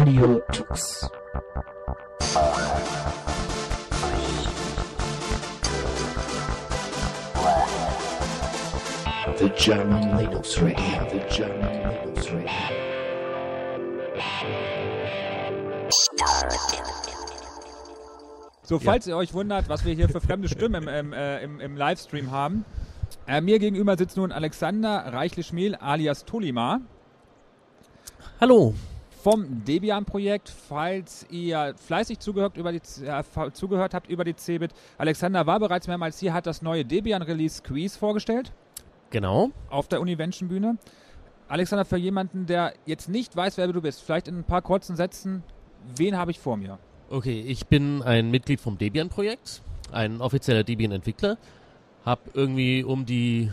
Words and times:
Radio 0.00 0.40
Tux. 0.50 1.10
The 9.36 9.50
German 9.58 10.16
Linux 10.16 10.56
Radio, 10.62 11.04
the 11.10 11.20
German 11.28 11.82
Linux 11.90 12.30
Radio. 12.32 12.48
So, 18.62 18.78
falls 18.78 19.06
ihr 19.06 19.18
euch 19.18 19.34
wundert, 19.34 19.68
was 19.68 19.84
wir 19.84 19.92
hier 19.92 20.08
für 20.08 20.22
fremde 20.22 20.48
Stimmen 20.48 20.84
im, 20.84 20.88
im, 20.88 21.12
äh, 21.12 21.44
im, 21.44 21.60
im 21.60 21.76
Livestream 21.76 22.30
haben. 22.30 22.64
Äh, 23.26 23.42
mir 23.42 23.58
gegenüber 23.58 23.98
sitzt 23.98 24.16
nun 24.16 24.32
Alexander 24.32 25.12
Reichle-Schmiel 25.12 25.74
alias 25.74 26.24
Tolima 26.24 26.80
Hallo. 28.40 28.72
Vom 29.22 29.64
Debian-Projekt. 29.64 30.48
Falls 30.48 31.26
ihr 31.30 31.74
fleißig 31.76 32.18
zugehört, 32.18 32.56
über 32.56 32.72
die, 32.72 32.80
äh, 33.04 33.22
zugehört 33.52 33.94
habt 33.94 34.08
über 34.08 34.24
die 34.24 34.34
Cebit, 34.34 34.72
Alexander 34.98 35.46
war 35.46 35.60
bereits 35.60 35.86
mehrmals 35.86 36.18
hier, 36.18 36.32
hat 36.32 36.46
das 36.46 36.62
neue 36.62 36.84
Debian-Release 36.84 37.56
Squeeze 37.58 37.98
vorgestellt 37.98 38.52
Genau. 39.10 39.50
auf 39.68 39.88
der 39.88 40.00
Univention-Bühne. 40.00 40.78
Alexander, 41.48 41.84
für 41.84 41.96
jemanden, 41.96 42.46
der 42.46 42.74
jetzt 42.86 43.08
nicht 43.08 43.34
weiß, 43.34 43.56
wer 43.56 43.66
du 43.68 43.80
bist, 43.82 44.02
vielleicht 44.02 44.28
in 44.28 44.38
ein 44.38 44.44
paar 44.44 44.62
kurzen 44.62 44.94
Sätzen, 44.96 45.42
wen 45.96 46.16
habe 46.16 46.30
ich 46.30 46.38
vor 46.38 46.56
mir? 46.56 46.78
Okay, 47.10 47.40
ich 47.40 47.66
bin 47.66 48.02
ein 48.02 48.30
Mitglied 48.30 48.60
vom 48.60 48.78
Debian-Projekt, 48.78 49.62
ein 49.90 50.20
offizieller 50.20 50.62
Debian-Entwickler. 50.62 51.38
Hab 52.04 52.20
irgendwie 52.34 52.84
um 52.84 53.04
die 53.04 53.50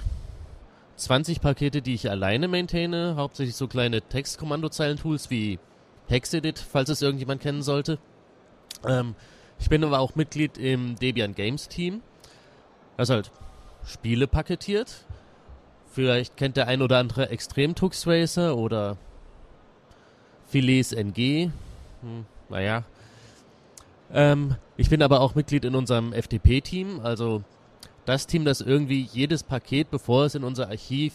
20 0.97 1.41
Pakete, 1.41 1.81
die 1.81 1.93
ich 1.93 2.09
alleine 2.09 2.47
maintaine, 2.47 3.15
hauptsächlich 3.15 3.55
so 3.55 3.67
kleine 3.67 4.01
Textkommandozeilen-Tools 4.01 5.29
wie 5.29 5.59
Hexedit, 6.07 6.59
falls 6.59 6.89
es 6.89 7.01
irgendjemand 7.01 7.41
kennen 7.41 7.61
sollte. 7.61 7.99
Ähm, 8.85 9.15
ich 9.59 9.69
bin 9.69 9.83
aber 9.83 9.99
auch 9.99 10.15
Mitglied 10.15 10.57
im 10.57 10.95
Debian 10.95 11.35
Games 11.35 11.67
Team, 11.67 12.01
das 12.97 13.09
halt 13.09 13.31
Spiele 13.85 14.27
paketiert. 14.27 15.05
Vielleicht 15.91 16.35
kennt 16.35 16.57
der 16.57 16.67
ein 16.67 16.81
oder 16.81 16.97
andere 16.97 17.29
Extrem 17.29 17.75
Tux 17.75 18.05
Racer 18.07 18.57
oder 18.57 18.97
Filets 20.47 20.93
NG. 20.93 21.49
Hm, 22.01 22.25
naja. 22.49 22.83
Ähm, 24.11 24.55
ich 24.77 24.89
bin 24.89 25.03
aber 25.03 25.21
auch 25.21 25.35
Mitglied 25.35 25.65
in 25.65 25.75
unserem 25.75 26.13
FTP-Team, 26.13 27.01
also 27.01 27.43
das 28.07 28.25
Team, 28.25 28.45
das 28.45 28.61
irgendwie 28.61 29.01
jedes 29.01 29.43
Paket, 29.43 29.91
bevor 29.91 30.25
es 30.25 30.35
in 30.35 30.45
unser 30.45 30.69
Archiv, 30.69 31.13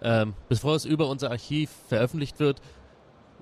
ähm, 0.00 0.34
bevor 0.48 0.76
es 0.76 0.84
über 0.84 1.08
unser 1.08 1.32
Archiv 1.32 1.70
veröffentlicht 1.88 2.38
wird, 2.38 2.62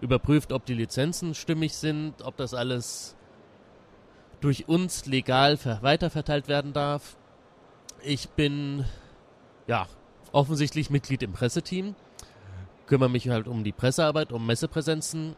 überprüft, 0.00 0.50
ob 0.52 0.64
die 0.64 0.72
Lizenzen 0.72 1.34
stimmig 1.34 1.74
sind, 1.74 2.22
ob 2.22 2.38
das 2.38 2.54
alles 2.54 3.14
durch 4.40 4.68
uns 4.68 5.04
legal 5.04 5.58
ver 5.58 5.82
weiterverteilt 5.82 6.48
werden 6.48 6.72
darf. 6.72 7.18
Ich 8.02 8.30
bin, 8.30 8.86
ja, 9.66 9.86
offensichtlich 10.32 10.88
Mitglied 10.88 11.22
im 11.22 11.32
Presseteam, 11.32 11.94
kümmere 12.86 13.10
mich 13.10 13.28
halt 13.28 13.48
um 13.48 13.64
die 13.64 13.72
Pressearbeit, 13.72 14.32
um 14.32 14.46
Messepräsenzen. 14.46 15.36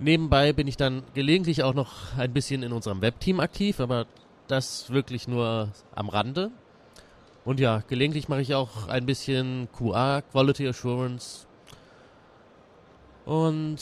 Nebenbei 0.00 0.52
bin 0.52 0.66
ich 0.66 0.76
dann 0.76 1.04
gelegentlich 1.14 1.62
auch 1.62 1.74
noch 1.74 2.16
ein 2.18 2.32
bisschen 2.32 2.64
in 2.64 2.72
unserem 2.72 3.00
Webteam 3.00 3.38
aktiv, 3.38 3.78
aber 3.78 4.06
das 4.48 4.90
wirklich 4.90 5.28
nur 5.28 5.70
am 5.94 6.08
Rande. 6.08 6.50
Und 7.44 7.60
ja, 7.60 7.82
gelegentlich 7.86 8.28
mache 8.28 8.40
ich 8.42 8.54
auch 8.54 8.88
ein 8.88 9.06
bisschen 9.06 9.68
QA, 9.76 10.22
Quality 10.22 10.68
Assurance. 10.68 11.46
Und 13.24 13.78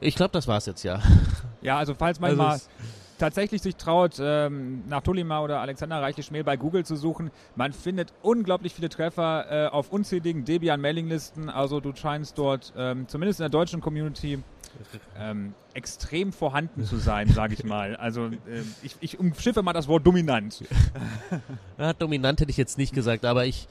ich 0.00 0.14
glaube, 0.14 0.32
das 0.32 0.48
war's 0.48 0.66
jetzt 0.66 0.82
ja. 0.82 1.00
Ja, 1.62 1.78
also 1.78 1.94
falls 1.94 2.20
man 2.20 2.30
Also 2.30 2.42
mal 2.42 2.60
tatsächlich 3.18 3.62
sich 3.62 3.76
traut, 3.76 4.16
ähm, 4.20 4.82
nach 4.86 5.02
Tolima 5.02 5.40
oder 5.40 5.60
Alexander 5.60 6.02
Reichel-Schmähl 6.02 6.44
bei 6.44 6.56
Google 6.56 6.84
zu 6.84 6.96
suchen, 6.96 7.30
man 7.56 7.72
findet 7.72 8.12
unglaublich 8.22 8.74
viele 8.74 8.88
Treffer 8.88 9.46
äh, 9.50 9.68
auf 9.68 9.90
unzähligen 9.90 10.44
Debian-Mailinglisten. 10.44 11.48
Also 11.48 11.80
du 11.80 11.94
scheinst 11.94 12.36
dort, 12.38 12.72
ähm, 12.76 13.08
zumindest 13.08 13.40
in 13.40 13.44
der 13.44 13.50
deutschen 13.50 13.80
Community, 13.80 14.42
ähm, 15.18 15.54
extrem 15.74 16.32
vorhanden 16.32 16.84
zu 16.84 16.96
sein, 16.96 17.28
sage 17.28 17.54
ich 17.54 17.64
mal. 17.64 17.96
Also 17.96 18.26
äh, 18.26 18.62
ich, 18.82 18.96
ich 19.00 19.18
umschiffe 19.18 19.62
mal 19.62 19.72
das 19.72 19.88
Wort 19.88 20.06
dominant. 20.06 20.62
Ja, 21.78 21.92
dominant 21.92 22.40
hätte 22.40 22.50
ich 22.50 22.56
jetzt 22.56 22.78
nicht 22.78 22.94
gesagt, 22.94 23.24
aber 23.24 23.46
ich 23.46 23.66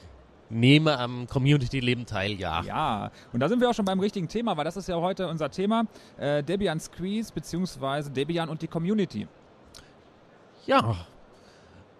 nehme 0.50 0.98
am 0.98 1.26
Community-Leben 1.26 2.04
teil, 2.04 2.32
ja. 2.32 2.62
Ja, 2.62 3.10
und 3.32 3.40
da 3.40 3.48
sind 3.48 3.60
wir 3.60 3.70
auch 3.70 3.74
schon 3.74 3.86
beim 3.86 3.98
richtigen 3.98 4.28
Thema, 4.28 4.56
weil 4.58 4.64
das 4.64 4.76
ist 4.76 4.88
ja 4.88 4.96
heute 4.96 5.26
unser 5.28 5.50
Thema, 5.50 5.84
äh, 6.18 6.42
Debian 6.42 6.78
Squeeze 6.80 7.32
beziehungsweise 7.32 8.10
Debian 8.10 8.48
und 8.50 8.60
die 8.60 8.68
Community. 8.68 9.26
Ja, 10.66 10.96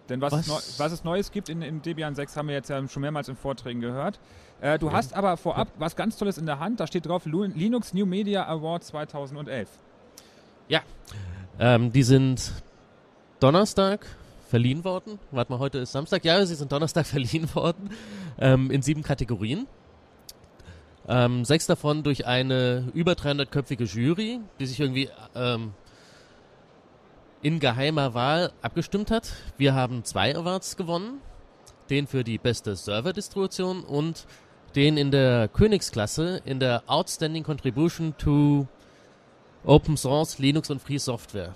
Denn 0.09 0.21
was, 0.21 0.33
Was- 0.33 0.41
Es, 0.41 0.47
neu, 0.47 0.85
was 0.85 0.91
es 0.91 1.03
Neues 1.03 1.31
gibt 1.31 1.49
in, 1.49 1.61
in 1.63 1.81
Debian 1.81 2.13
6, 2.13 2.37
haben 2.37 2.47
wir 2.47 2.55
jetzt 2.55 2.69
ja 2.69 2.87
schon 2.87 3.01
mehrmals 3.01 3.27
in 3.27 3.35
Vorträgen 3.35 3.81
gehört. 3.81 4.19
Äh, 4.61 4.79
du 4.79 4.91
hast 4.91 5.13
aber 5.13 5.37
vorab 5.37 5.67
was 5.77 5.95
ganz 5.95 6.17
Tolles 6.17 6.37
in 6.37 6.45
der 6.45 6.59
Hand. 6.59 6.79
Da 6.79 6.87
steht 6.87 7.05
drauf 7.05 7.25
Linux 7.25 7.93
New 7.93 8.05
Media 8.05 8.47
Award 8.47 8.83
2011. 8.83 9.69
ähm, 11.59 11.91
die 11.91 12.03
sind 12.03 12.51
Donnerstag 13.39 14.05
verliehen 14.49 14.83
worden. 14.83 15.19
Warte 15.31 15.51
mal, 15.51 15.59
heute 15.59 15.79
ist 15.79 15.91
Samstag. 15.91 16.23
Ja, 16.25 16.45
sie 16.45 16.55
sind 16.55 16.71
Donnerstag 16.71 17.05
verliehen 17.05 17.53
worden. 17.53 17.89
Ähm, 18.39 18.71
in 18.71 18.81
sieben 18.81 19.03
Kategorien. 19.03 19.67
Ähm, 21.07 21.45
sechs 21.45 21.67
davon 21.67 22.03
durch 22.03 22.25
eine 22.25 22.89
über 22.93 23.13
300-köpfige 23.13 23.83
Jury, 23.83 24.39
die 24.59 24.65
sich 24.65 24.79
irgendwie 24.79 25.09
ähm, 25.35 25.73
in 27.41 27.59
geheimer 27.59 28.15
Wahl 28.15 28.51
abgestimmt 28.61 29.11
hat. 29.11 29.33
Wir 29.57 29.75
haben 29.75 30.03
zwei 30.03 30.35
Awards 30.35 30.77
gewonnen. 30.77 31.21
Den 31.91 32.07
für 32.07 32.23
die 32.23 32.39
beste 32.39 32.75
Server-Distribution 32.75 33.83
und 33.83 34.25
den 34.75 34.97
in 34.97 35.11
der 35.11 35.47
Königsklasse 35.47 36.41
in 36.45 36.59
der 36.59 36.83
Outstanding 36.87 37.43
Contribution 37.43 38.15
to 38.17 38.67
Open 39.65 39.97
Source, 39.97 40.37
Linux 40.37 40.69
und 40.69 40.81
Free 40.81 40.97
Software. 40.97 41.55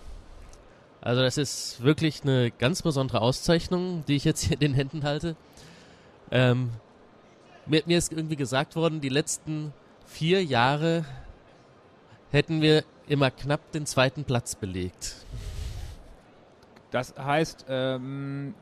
Also 1.01 1.21
das 1.21 1.37
ist 1.37 1.83
wirklich 1.83 2.23
eine 2.23 2.51
ganz 2.51 2.81
besondere 2.81 3.21
Auszeichnung, 3.21 4.03
die 4.07 4.15
ich 4.15 4.25
jetzt 4.25 4.41
hier 4.43 4.53
in 4.53 4.59
den 4.59 4.73
Händen 4.73 5.03
halte. 5.03 5.35
Ähm, 6.31 6.71
mir, 7.65 7.83
mir 7.85 7.97
ist 7.97 8.11
irgendwie 8.11 8.35
gesagt 8.35 8.75
worden, 8.75 8.99
die 8.99 9.09
letzten 9.09 9.73
vier 10.05 10.43
Jahre 10.43 11.05
hätten 12.31 12.61
wir 12.61 12.83
immer 13.07 13.31
knapp 13.31 13.71
den 13.71 13.85
zweiten 13.85 14.23
Platz 14.23 14.55
belegt. 14.55 15.15
Das 16.91 17.13
heißt, 17.17 17.65
ähm, 17.69 18.53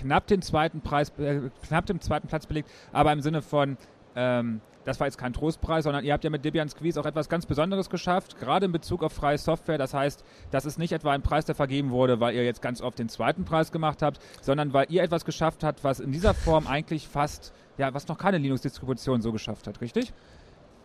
knapp 0.00 0.26
den 0.26 0.42
zweiten 0.42 0.80
Preis, 0.80 1.12
äh, 1.18 1.40
knapp 1.66 1.86
den 1.86 2.00
zweiten 2.00 2.28
Platz 2.28 2.46
belegt, 2.46 2.70
aber 2.92 3.12
im 3.12 3.20
Sinne 3.20 3.42
von, 3.42 3.76
ähm, 4.16 4.60
das 4.84 4.98
war 5.00 5.06
jetzt 5.06 5.18
kein 5.18 5.32
Trostpreis, 5.34 5.84
sondern 5.84 6.04
ihr 6.04 6.14
habt 6.14 6.24
ja 6.24 6.30
mit 6.30 6.44
Debian 6.44 6.68
Squeeze 6.68 6.98
auch 6.98 7.04
etwas 7.04 7.28
ganz 7.28 7.44
Besonderes 7.44 7.90
geschafft, 7.90 8.38
gerade 8.38 8.66
in 8.66 8.72
Bezug 8.72 9.02
auf 9.02 9.12
freie 9.12 9.36
Software. 9.36 9.76
Das 9.76 9.92
heißt, 9.92 10.24
das 10.50 10.64
ist 10.64 10.78
nicht 10.78 10.92
etwa 10.92 11.12
ein 11.12 11.20
Preis, 11.20 11.44
der 11.44 11.54
vergeben 11.54 11.90
wurde, 11.90 12.20
weil 12.20 12.34
ihr 12.34 12.44
jetzt 12.44 12.62
ganz 12.62 12.80
oft 12.80 12.98
den 12.98 13.10
zweiten 13.10 13.44
Preis 13.44 13.70
gemacht 13.70 14.00
habt, 14.00 14.18
sondern 14.40 14.72
weil 14.72 14.86
ihr 14.88 15.02
etwas 15.02 15.26
geschafft 15.26 15.62
habt, 15.62 15.84
was 15.84 16.00
in 16.00 16.10
dieser 16.10 16.32
Form 16.32 16.66
eigentlich 16.66 17.06
fast, 17.06 17.52
ja, 17.76 17.92
was 17.92 18.08
noch 18.08 18.16
keine 18.16 18.38
Linux-Distribution 18.38 19.20
so 19.20 19.30
geschafft 19.30 19.66
hat, 19.66 19.80
richtig? 19.82 20.12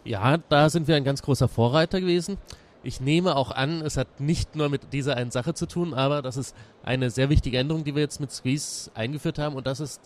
Ja, 0.03 0.37
da 0.49 0.69
sind 0.69 0.89
wir 0.89 0.97
ein 0.97 1.05
ganz 1.05 1.21
großer 1.21 1.47
Vorreiter 1.47 2.01
gewesen. 2.01 2.37
Ich 2.83 2.99
nehme 2.99 3.37
auch 3.37 3.51
an, 3.51 3.81
es 3.81 3.95
hat 3.95 4.19
nicht 4.19 4.57
nur 4.57 4.67
mit 4.67 4.91
dieser 4.91 5.15
einen 5.15 5.31
Sache 5.31 5.53
zu 5.53 5.67
tun, 5.67 5.93
aber 5.93 6.21
das 6.21 6.35
ist 6.35 6.53
eine 6.83 7.09
sehr 7.09 7.29
wichtige 7.29 7.57
Änderung, 7.57 7.85
die 7.85 7.95
wir 7.95 8.01
jetzt 8.01 8.19
mit 8.19 8.31
Squeeze 8.31 8.91
eingeführt 8.93 9.39
haben 9.39 9.55
und 9.55 9.65
das 9.65 9.79
ist 9.79 10.01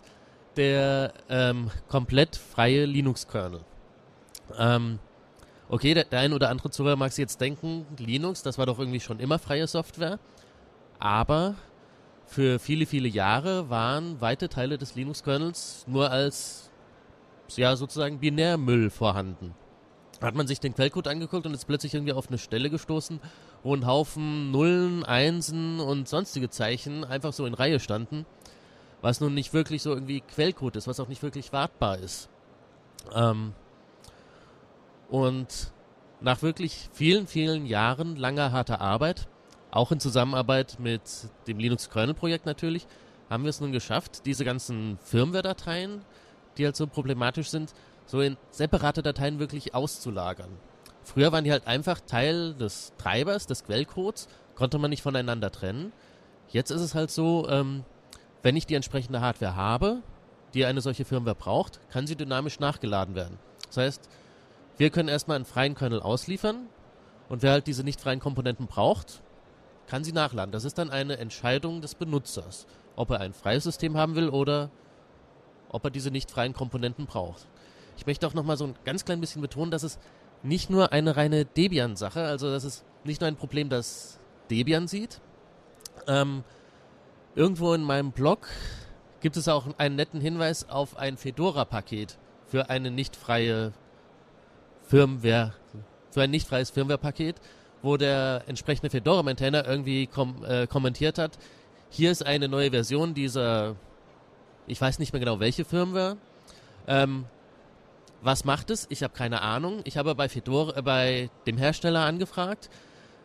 der 0.58 1.12
ähm, 1.28 1.72
komplett 1.88 2.36
freie 2.36 2.86
Linux-Kernel. 2.86 3.62
Ähm, 4.58 5.00
okay, 5.70 5.96
der, 5.96 6.04
der 6.04 6.20
ein 6.20 6.34
oder 6.34 6.50
andere 6.50 6.70
Zuhörer 6.70 6.96
mag 6.96 7.12
sich 7.12 7.24
jetzt 7.24 7.42
denken, 7.42 7.88
Linux, 7.98 8.44
das 8.44 8.60
war 8.60 8.68
doch 8.68 8.78
irgendwie 8.78 9.00
schon 9.00 9.20
immer 9.20 9.40
freie 9.40 9.66
Software, 9.66 10.20
aber 11.00 11.56
für 12.28 12.60
viele, 12.60 12.86
viele 12.86 13.08
Jahre 13.08 13.72
waren 13.72 14.22
weite 14.22 14.50
Teile 14.50 14.78
des 14.78 14.94
Linux-Kernels 14.94 15.86
nur 15.88 16.12
als 16.12 16.70
ja 17.56 17.76
sozusagen 17.76 18.20
Binärmüll 18.20 18.90
vorhanden 18.92 19.56
hat 20.22 20.36
man 20.36 20.48
sich 20.48 20.60
den 20.60 20.74
Quellcode 20.74 21.08
angeguckt 21.08 21.46
und 21.46 21.54
ist 21.54 21.66
plötzlich 21.66 21.94
irgendwie 21.94 22.14
auf 22.14 22.28
eine 22.28 22.38
Stelle 22.38 22.70
gestoßen, 22.70 23.20
wo 23.64 23.76
ein 23.76 23.86
Haufen 23.86 24.52
Nullen, 24.52 25.04
Einsen 25.04 25.80
und 25.80 26.08
sonstige 26.08 26.50
Zeichen 26.50 27.04
einfach 27.04 27.34
so 27.34 27.46
in 27.46 27.54
Reihe 27.54 27.80
standen, 27.80 28.26
was 29.02 29.22
nun 29.22 29.34
nicht 29.34 29.54
wirklich 29.54 29.82
so 29.82 29.94
irgendwie 29.94 30.22
Quellcode 30.22 30.76
ist, 30.76 30.88
was 30.88 31.00
auch 31.00 31.08
nicht 31.08 31.22
wirklich 31.22 31.54
wartbar 31.54 32.00
ist. 32.00 32.30
Ähm, 33.14 33.54
und 35.10 35.72
nach 36.20 36.42
wirklich 36.42 36.90
vielen, 36.94 37.28
vielen 37.28 37.66
Jahren 37.66 38.16
langer 38.16 38.52
harter 38.52 38.82
Arbeit, 38.82 39.28
auch 39.72 39.92
in 39.92 40.00
Zusammenarbeit 40.00 40.78
mit 40.80 41.02
dem 41.48 41.60
Linux-Kernel-Projekt 41.60 42.46
natürlich, 42.46 42.88
haben 43.30 43.44
wir 43.44 43.50
es 43.50 43.62
nun 43.62 43.72
geschafft, 43.72 44.26
diese 44.26 44.46
ganzen 44.46 44.98
Firmware-Dateien, 45.04 46.02
die 46.58 46.66
halt 46.66 46.76
so 46.76 46.88
problematisch 46.88 47.50
sind, 47.50 47.74
so 48.08 48.22
in 48.22 48.38
separate 48.50 49.04
Dateien 49.04 49.38
wirklich 49.38 49.76
auszulagern. 49.76 50.50
Früher 51.04 51.32
waren 51.32 51.44
die 51.44 51.52
halt 51.52 51.68
einfach 51.68 52.02
Teil 52.02 52.54
des 52.56 52.94
Treibers, 52.98 53.46
des 53.46 53.64
Quellcodes, 53.64 54.28
konnte 54.56 54.80
man 54.80 54.90
nicht 54.90 55.04
voneinander 55.04 55.52
trennen. 55.52 55.94
Jetzt 56.50 56.72
ist 56.72 56.82
es 56.82 56.96
halt 56.96 57.12
so, 57.12 57.48
ähm, 57.50 57.84
wenn 58.42 58.56
ich 58.56 58.66
die 58.66 58.76
entsprechende 58.76 59.22
Hardware 59.22 59.56
habe, 59.56 60.02
die 60.54 60.66
eine 60.66 60.82
solche 60.82 61.06
Firmware 61.06 61.36
braucht, 61.36 61.80
kann 61.90 62.08
sie 62.08 62.16
dynamisch 62.16 62.60
nachgeladen 62.60 63.16
werden. 63.16 63.38
Das 63.68 63.78
heißt, 63.78 64.10
wir 64.78 64.90
können 64.90 65.10
erstmal 65.10 65.36
einen 65.36 65.46
freien 65.46 65.76
Kernel 65.76 66.02
ausliefern 66.02 66.68
und 67.30 67.42
wer 67.42 67.52
halt 67.52 67.68
diese 67.68 67.84
nicht 67.84 68.00
freien 68.00 68.20
Komponenten 68.20 68.68
braucht, 68.68 69.22
kann 69.88 70.04
sie 70.04 70.12
nachladen. 70.12 70.52
Das 70.52 70.66
ist 70.66 70.78
dann 70.78 70.90
eine 70.90 71.18
Entscheidung 71.18 71.82
des 71.82 71.96
Benutzers, 71.96 72.68
ob 72.96 73.12
er 73.12 73.22
ein 73.22 73.34
freies 73.34 73.64
System 73.64 73.98
haben 73.98 74.16
will 74.16 74.30
oder 74.30 74.70
ob 75.70 75.84
er 75.84 75.90
diese 75.90 76.12
nicht 76.12 76.32
freien 76.32 76.54
Komponenten 76.54 77.06
braucht. 77.06 77.48
Ich 77.98 78.06
möchte 78.06 78.28
auch 78.28 78.34
nochmal 78.34 78.58
so 78.58 78.66
ein 78.66 78.76
ganz 78.86 79.06
klein 79.06 79.20
bisschen 79.20 79.42
betonen, 79.42 79.72
dass 79.72 79.84
es 79.84 80.00
nicht 80.44 80.70
nur 80.70 80.94
eine 80.94 81.18
reine 81.18 81.46
Debian-Sache, 81.46 82.24
also 82.24 82.52
das 82.52 82.64
ist 82.64 82.86
nicht 83.04 83.22
nur 83.22 83.28
ein 83.28 83.36
Problem, 83.36 83.70
das 83.70 84.20
Debian 84.50 84.88
sieht. 84.88 85.20
Ähm, 86.08 86.44
irgendwo 87.36 87.74
in 87.74 87.84
meinem 87.84 88.12
Blog 88.12 88.48
gibt 89.20 89.36
es 89.36 89.48
auch 89.48 89.68
einen 89.78 89.96
netten 89.96 90.22
Hinweis 90.22 90.70
auf 90.70 90.98
ein 90.98 91.18
Fedora-Paket 91.18 92.18
für 92.46 92.70
eine 92.70 92.92
nicht 92.92 93.16
freie 93.16 93.74
Firmware, 94.84 95.54
für 96.12 96.22
ein 96.22 96.32
nicht 96.32 96.48
freies 96.48 96.70
Firmware-Paket, 96.70 97.36
wo 97.82 97.98
der 97.98 98.44
entsprechende 98.48 98.90
Fedora-Maintainer 98.90 99.68
irgendwie 99.68 100.08
kom 100.08 100.46
äh, 100.46 100.68
kommentiert 100.68 101.18
hat, 101.18 101.38
hier 101.90 102.12
ist 102.12 102.26
eine 102.26 102.48
neue 102.48 102.72
Version 102.72 103.14
dieser, 103.14 103.76
ich 104.66 104.80
weiß 104.80 105.00
nicht 105.00 105.14
mehr 105.14 105.20
genau 105.20 105.40
welche 105.40 105.66
Firmware. 105.66 106.18
Ähm, 106.88 107.26
was 108.22 108.46
macht 108.46 108.70
es? 108.72 108.88
Ich 108.90 109.04
habe 109.04 109.14
keine 109.14 109.42
Ahnung. 109.42 109.82
Ich 109.84 109.98
habe 109.98 110.16
bei 110.16 110.30
Fedora, 110.30 110.78
äh, 110.78 110.82
bei 110.82 111.30
dem 111.46 111.58
Hersteller 111.58 112.02
angefragt. 112.06 112.70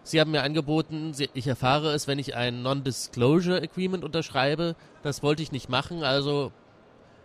Sie 0.04 0.20
haben 0.20 0.32
mir 0.32 0.42
angeboten, 0.42 1.14
ich 1.32 1.46
erfahre 1.46 1.92
es, 1.92 2.08
wenn 2.08 2.18
ich 2.18 2.34
ein 2.34 2.62
Non-Disclosure 2.62 3.62
Agreement 3.62 4.02
unterschreibe. 4.04 4.74
Das 5.02 5.22
wollte 5.22 5.42
ich 5.44 5.52
nicht 5.52 5.68
machen, 5.68 6.02
also 6.02 6.50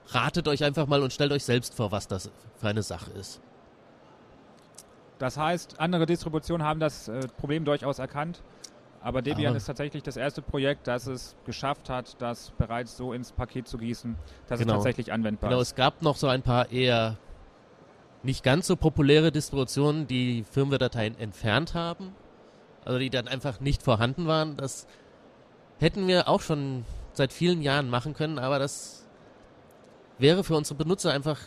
ratet 0.10 0.48
euch 0.48 0.64
einfach 0.64 0.86
mal 0.86 1.02
und 1.02 1.12
stellt 1.12 1.32
euch 1.32 1.44
selbst 1.44 1.74
vor, 1.74 1.92
was 1.92 2.08
das 2.08 2.30
für 2.58 2.68
eine 2.68 2.84
Sache 2.84 3.10
ist. 3.12 3.42
Das 5.18 5.38
heißt, 5.38 5.80
andere 5.80 6.06
Distributionen 6.06 6.66
haben 6.66 6.80
das 6.80 7.08
äh, 7.08 7.28
Problem 7.40 7.66
durchaus 7.66 7.98
erkannt. 8.00 8.44
Aber 9.02 9.22
Debian 9.22 9.50
Aber 9.50 9.58
ist 9.58 9.66
tatsächlich 9.66 10.04
das 10.04 10.18
erste 10.18 10.42
Projekt, 10.42 10.88
das 10.88 11.08
es 11.08 11.36
geschafft 11.46 11.90
hat, 11.90 12.16
das 12.22 12.52
bereits 12.58 12.98
so 12.98 13.14
ins 13.14 13.32
Paket 13.32 13.68
zu 13.68 13.78
gießen, 13.78 14.16
dass 14.48 14.60
Genau. 14.60 14.74
es 14.74 14.78
tatsächlich 14.78 15.12
anwendbar 15.14 15.50
Genau, 15.50 15.62
ist. 15.62 15.70
es 15.70 15.76
gab 15.76 16.02
noch 16.02 16.16
so 16.16 16.28
ein 16.28 16.42
paar 16.42 16.72
eher 16.72 17.18
nicht 18.28 18.44
ganz 18.44 18.68
so 18.68 18.76
populäre 18.76 19.32
Distributionen, 19.32 20.06
die 20.06 20.44
Firmware-Dateien 20.52 21.18
entfernt 21.18 21.74
haben. 21.74 22.14
Also 22.84 23.00
die 23.00 23.10
dann 23.10 23.28
einfach 23.28 23.60
nicht 23.60 23.82
vorhanden 23.82 24.28
waren. 24.28 24.58
Das 24.58 24.86
hätten 25.80 26.08
wir 26.08 26.28
auch 26.28 26.42
schon 26.42 26.86
seit 27.14 27.34
vielen 27.34 27.62
Jahren 27.62 27.90
machen 27.90 28.14
können, 28.14 28.38
aber 28.38 28.60
das 28.60 29.08
wäre 30.20 30.44
für 30.44 30.56
unsere 30.56 30.76
Benutzer 30.76 31.12
einfach 31.12 31.40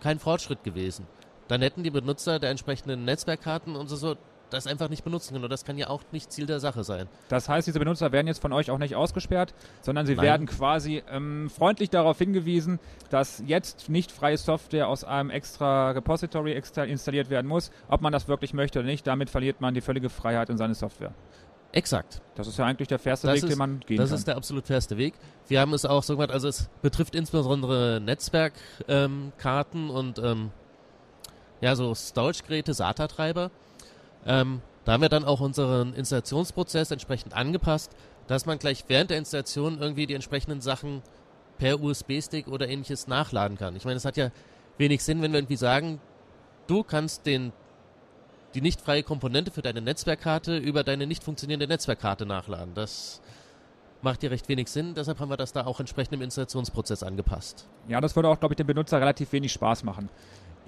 kein 0.00 0.18
Fortschritt 0.18 0.64
gewesen. 0.64 1.06
Dann 1.48 1.62
hätten 1.62 1.82
die 1.82 1.90
Benutzer 1.90 2.38
der 2.38 2.50
entsprechenden 2.50 3.04
Netzwerkkarten 3.04 3.74
und 3.74 3.88
so, 3.88 4.16
das 4.50 4.66
einfach 4.66 4.88
nicht 4.88 5.04
benutzen 5.04 5.32
können. 5.32 5.44
Und 5.44 5.50
das 5.50 5.64
kann 5.64 5.76
ja 5.78 5.88
auch 5.88 6.02
nicht 6.12 6.32
Ziel 6.32 6.46
der 6.46 6.60
Sache 6.60 6.84
sein. 6.84 7.06
Das 7.28 7.48
heißt, 7.48 7.66
diese 7.66 7.78
Benutzer 7.78 8.12
werden 8.12 8.26
jetzt 8.26 8.40
von 8.40 8.52
euch 8.52 8.70
auch 8.70 8.78
nicht 8.78 8.94
ausgesperrt, 8.96 9.54
sondern 9.82 10.06
sie 10.06 10.14
Nein. 10.14 10.24
werden 10.24 10.46
quasi 10.46 11.02
ähm, 11.10 11.50
freundlich 11.50 11.90
darauf 11.90 12.18
hingewiesen, 12.18 12.78
dass 13.10 13.42
jetzt 13.46 13.88
nicht 13.88 14.10
freie 14.12 14.36
Software 14.38 14.88
aus 14.88 15.04
einem 15.04 15.30
extra 15.30 15.90
Repository 15.90 16.52
extra 16.54 16.84
installiert 16.84 17.30
werden 17.30 17.46
muss, 17.46 17.70
ob 17.88 18.00
man 18.00 18.12
das 18.12 18.28
wirklich 18.28 18.54
möchte 18.54 18.78
oder 18.78 18.88
nicht. 18.88 19.06
Damit 19.06 19.30
verliert 19.30 19.60
man 19.60 19.74
die 19.74 19.80
völlige 19.80 20.08
Freiheit 20.10 20.48
in 20.50 20.56
seine 20.56 20.74
Software. 20.74 21.12
Exakt. 21.70 22.22
Das 22.34 22.46
ist 22.46 22.58
ja 22.58 22.64
eigentlich 22.64 22.88
der 22.88 22.98
fairste 22.98 23.26
Das 23.26 23.36
Weg, 23.36 23.42
ist- 23.44 23.50
den 23.50 23.58
man 23.58 23.80
gehen 23.80 23.98
Das 23.98 24.08
kann. 24.08 24.18
ist 24.18 24.26
der 24.26 24.36
absolut 24.36 24.66
fairste 24.66 24.96
Weg. 24.96 25.12
Wir 25.48 25.60
haben 25.60 25.74
es 25.74 25.84
auch 25.84 26.02
so 26.02 26.14
gemacht, 26.14 26.30
also 26.30 26.48
es 26.48 26.70
betrifft 26.80 27.14
insbesondere 27.14 28.00
Netzwerkkarten 28.02 29.30
ähm, 29.84 29.90
und 29.90 30.18
ähm, 30.18 30.50
ja, 31.60 31.74
so 31.76 31.94
Storage-Geräte, 31.94 32.72
SATA-Treiber. 32.72 33.50
Ähm, 34.26 34.60
da 34.84 34.92
haben 34.92 35.02
wir 35.02 35.08
dann 35.08 35.24
auch 35.24 35.40
unseren 35.40 35.94
Installationsprozess 35.94 36.90
entsprechend 36.90 37.34
angepasst, 37.34 37.92
dass 38.26 38.46
man 38.46 38.58
gleich 38.58 38.84
während 38.88 39.10
der 39.10 39.18
Installation 39.18 39.78
irgendwie 39.80 40.06
die 40.06 40.14
entsprechenden 40.14 40.60
Sachen 40.60 41.02
per 41.58 41.80
USB-Stick 41.80 42.48
oder 42.48 42.68
ähnliches 42.68 43.06
nachladen 43.06 43.58
kann. 43.58 43.76
Ich 43.76 43.84
meine, 43.84 43.96
es 43.96 44.04
hat 44.04 44.16
ja 44.16 44.30
wenig 44.78 45.02
Sinn, 45.02 45.22
wenn 45.22 45.32
wir 45.32 45.40
irgendwie 45.40 45.56
sagen, 45.56 46.00
du 46.66 46.82
kannst 46.82 47.26
den 47.26 47.52
die 48.54 48.60
nicht 48.60 48.80
freie 48.80 49.02
Komponente 49.02 49.50
für 49.50 49.62
deine 49.62 49.82
Netzwerkkarte 49.82 50.56
über 50.56 50.82
deine 50.82 51.06
nicht 51.06 51.22
funktionierende 51.22 51.68
Netzwerkkarte 51.68 52.24
nachladen. 52.24 52.74
Das 52.74 53.20
macht 54.00 54.22
dir 54.22 54.30
recht 54.30 54.48
wenig 54.48 54.68
Sinn, 54.68 54.94
deshalb 54.94 55.20
haben 55.20 55.28
wir 55.28 55.36
das 55.36 55.52
da 55.52 55.66
auch 55.66 55.80
entsprechend 55.80 56.14
im 56.14 56.22
Installationsprozess 56.22 57.02
angepasst. 57.02 57.66
ja, 57.88 58.00
das 58.00 58.16
würde 58.16 58.28
auch, 58.28 58.38
glaube 58.38 58.54
ich, 58.54 58.56
dem 58.56 58.66
Benutzer 58.66 59.00
relativ 59.00 59.32
wenig 59.32 59.52
Spaß 59.52 59.84
machen. 59.84 60.08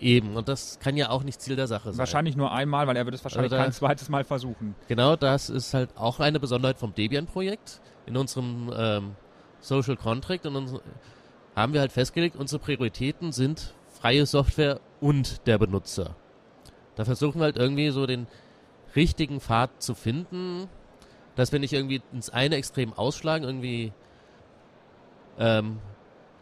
Eben, 0.01 0.37
und 0.37 0.49
das 0.49 0.79
kann 0.81 0.97
ja 0.97 1.11
auch 1.11 1.23
nicht 1.23 1.41
Ziel 1.43 1.57
der 1.57 1.67
Sache 1.67 1.91
sein. 1.91 1.99
Wahrscheinlich 1.99 2.35
nur 2.35 2.53
einmal, 2.53 2.87
weil 2.87 2.97
er 2.97 3.05
wird 3.05 3.15
es 3.15 3.23
wahrscheinlich 3.23 3.53
Oder- 3.53 3.63
kein 3.63 3.73
zweites 3.73 4.09
Mal 4.09 4.25
versuchen. 4.25 4.75
Genau, 4.89 5.15
das 5.15 5.51
ist 5.51 5.75
halt 5.75 5.91
auch 5.97 6.21
eine 6.21 6.41
Besonderheit 6.41 6.79
vom 6.79 6.95
Debian-Projekt. 6.95 7.81
In 8.07 8.17
unserem 8.17 8.73
ähm, 8.75 9.11
Social 9.61 9.97
Contract 9.97 10.47
und 10.47 10.57
uns, 10.57 10.75
haben 11.55 11.75
wir 11.75 11.81
halt 11.81 11.93
festgelegt, 11.93 12.37
unsere 12.37 12.61
Prioritäten 12.61 13.33
sind 13.33 13.75
freie 14.01 14.25
Software 14.25 14.81
und 15.01 15.47
der 15.47 15.59
Benutzer. 15.59 16.17
Da 16.97 17.05
versuchen 17.05 17.41
wir 17.41 17.45
halt 17.45 17.59
irgendwie 17.59 17.91
so 17.91 18.07
den 18.07 18.27
richtigen 18.97 19.41
Pfad 19.41 19.83
zu 19.83 19.95
finden, 19.95 20.69
dass 21.37 21.53
wir 21.53 21.61
nicht 21.61 21.73
irgendwie 21.73 22.03
ins 22.13 22.31
eine 22.31 22.57
Extrem 22.57 22.93
ausschlagen, 22.95 23.45
irgendwie 23.45 23.93
ähm, 25.39 25.79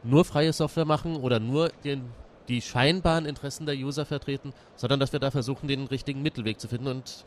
nur 0.03 0.25
freie 0.25 0.53
Software 0.53 0.85
machen 0.85 1.17
oder 1.17 1.41
nur 1.41 1.71
den, 1.85 2.05
die 2.49 2.63
scheinbaren 2.63 3.27
Interessen 3.27 3.67
der 3.67 3.77
User 3.77 4.05
vertreten, 4.05 4.53
sondern 4.77 5.01
dass 5.01 5.13
wir 5.13 5.21
da 5.21 5.31
versuchen, 5.31 5.69
den 5.69 5.87
richtigen 5.87 6.23
Mittelweg 6.23 6.61
zu 6.61 6.69
finden 6.69 6.89
und 6.89 7.25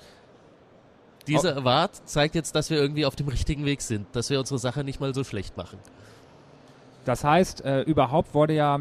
dieser 1.27 1.55
Award 1.55 2.07
zeigt 2.09 2.33
jetzt, 2.33 2.55
dass 2.55 2.69
wir 2.71 2.77
irgendwie 2.77 3.05
auf 3.05 3.15
dem 3.15 3.27
richtigen 3.27 3.65
Weg 3.65 3.81
sind, 3.81 4.07
dass 4.13 4.29
wir 4.29 4.39
unsere 4.39 4.57
Sache 4.57 4.83
nicht 4.83 4.99
mal 4.99 5.13
so 5.13 5.23
schlecht 5.23 5.55
machen. 5.55 5.77
Das 7.05 7.23
heißt, 7.23 7.63
äh, 7.63 7.81
überhaupt 7.81 8.33
wurde 8.33 8.53
ja 8.53 8.79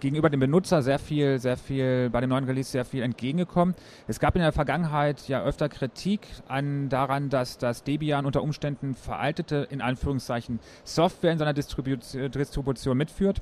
gegenüber 0.00 0.28
dem 0.28 0.40
Benutzer 0.40 0.82
sehr 0.82 0.98
viel, 0.98 1.38
sehr 1.38 1.56
viel, 1.56 2.10
bei 2.10 2.20
dem 2.20 2.28
neuen 2.28 2.44
Release 2.44 2.70
sehr 2.70 2.84
viel 2.84 3.02
entgegengekommen. 3.02 3.74
Es 4.06 4.20
gab 4.20 4.36
in 4.36 4.42
der 4.42 4.52
Vergangenheit 4.52 5.26
ja 5.28 5.42
öfter 5.42 5.68
Kritik 5.68 6.26
an 6.46 6.88
daran, 6.88 7.30
dass 7.30 7.56
das 7.56 7.84
Debian 7.84 8.26
unter 8.26 8.42
Umständen 8.42 8.94
veraltete, 8.94 9.66
in 9.70 9.80
Anführungszeichen, 9.80 10.60
Software 10.84 11.32
in 11.32 11.38
seiner 11.38 11.54
Distribu 11.54 11.96
Distribution 11.96 12.98
mitführt. 12.98 13.40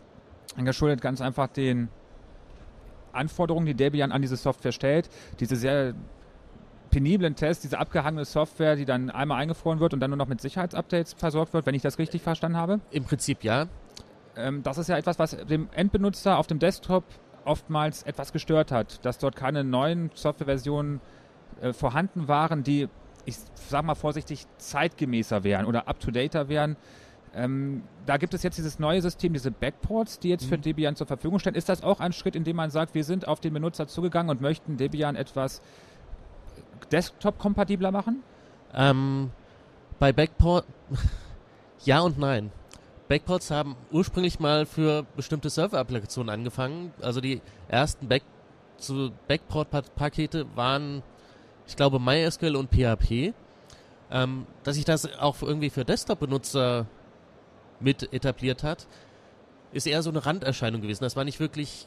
Geschuldet 0.57 1.01
ganz 1.01 1.21
einfach 1.21 1.49
den 1.49 1.89
Anforderungen, 3.13 3.67
die 3.67 3.75
Debian 3.75 4.13
an 4.13 4.23
diese 4.23 4.37
Software 4.37 4.73
stellt. 4.73 5.09
Diese 5.41 5.57
sehr 5.57 5.95
peniblen 6.91 7.35
Tests, 7.35 7.63
diese 7.63 7.79
abgehangene 7.79 8.25
Software, 8.25 8.77
die 8.77 8.85
dann 8.85 9.11
einmal 9.11 9.41
eingefroren 9.41 9.81
wird 9.81 9.95
und 9.95 10.01
dann 10.01 10.11
nur 10.11 10.19
noch 10.19 10.29
mit 10.29 10.41
Sicherheitsupdates 10.41 11.15
versorgt 11.15 11.55
wird, 11.55 11.67
wenn 11.67 11.75
ich 11.75 11.83
das 11.83 11.99
richtig 11.99 12.23
verstanden 12.23 12.59
habe. 12.59 12.81
Im 12.91 13.05
Prinzip 13.05 13.43
ja. 13.43 13.67
Ähm, 14.37 14.63
das 14.63 14.79
ist 14.79 14.89
ja 14.89 14.97
etwas, 14.97 15.19
was 15.19 15.31
dem 15.31 15.69
Endbenutzer 15.75 16.39
auf 16.39 16.47
dem 16.47 16.59
Desktop 16.59 17.05
oftmals 17.45 18.03
etwas 18.03 18.33
gestört 18.33 18.71
hat, 18.71 19.05
dass 19.05 19.19
dort 19.19 19.37
keine 19.37 19.65
neuen 19.65 20.11
Softwareversionen 20.15 21.01
äh, 21.61 21.73
vorhanden 21.73 22.29
waren, 22.29 22.63
die, 22.63 22.89
ich 23.25 23.37
sag 23.55 23.85
mal 23.85 23.95
vorsichtig, 23.95 24.47
zeitgemäßer 24.59 25.45
wären 25.45 25.67
oder 25.67 25.89
up-to-dater 25.89 26.49
wären. 26.49 26.77
Ähm, 27.35 27.83
da 28.05 28.19
gibt 28.19 28.35
es 28.35 28.43
jetzt 28.43 28.59
dieses 28.59 28.79
neue 28.79 29.01
System, 29.01 29.33
diese 29.33 29.51
Backports, 29.51 30.19
die 30.19 30.29
jetzt 30.29 30.45
für 30.45 30.59
Mhm. 30.59 30.63
Debian 30.63 30.97
zur 30.97 31.07
Verfügung 31.07 31.39
stehen. 31.39 31.55
Ist 31.55 31.69
das 31.69 31.83
auch 31.83 32.01
ein 32.01 32.13
Schritt, 32.13 32.37
in 32.37 32.45
dem 32.45 32.57
man 32.57 32.71
sagt, 32.71 32.95
wir 32.95 33.05
sind 33.05 33.27
auf 33.27 33.41
den 33.41 33.55
Benutzer 33.55 33.89
zugegangen 33.89 34.31
und 34.31 34.41
möchten 34.41 34.77
Debian 34.77 35.17
etwas 35.17 35.63
Desktop-kompatibler 36.91 37.91
machen? 37.91 38.23
Ähm, 38.75 39.31
bei 39.99 40.13
Backport 40.13 40.67
ja 41.85 42.01
und 42.01 42.19
nein. 42.19 42.51
Backports 43.09 43.51
haben 43.51 43.77
ursprünglich 43.91 44.41
mal 44.41 44.67
für 44.67 45.05
bestimmte 45.17 45.51
Server-Applikationen 45.51 46.31
angefangen. 46.31 46.93
Also 47.01 47.21
die 47.21 47.41
ersten 47.69 48.09
Back 48.09 48.23
Backport-Pakete 49.29 50.47
waren, 50.57 51.03
ich 51.69 51.77
glaube, 51.77 52.01
MySQL 52.01 52.57
und 52.57 52.71
PHP. 52.71 53.33
Ähm, 54.11 54.47
dass 54.65 54.75
sich 54.75 54.85
das 54.85 55.19
auch 55.19 55.41
irgendwie 55.41 55.71
für 55.71 55.85
Desktop-Benutzer 55.85 56.87
mit 57.83 58.13
etabliert 58.13 58.63
hat, 58.63 58.87
ist 59.73 59.87
eher 59.87 60.03
so 60.03 60.11
eine 60.11 60.25
Randerscheinung 60.25 60.81
gewesen. 60.81 61.03
Das 61.03 61.17
war 61.17 61.25
nicht 61.25 61.41
wirklich 61.41 61.87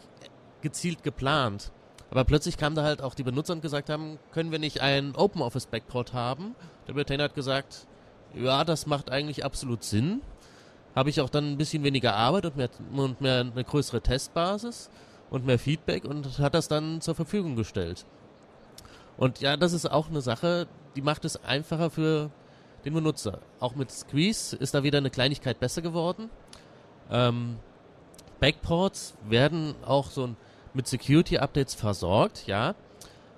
gezielt 0.62 1.04
geplant. 1.04 1.72
Aber 2.12 2.24
plötzlich 2.24 2.58
kamen 2.58 2.76
da 2.76 2.84
halt 2.84 3.02
auch 3.02 3.16
die 3.16 3.24
Benutzer 3.24 3.54
und 3.54 3.62
gesagt 3.62 3.90
haben, 3.90 4.20
können 4.32 4.52
wir 4.52 4.60
nicht 4.60 4.82
einen 4.82 5.16
Open 5.16 5.42
Office 5.42 5.66
Backport 5.66 6.14
haben? 6.14 6.56
Der 6.88 6.96
Maintainer 6.96 7.26
hat 7.26 7.36
gesagt, 7.36 7.88
ja, 8.34 8.64
das 8.64 8.86
macht 8.86 9.10
eigentlich 9.12 9.44
absolut 9.44 9.84
Sinn. 9.84 10.22
Habe 10.96 11.10
ich 11.10 11.20
auch 11.22 11.30
dann 11.30 11.52
ein 11.52 11.58
bisschen 11.58 11.84
weniger 11.84 12.16
Arbeit 12.16 12.46
und 12.46 12.58
mehr, 12.58 12.70
und 12.96 13.22
mehr 13.22 13.40
eine 13.42 13.64
größere 13.64 14.02
Testbasis. 14.02 14.90
und 15.30 15.46
mehr 15.46 15.60
Feedback 15.60 16.06
und 16.06 16.40
hat 16.40 16.54
das 16.54 16.68
dann 16.68 17.02
zur 17.02 17.16
Verfügung 17.16 17.56
gestellt. 17.56 18.06
Und 19.18 19.40
ja, 19.42 19.58
das 19.58 19.74
ist 19.74 19.90
auch 19.90 20.10
eine 20.10 20.22
Sache, 20.22 20.68
die 20.96 21.02
macht 21.02 21.26
es 21.26 21.44
einfacher 21.44 21.90
für 21.90 22.30
den 22.86 22.94
Benutzer. 22.94 23.40
Auch 23.60 23.76
mit 23.76 23.92
Squeeze 23.92 24.56
ist 24.56 24.74
da 24.74 24.84
wieder 24.84 25.00
eine 25.00 25.10
Kleinigkeit 25.10 25.60
besser 25.60 25.82
geworden. 25.82 26.30
Ähm, 27.12 27.58
Backports 28.40 29.16
werden 29.28 29.76
auch 29.86 30.10
so 30.10 30.36
mit 30.74 30.88
Security-Updates 30.88 31.74
versorgt, 31.74 32.48
ja. 32.48 32.76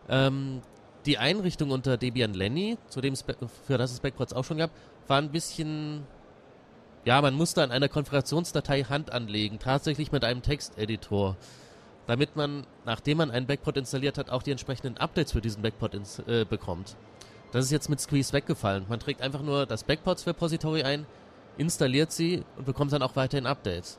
Ähm, 0.10 0.62
die 1.06 1.18
Einrichtung 1.18 1.72
unter 1.72 1.98
Debian 1.98 2.34
Lenny, 2.34 2.78
zu 2.90 3.00
dem 3.00 3.16
für 3.16 3.78
das 3.78 3.92
es 3.92 4.00
Backports 4.02 4.34
auch 4.34 4.44
schon 4.44 4.58
gab, 4.58 4.72
war 5.08 5.20
ein 5.20 5.32
bisschen, 5.32 6.06
ja, 7.06 7.22
man 7.22 7.34
musste 7.34 7.64
an 7.64 7.72
einer 7.72 7.88
Konfigurationsdatei 7.88 8.84
Hand 8.84 9.14
anlegen, 9.14 9.60
tatsächlich 9.60 10.12
mit 10.12 10.26
einem 10.26 10.42
Texteditor, 10.42 11.38
damit 12.08 12.36
man, 12.36 12.66
nachdem 12.86 13.20
man 13.20 13.32
einen 13.32 13.48
Backport 13.48 13.78
installiert 13.78 14.18
hat, 14.18 14.30
auch 14.30 14.44
die 14.44 14.52
entsprechenden 14.52 14.98
Updates 14.98 15.32
für 15.32 15.42
diesen 15.42 15.62
Backport 15.62 15.96
äh, 16.28 16.44
bekommt. 16.44 16.98
Das 17.58 17.66
ist 17.66 17.72
jetzt 17.72 17.90
mit 17.90 18.00
Squeeze 18.00 18.34
weggefallen. 18.34 18.86
Man 18.88 19.00
trägt 19.00 19.20
einfach 19.20 19.42
nur 19.42 19.66
das 19.66 19.84
Backports 19.84 20.28
Repository 20.28 20.84
ein, 20.84 21.08
installiert 21.58 22.12
sie 22.12 22.44
und 22.56 22.68
bekommt 22.68 22.94
dann 22.94 23.02
auch 23.02 23.16
weiterhin 23.16 23.48
Updates. 23.48 23.98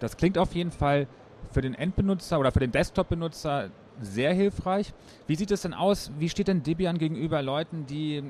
Das 0.00 0.16
klingt 0.16 0.36
auf 0.36 0.52
jeden 0.56 0.72
Fall 0.72 1.06
für 1.52 1.60
den 1.60 1.72
Endbenutzer 1.72 2.40
oder 2.40 2.50
für 2.50 2.58
den 2.58 2.72
Desktop-Benutzer 2.72 3.70
sehr 4.00 4.34
hilfreich. 4.34 4.92
Wie 5.28 5.36
sieht 5.36 5.52
es 5.52 5.62
denn 5.62 5.72
aus? 5.72 6.10
Wie 6.18 6.28
steht 6.28 6.48
denn 6.48 6.64
Debian 6.64 6.98
gegenüber 6.98 7.42
Leuten, 7.42 7.86
die 7.86 8.24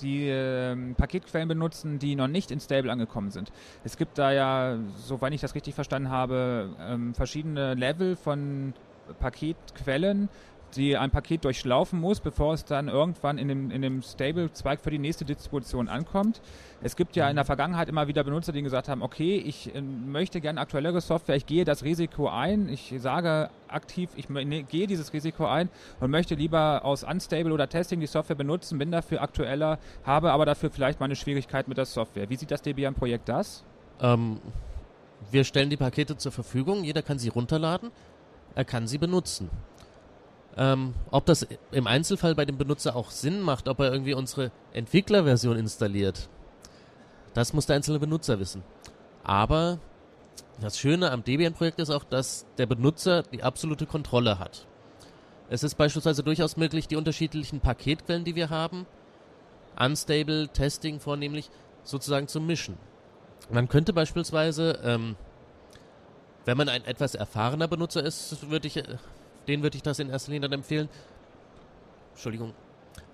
die 0.00 0.30
äh, 0.30 0.94
Paketquellen 0.94 1.46
benutzen, 1.46 1.98
die 1.98 2.16
noch 2.16 2.26
nicht 2.26 2.50
in 2.50 2.58
Stable 2.58 2.90
angekommen 2.90 3.30
sind. 3.30 3.52
Es 3.84 3.98
gibt 3.98 4.16
da 4.16 4.32
ja, 4.32 4.78
soweit 4.96 5.34
ich 5.34 5.42
das 5.42 5.54
richtig 5.54 5.74
verstanden 5.74 6.08
habe, 6.08 6.74
ähm, 6.80 7.12
verschiedene 7.12 7.74
Level 7.74 8.16
von 8.16 8.72
Paketquellen, 9.18 10.28
die 10.76 10.96
ein 10.96 11.10
Paket 11.10 11.44
durchlaufen 11.44 12.00
muss, 12.00 12.20
bevor 12.20 12.54
es 12.54 12.64
dann 12.64 12.88
irgendwann 12.88 13.38
in 13.38 13.48
dem, 13.48 13.70
in 13.70 13.82
dem 13.82 14.02
Stable-Zweig 14.02 14.80
für 14.80 14.90
die 14.90 14.98
nächste 14.98 15.24
Distribution 15.24 15.88
ankommt. 15.88 16.40
Es 16.82 16.96
gibt 16.96 17.16
ja 17.16 17.28
in 17.28 17.36
der 17.36 17.44
Vergangenheit 17.44 17.88
immer 17.88 18.08
wieder 18.08 18.24
Benutzer, 18.24 18.52
die 18.52 18.62
gesagt 18.62 18.88
haben, 18.88 19.02
okay, 19.02 19.36
ich 19.36 19.74
äh, 19.74 19.80
möchte 19.80 20.40
gerne 20.40 20.60
aktuellere 20.60 21.00
Software, 21.00 21.36
ich 21.36 21.46
gehe 21.46 21.64
das 21.64 21.84
Risiko 21.84 22.28
ein, 22.28 22.68
ich 22.68 22.94
sage 22.98 23.50
aktiv, 23.68 24.10
ich 24.16 24.28
ne, 24.28 24.62
gehe 24.62 24.86
dieses 24.86 25.12
Risiko 25.12 25.46
ein 25.46 25.68
und 26.00 26.10
möchte 26.10 26.34
lieber 26.34 26.84
aus 26.84 27.04
Unstable 27.04 27.52
oder 27.52 27.68
Testing 27.68 28.00
die 28.00 28.06
Software 28.06 28.36
benutzen, 28.36 28.78
bin 28.78 28.90
dafür 28.90 29.22
aktueller, 29.22 29.78
habe 30.04 30.32
aber 30.32 30.46
dafür 30.46 30.70
vielleicht 30.70 31.00
meine 31.00 31.16
Schwierigkeit 31.16 31.68
mit 31.68 31.76
der 31.76 31.86
Software. 31.86 32.30
Wie 32.30 32.36
sieht 32.36 32.50
das 32.50 32.62
Debian-Projekt 32.62 33.28
das? 33.28 33.64
Ähm, 34.00 34.40
wir 35.30 35.44
stellen 35.44 35.70
die 35.70 35.76
Pakete 35.76 36.16
zur 36.16 36.32
Verfügung, 36.32 36.84
jeder 36.84 37.02
kann 37.02 37.18
sie 37.18 37.28
runterladen, 37.28 37.90
er 38.54 38.64
kann 38.64 38.86
sie 38.86 38.98
benutzen. 38.98 39.50
Ähm, 40.56 40.94
ob 41.10 41.26
das 41.26 41.46
im 41.70 41.86
Einzelfall 41.86 42.34
bei 42.34 42.44
dem 42.44 42.58
Benutzer 42.58 42.96
auch 42.96 43.10
Sinn 43.10 43.40
macht, 43.40 43.68
ob 43.68 43.80
er 43.80 43.92
irgendwie 43.92 44.14
unsere 44.14 44.50
Entwicklerversion 44.72 45.56
installiert, 45.56 46.28
das 47.34 47.52
muss 47.52 47.66
der 47.66 47.76
einzelne 47.76 48.00
Benutzer 48.00 48.40
wissen. 48.40 48.62
Aber 49.22 49.78
das 50.60 50.78
Schöne 50.78 51.10
am 51.12 51.22
Debian-Projekt 51.22 51.78
ist 51.78 51.90
auch, 51.90 52.04
dass 52.04 52.46
der 52.58 52.66
Benutzer 52.66 53.22
die 53.22 53.42
absolute 53.42 53.86
Kontrolle 53.86 54.38
hat. 54.38 54.66
Es 55.48 55.62
ist 55.62 55.76
beispielsweise 55.76 56.22
durchaus 56.22 56.56
möglich, 56.56 56.88
die 56.88 56.96
unterschiedlichen 56.96 57.60
Paketquellen, 57.60 58.24
die 58.24 58.34
wir 58.34 58.50
haben, 58.50 58.86
Unstable, 59.78 60.48
Testing 60.48 61.00
vornehmlich, 61.00 61.50
sozusagen 61.82 62.28
zu 62.28 62.40
mischen. 62.40 62.76
Man 63.50 63.68
könnte 63.68 63.92
beispielsweise, 63.92 64.78
ähm, 64.84 65.16
wenn 66.44 66.56
man 66.56 66.68
ein 66.68 66.84
etwas 66.84 67.14
erfahrener 67.14 67.68
Benutzer 67.68 68.02
ist, 68.04 68.50
würde 68.50 68.66
ich 68.66 68.82
äh, 69.50 69.56
den 69.56 69.62
würde 69.62 69.76
ich 69.76 69.82
das 69.82 69.98
in 69.98 70.10
erster 70.10 70.32
Linie 70.32 70.48
dann 70.48 70.60
empfehlen. 70.60 70.88
Entschuldigung. 72.12 72.54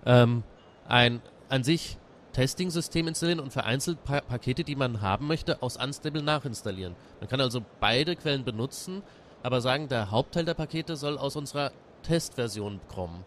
Ähm, 0.05 0.43
ein 0.89 1.21
an 1.49 1.65
sich 1.65 1.97
Testing-System 2.33 3.09
installieren 3.09 3.41
und 3.41 3.53
vereinzelt 3.53 4.05
pa 4.05 4.21
Pakete, 4.21 4.63
die 4.63 4.77
man 4.77 5.01
haben 5.01 5.27
möchte, 5.27 5.63
aus 5.63 5.77
Unstable 5.77 6.23
nachinstallieren. 6.23 6.95
Man 7.21 7.29
kann 7.29 7.41
also 7.41 7.63
beide 7.81 8.15
Quellen 8.15 8.45
benutzen, 8.45 9.03
aber 9.43 9.61
sagen, 9.61 9.89
der 9.89 10.11
Hauptteil 10.11 10.45
der 10.45 10.55
Pakete 10.55 10.97
soll 10.97 11.17
aus 11.17 11.37
unserer 11.37 11.73
Testversion 12.03 12.81
kommen. 12.89 13.25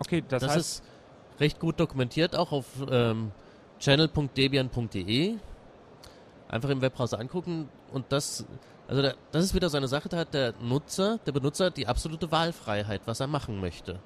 Okay, 0.00 0.22
das, 0.28 0.42
das 0.42 0.50
heißt, 0.50 0.58
ist 0.58 0.82
recht 1.40 1.60
gut 1.60 1.80
dokumentiert, 1.80 2.36
auch 2.36 2.52
auf 2.52 2.66
ähm, 2.90 3.32
channel.debian.de. 3.78 5.36
Einfach 6.48 6.68
im 6.68 6.82
Webbrowser 6.82 7.18
angucken 7.18 7.68
und 7.90 8.04
das 8.10 8.44
also 8.88 9.02
da, 9.02 9.14
das 9.32 9.44
ist 9.44 9.54
wieder 9.54 9.68
so 9.68 9.76
eine 9.76 9.88
Sache, 9.88 10.08
da 10.08 10.18
hat 10.18 10.34
der 10.34 10.54
Nutzer, 10.60 11.18
der 11.26 11.32
Benutzer 11.32 11.70
die 11.70 11.86
absolute 11.86 12.30
Wahlfreiheit, 12.30 13.02
was 13.06 13.20
er 13.20 13.26
machen 13.26 13.60
möchte. 13.60 13.98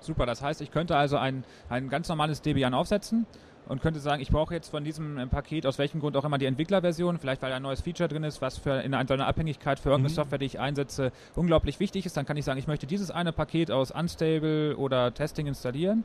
Super, 0.00 0.26
das 0.26 0.42
heißt, 0.42 0.60
ich 0.60 0.70
könnte 0.70 0.96
also 0.96 1.16
ein, 1.16 1.44
ein 1.68 1.88
ganz 1.88 2.08
normales 2.08 2.40
Debian 2.40 2.74
aufsetzen 2.74 3.26
und 3.68 3.82
könnte 3.82 4.00
sagen, 4.00 4.22
ich 4.22 4.30
brauche 4.30 4.54
jetzt 4.54 4.70
von 4.70 4.82
diesem 4.82 5.18
äh, 5.18 5.26
Paket 5.26 5.66
aus 5.66 5.78
welchem 5.78 6.00
Grund 6.00 6.16
auch 6.16 6.24
immer 6.24 6.38
die 6.38 6.46
Entwicklerversion, 6.46 7.18
vielleicht 7.18 7.42
weil 7.42 7.52
ein 7.52 7.62
neues 7.62 7.82
Feature 7.82 8.08
drin 8.08 8.24
ist, 8.24 8.40
was 8.40 8.58
für 8.58 8.80
in 8.80 8.94
einer 8.94 9.26
Abhängigkeit 9.26 9.78
für 9.78 9.90
irgendeine 9.90 10.12
mhm. 10.12 10.16
Software, 10.16 10.38
die 10.38 10.46
ich 10.46 10.58
einsetze, 10.58 11.12
unglaublich 11.34 11.78
wichtig 11.78 12.06
ist. 12.06 12.16
Dann 12.16 12.24
kann 12.24 12.36
ich 12.36 12.44
sagen, 12.44 12.58
ich 12.58 12.66
möchte 12.66 12.86
dieses 12.86 13.10
eine 13.10 13.32
Paket 13.32 13.70
aus 13.70 13.90
Unstable 13.90 14.76
oder 14.76 15.12
Testing 15.12 15.46
installieren. 15.46 16.04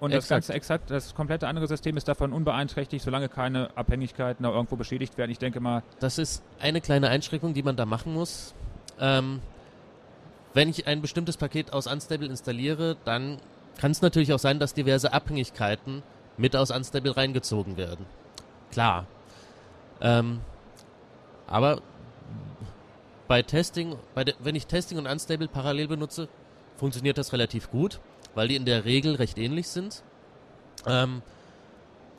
Und 0.00 0.12
exakt. 0.12 0.22
das 0.22 0.28
ganze 0.28 0.52
exakt, 0.54 0.90
das 0.90 1.14
komplette 1.14 1.46
andere 1.46 1.66
System 1.66 1.98
ist 1.98 2.08
davon 2.08 2.32
unbeeinträchtigt, 2.32 3.04
solange 3.04 3.28
keine 3.28 3.68
Abhängigkeiten 3.76 4.44
da 4.44 4.50
irgendwo 4.50 4.76
beschädigt 4.76 5.18
werden. 5.18 5.30
Ich 5.30 5.38
denke 5.38 5.60
mal. 5.60 5.82
Das 6.00 6.16
ist 6.16 6.42
eine 6.58 6.80
kleine 6.80 7.10
Einschränkung, 7.10 7.52
die 7.52 7.62
man 7.62 7.76
da 7.76 7.84
machen 7.84 8.14
muss. 8.14 8.54
Ähm, 8.98 9.40
wenn 10.54 10.70
ich 10.70 10.86
ein 10.86 11.02
bestimmtes 11.02 11.36
Paket 11.36 11.74
aus 11.74 11.86
Unstable 11.86 12.26
installiere, 12.26 12.96
dann 13.04 13.38
kann 13.78 13.90
es 13.90 14.00
natürlich 14.00 14.32
auch 14.32 14.38
sein, 14.38 14.58
dass 14.58 14.72
diverse 14.72 15.12
Abhängigkeiten 15.12 16.02
mit 16.38 16.56
aus 16.56 16.70
Unstable 16.70 17.14
reingezogen 17.14 17.76
werden. 17.76 18.06
Klar. 18.72 19.06
Ähm, 20.00 20.40
aber 21.46 21.82
bei 23.28 23.42
Testing, 23.42 23.96
bei 24.14 24.24
wenn 24.38 24.54
ich 24.54 24.66
Testing 24.66 24.96
und 24.96 25.06
Unstable 25.06 25.46
parallel 25.46 25.88
benutze, 25.88 26.28
funktioniert 26.78 27.18
das 27.18 27.34
relativ 27.34 27.70
gut 27.70 28.00
weil 28.34 28.48
die 28.48 28.56
in 28.56 28.64
der 28.64 28.84
Regel 28.84 29.16
recht 29.16 29.38
ähnlich 29.38 29.68
sind. 29.68 30.02
Ähm, 30.86 31.22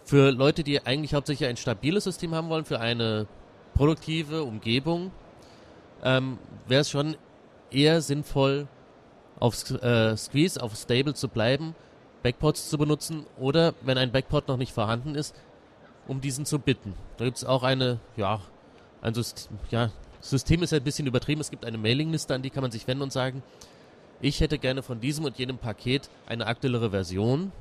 für 0.03 0.31
Leute, 0.31 0.63
die 0.63 0.85
eigentlich 0.85 1.13
hauptsächlich 1.13 1.47
ein 1.47 1.57
stabiles 1.57 2.03
System 2.03 2.35
haben 2.35 2.49
wollen, 2.49 2.65
für 2.65 2.79
eine 2.79 3.27
produktive 3.73 4.43
Umgebung, 4.43 5.11
ähm, 6.03 6.37
wäre 6.67 6.81
es 6.81 6.89
schon 6.89 7.15
eher 7.69 8.01
sinnvoll, 8.01 8.67
auf 9.39 9.69
äh, 9.71 10.15
Squeeze, 10.15 10.61
auf 10.61 10.75
Stable 10.75 11.15
zu 11.15 11.27
bleiben, 11.27 11.75
Backports 12.21 12.69
zu 12.69 12.77
benutzen 12.77 13.25
oder, 13.39 13.73
wenn 13.81 13.97
ein 13.97 14.11
Backport 14.11 14.47
noch 14.47 14.57
nicht 14.57 14.71
vorhanden 14.71 15.15
ist, 15.15 15.35
um 16.07 16.21
diesen 16.21 16.45
zu 16.45 16.59
bitten. 16.59 16.93
Da 17.17 17.25
gibt 17.25 17.37
es 17.37 17.43
auch 17.43 17.63
eine, 17.63 17.99
ja, 18.17 18.39
ein 19.01 19.15
System, 19.15 19.57
ja, 19.71 19.91
System 20.19 20.61
ist 20.61 20.73
ein 20.73 20.83
bisschen 20.83 21.07
übertrieben. 21.07 21.41
Es 21.41 21.49
gibt 21.49 21.65
eine 21.65 21.79
Mailingliste, 21.79 22.35
an 22.35 22.43
die 22.43 22.51
kann 22.51 22.61
man 22.61 22.71
sich 22.71 22.87
wenden 22.87 23.01
und 23.03 23.11
sagen, 23.11 23.41
ich 24.21 24.39
hätte 24.41 24.57
gerne 24.57 24.83
von 24.83 24.99
diesem 24.99 25.25
und 25.25 25.37
jenem 25.37 25.57
Paket 25.57 26.09
eine 26.27 26.47
aktuellere 26.47 26.91
Version. 26.91 27.51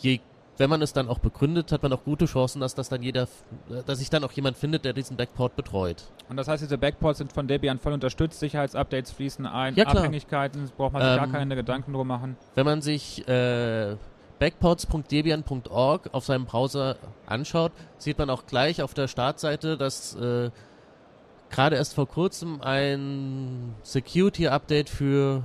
Je, 0.00 0.20
wenn 0.58 0.70
man 0.70 0.82
es 0.82 0.92
dann 0.92 1.08
auch 1.08 1.18
begründet, 1.18 1.72
hat 1.72 1.82
man 1.82 1.92
auch 1.92 2.04
gute 2.04 2.26
Chancen, 2.26 2.60
dass 2.60 2.74
das 2.74 2.88
dann 2.88 3.02
jeder, 3.02 3.28
dass 3.86 3.98
sich 3.98 4.10
dann 4.10 4.24
auch 4.24 4.32
jemand 4.32 4.56
findet, 4.56 4.84
der 4.84 4.92
diesen 4.92 5.16
Backport 5.16 5.54
betreut. 5.56 6.04
Und 6.28 6.36
das 6.36 6.48
heißt, 6.48 6.62
diese 6.62 6.78
Backports 6.78 7.18
sind 7.18 7.32
von 7.32 7.46
Debian 7.46 7.78
voll 7.78 7.92
unterstützt, 7.92 8.40
Sicherheitsupdates 8.40 9.12
fließen 9.12 9.46
ein, 9.46 9.74
ja, 9.74 9.86
Abhängigkeiten, 9.86 10.70
braucht 10.76 10.92
man 10.92 11.02
sich 11.02 11.10
ähm, 11.10 11.16
gar 11.18 11.28
keine 11.28 11.56
Gedanken 11.56 11.92
drum 11.92 12.08
machen. 12.08 12.36
Wenn 12.54 12.64
man 12.64 12.82
sich 12.82 13.26
äh, 13.28 13.96
backports.debian.org 14.38 16.10
auf 16.12 16.24
seinem 16.24 16.46
Browser 16.46 16.96
anschaut, 17.26 17.72
sieht 17.98 18.18
man 18.18 18.30
auch 18.30 18.46
gleich 18.46 18.82
auf 18.82 18.94
der 18.94 19.08
Startseite, 19.08 19.76
dass 19.76 20.14
äh, 20.16 20.50
gerade 21.56 21.76
erst 21.76 21.94
vor 21.94 22.06
kurzem 22.06 22.60
ein 22.60 23.74
Security-Update 23.82 24.90
für 24.90 25.42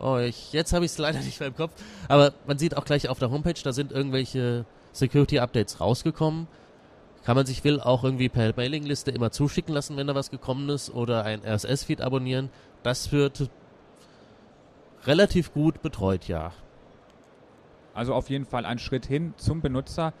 Oh, 0.00 0.16
ich, 0.16 0.54
jetzt 0.54 0.72
habe 0.72 0.86
ich 0.86 0.92
es 0.92 0.98
leider 0.98 1.20
nicht 1.24 1.38
mehr 1.38 1.48
im 1.48 1.54
Kopf. 1.54 1.72
Aber 2.08 2.32
man 2.46 2.58
sieht 2.58 2.76
auch 2.76 2.84
gleich 2.84 3.08
auf 3.08 3.18
der 3.18 3.30
Homepage, 3.30 3.60
da 3.62 3.72
sind 3.72 3.92
irgendwelche 3.92 4.64
Security-Updates 4.92 5.78
rausgekommen. 5.80 6.48
Kann 7.22 7.36
man 7.36 7.46
sich 7.46 7.62
will 7.62 7.80
auch 7.80 8.02
irgendwie 8.02 8.28
per 8.30 8.52
Mailingliste 8.56 9.10
immer 9.12 9.30
zuschicken 9.30 9.74
lassen, 9.74 9.96
wenn 9.96 10.06
da 10.06 10.14
was 10.14 10.30
gekommen 10.30 10.68
ist, 10.70 10.90
oder 10.90 11.22
ein 11.24 11.42
RSS-Feed 11.44 12.00
abonnieren. 12.00 12.48
Das 12.82 13.12
wird 13.12 13.50
relativ 15.04 15.52
gut 15.52 15.82
betreut, 15.82 16.26
ja. 16.26 16.52
Also 17.94 18.14
auf 18.14 18.30
jeden 18.30 18.46
Fall 18.46 18.64
ein 18.64 18.78
Schritt 18.78 19.06
hin 19.06 19.34
zum 19.36 19.60
Benutzer 19.60 20.12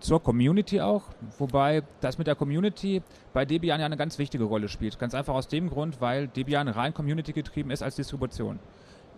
zur 0.00 0.22
Community 0.22 0.80
auch, 0.80 1.02
wobei 1.38 1.82
das 2.00 2.18
mit 2.18 2.26
der 2.26 2.34
Community 2.34 3.02
bei 3.32 3.44
Debian 3.44 3.80
ja 3.80 3.86
eine 3.86 3.96
ganz 3.96 4.18
wichtige 4.18 4.44
Rolle 4.44 4.68
spielt. 4.68 4.98
Ganz 4.98 5.14
einfach 5.14 5.34
aus 5.34 5.48
dem 5.48 5.68
Grund, 5.70 6.00
weil 6.00 6.28
Debian 6.28 6.68
rein 6.68 6.94
Community 6.94 7.32
getrieben 7.32 7.70
ist 7.70 7.82
als 7.82 7.96
Distribution. 7.96 8.58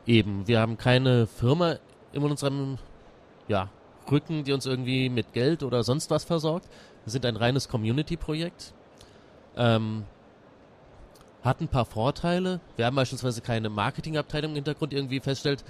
Eben, 0.07 0.47
wir 0.47 0.61
haben 0.61 0.77
keine 0.77 1.27
Firma 1.27 1.77
in 2.13 2.23
unserem 2.23 2.79
ja, 3.49 3.69
drücken, 4.07 4.45
die 4.45 4.53
uns 4.53 4.67
irgendwie 4.67 5.09
mit 5.09 5.33
Geld 5.33 5.63
oder 5.63 5.83
sonst 5.83 6.11
was 6.11 6.25
versorgt. 6.25 6.69
Wir 7.05 7.13
sind 7.13 7.27
ein 7.27 7.37
reines 7.37 7.69
Community-Projekt. 7.69 8.73
Ähm, 9.57 10.05
hat 11.43 11.61
ein 11.61 11.69
paar 11.69 11.85
Vorteile. 11.85 12.61
Wir 12.77 12.87
haben 12.87 12.97
beispielsweise 12.97 13.41
keine 13.41 13.69
Marketingabteilung 13.71 14.53
im 14.53 14.57
Hintergrund, 14.57 14.93
die 14.93 14.97
irgendwie 14.97 15.21
feststellt, 15.21 15.65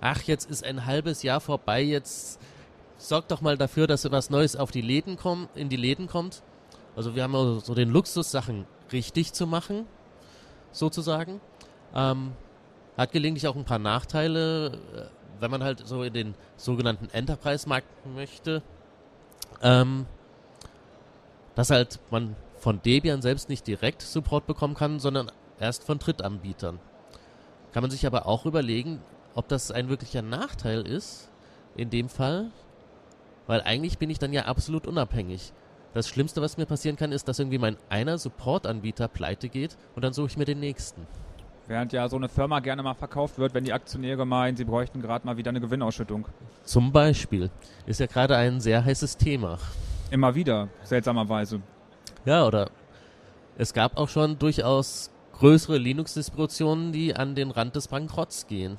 ach, 0.00 0.22
jetzt 0.22 0.50
ist 0.50 0.64
ein 0.64 0.86
halbes 0.86 1.22
Jahr 1.22 1.40
vorbei, 1.40 1.82
jetzt 1.82 2.40
sorgt 2.96 3.30
doch 3.30 3.40
mal 3.40 3.56
dafür, 3.56 3.86
dass 3.86 4.10
was 4.10 4.30
Neues 4.30 4.56
auf 4.56 4.70
die 4.70 4.80
Läden 4.80 5.16
kommt, 5.16 5.56
in 5.56 5.68
die 5.68 5.76
Läden 5.76 6.06
kommt. 6.06 6.42
Also 6.96 7.14
wir 7.14 7.22
haben 7.22 7.60
so 7.60 7.74
den 7.74 7.90
Luxus, 7.90 8.30
Sachen 8.30 8.66
richtig 8.92 9.32
zu 9.32 9.46
machen, 9.46 9.86
sozusagen. 10.72 11.40
Ähm, 11.94 12.32
hat 12.96 13.12
gelegentlich 13.12 13.48
auch 13.48 13.56
ein 13.56 13.64
paar 13.64 13.78
Nachteile, 13.78 14.66
äh, 14.66 15.40
wenn 15.40 15.50
man 15.50 15.64
halt 15.64 15.86
so 15.86 16.02
in 16.02 16.12
den 16.12 16.34
sogenannten 16.56 17.08
Enterprise-Markt 17.10 17.88
möchte. 18.14 18.62
Ähm, 19.62 20.06
dass 21.54 21.70
halt 21.70 22.00
man 22.10 22.36
von 22.58 22.80
Debian 22.82 23.22
selbst 23.22 23.48
nicht 23.48 23.66
direkt 23.66 24.02
Support 24.02 24.46
bekommen 24.46 24.74
kann, 24.74 24.98
sondern 25.00 25.30
erst 25.60 25.84
von 25.84 25.98
Drittanbietern. 25.98 26.80
Kann 27.72 27.82
man 27.82 27.90
sich 27.90 28.06
aber 28.06 28.26
auch 28.26 28.46
überlegen, 28.46 29.00
ob 29.34 29.48
das 29.48 29.70
ein 29.70 29.88
wirklicher 29.88 30.22
Nachteil 30.22 30.86
ist, 30.86 31.28
in 31.76 31.90
dem 31.90 32.08
Fall, 32.08 32.50
weil 33.46 33.62
eigentlich 33.62 33.98
bin 33.98 34.10
ich 34.10 34.18
dann 34.18 34.32
ja 34.32 34.42
absolut 34.42 34.86
unabhängig. 34.86 35.52
Das 35.92 36.08
Schlimmste, 36.08 36.42
was 36.42 36.56
mir 36.56 36.66
passieren 36.66 36.96
kann, 36.96 37.12
ist, 37.12 37.28
dass 37.28 37.38
irgendwie 37.38 37.58
mein 37.58 37.76
einer 37.88 38.18
Supportanbieter 38.18 39.08
pleite 39.08 39.48
geht 39.48 39.76
und 39.94 40.02
dann 40.02 40.12
suche 40.12 40.26
ich 40.26 40.36
mir 40.36 40.44
den 40.44 40.60
nächsten. 40.60 41.06
Während 41.66 41.92
ja 41.92 42.08
so 42.08 42.16
eine 42.16 42.28
Firma 42.28 42.60
gerne 42.60 42.82
mal 42.82 42.94
verkauft 42.94 43.38
wird, 43.38 43.54
wenn 43.54 43.64
die 43.64 43.72
Aktionäre 43.72 44.26
meinen, 44.26 44.56
sie 44.56 44.64
bräuchten 44.64 45.00
gerade 45.00 45.24
mal 45.24 45.36
wieder 45.36 45.48
eine 45.48 45.60
Gewinnausschüttung. 45.60 46.28
Zum 46.64 46.92
Beispiel. 46.92 47.50
Ist 47.86 48.00
ja 48.00 48.06
gerade 48.06 48.36
ein 48.36 48.60
sehr 48.60 48.84
heißes 48.84 49.16
Thema. 49.16 49.58
Immer 50.10 50.34
wieder, 50.34 50.68
seltsamerweise. 50.82 51.62
Ja, 52.26 52.44
oder 52.44 52.70
es 53.56 53.72
gab 53.72 53.96
auch 53.96 54.08
schon 54.08 54.38
durchaus 54.38 55.10
größere 55.38 55.78
Linux-Distributionen, 55.78 56.92
die 56.92 57.16
an 57.16 57.34
den 57.34 57.50
Rand 57.50 57.76
des 57.76 57.88
Bankrotts 57.88 58.46
gehen. 58.46 58.76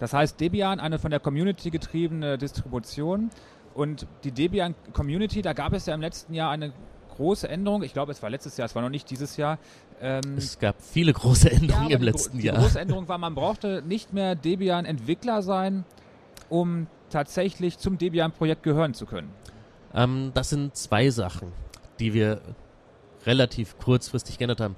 Das 0.00 0.14
heißt, 0.14 0.40
Debian, 0.40 0.80
eine 0.80 0.98
von 0.98 1.10
der 1.10 1.20
Community 1.20 1.70
getriebene 1.70 2.38
Distribution. 2.38 3.30
Und 3.74 4.06
die 4.24 4.32
Debian 4.32 4.74
Community, 4.92 5.42
da 5.42 5.52
gab 5.52 5.72
es 5.74 5.86
ja 5.86 5.94
im 5.94 6.00
letzten 6.00 6.34
Jahr 6.34 6.50
eine 6.50 6.72
große 7.16 7.48
Änderung. 7.48 7.82
Ich 7.82 7.92
glaube, 7.92 8.10
es 8.12 8.22
war 8.22 8.30
letztes 8.30 8.56
Jahr, 8.56 8.66
es 8.66 8.74
war 8.74 8.82
noch 8.82 8.88
nicht 8.88 9.08
dieses 9.10 9.36
Jahr. 9.36 9.58
Ähm, 10.00 10.22
es 10.36 10.58
gab 10.58 10.80
viele 10.80 11.12
große 11.12 11.50
Änderungen 11.50 11.90
ja, 11.90 11.96
im 11.96 12.02
letzten 12.02 12.38
die 12.38 12.46
Jahr. 12.46 12.56
Die 12.56 12.62
große 12.62 12.80
Änderung 12.80 13.08
war, 13.08 13.18
man 13.18 13.34
brauchte 13.34 13.82
nicht 13.86 14.12
mehr 14.14 14.34
Debian-Entwickler 14.34 15.42
sein, 15.42 15.84
um 16.48 16.86
tatsächlich 17.10 17.78
zum 17.78 17.98
Debian-Projekt 17.98 18.62
gehören 18.62 18.94
zu 18.94 19.04
können. 19.04 19.30
Ähm, 19.94 20.30
das 20.32 20.48
sind 20.48 20.74
zwei 20.76 21.10
Sachen, 21.10 21.52
die 21.98 22.14
wir 22.14 22.40
relativ 23.26 23.78
kurzfristig 23.78 24.38
geändert 24.38 24.60
haben. 24.60 24.76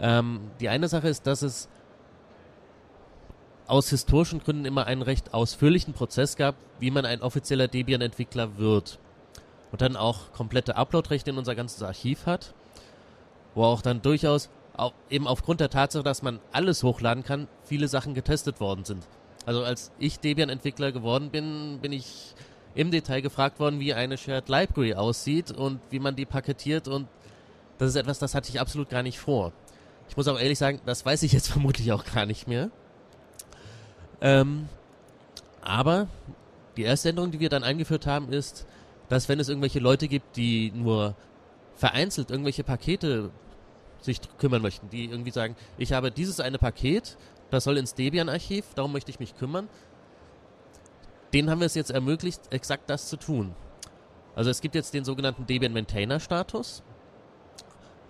Ähm, 0.00 0.40
die 0.60 0.70
eine 0.70 0.88
Sache 0.88 1.08
ist, 1.08 1.26
dass 1.26 1.42
es 1.42 1.68
aus 3.66 3.90
historischen 3.90 4.40
Gründen 4.40 4.64
immer 4.64 4.86
einen 4.86 5.02
recht 5.02 5.34
ausführlichen 5.34 5.92
Prozess 5.92 6.36
gab, 6.36 6.54
wie 6.78 6.90
man 6.90 7.04
ein 7.04 7.22
offizieller 7.22 7.68
Debian-Entwickler 7.68 8.58
wird. 8.58 8.98
Und 9.72 9.80
dann 9.80 9.96
auch 9.96 10.32
komplette 10.32 10.76
Uploadrechte 10.76 11.30
in 11.30 11.38
unser 11.38 11.54
ganzes 11.54 11.82
Archiv 11.82 12.26
hat, 12.26 12.54
wo 13.54 13.64
auch 13.64 13.82
dann 13.82 14.02
durchaus, 14.02 14.48
auch 14.76 14.92
eben 15.10 15.26
aufgrund 15.26 15.60
der 15.60 15.70
Tatsache, 15.70 16.04
dass 16.04 16.22
man 16.22 16.38
alles 16.52 16.82
hochladen 16.82 17.24
kann, 17.24 17.48
viele 17.64 17.88
Sachen 17.88 18.14
getestet 18.14 18.60
worden 18.60 18.84
sind. 18.84 19.06
Also 19.44 19.64
als 19.64 19.90
ich 19.98 20.20
Debian-Entwickler 20.20 20.92
geworden 20.92 21.30
bin, 21.30 21.78
bin 21.80 21.92
ich 21.92 22.34
im 22.74 22.90
Detail 22.90 23.22
gefragt 23.22 23.58
worden, 23.58 23.80
wie 23.80 23.94
eine 23.94 24.18
Shared 24.18 24.48
Library 24.48 24.94
aussieht 24.94 25.50
und 25.50 25.80
wie 25.90 25.98
man 25.98 26.14
die 26.14 26.26
paketiert 26.26 26.88
und 26.88 27.08
das 27.78 27.90
ist 27.90 27.96
etwas, 27.96 28.18
das 28.18 28.34
hatte 28.34 28.48
ich 28.50 28.60
absolut 28.60 28.88
gar 28.88 29.02
nicht 29.02 29.18
vor. 29.18 29.52
Ich 30.08 30.16
muss 30.16 30.28
auch 30.28 30.38
ehrlich 30.38 30.58
sagen, 30.58 30.80
das 30.86 31.04
weiß 31.04 31.22
ich 31.24 31.32
jetzt 31.32 31.48
vermutlich 31.52 31.92
auch 31.92 32.04
gar 32.04 32.26
nicht 32.26 32.46
mehr. 32.46 32.70
Ähm, 34.20 34.68
aber 35.60 36.08
die 36.76 36.82
erste 36.82 37.10
Änderung, 37.10 37.30
die 37.30 37.40
wir 37.40 37.48
dann 37.48 37.64
eingeführt 37.64 38.06
haben, 38.06 38.32
ist, 38.32 38.66
dass 39.08 39.28
wenn 39.28 39.40
es 39.40 39.48
irgendwelche 39.48 39.78
Leute 39.78 40.08
gibt, 40.08 40.36
die 40.36 40.72
nur 40.74 41.14
vereinzelt 41.74 42.30
irgendwelche 42.30 42.64
Pakete 42.64 43.30
sich 44.00 44.20
kümmern 44.38 44.62
möchten, 44.62 44.88
die 44.90 45.04
irgendwie 45.04 45.30
sagen, 45.30 45.56
ich 45.78 45.92
habe 45.92 46.10
dieses 46.10 46.40
eine 46.40 46.58
Paket, 46.58 47.16
das 47.50 47.64
soll 47.64 47.76
ins 47.78 47.94
Debian-Archiv, 47.94 48.64
darum 48.74 48.92
möchte 48.92 49.10
ich 49.10 49.20
mich 49.20 49.36
kümmern, 49.36 49.68
denen 51.32 51.50
haben 51.50 51.60
wir 51.60 51.66
es 51.66 51.74
jetzt 51.74 51.90
ermöglicht, 51.90 52.40
exakt 52.50 52.88
das 52.88 53.08
zu 53.08 53.16
tun. 53.16 53.54
Also 54.34 54.50
es 54.50 54.60
gibt 54.60 54.74
jetzt 54.74 54.94
den 54.94 55.04
sogenannten 55.04 55.46
Debian 55.46 55.72
Maintainer 55.72 56.20
Status, 56.20 56.82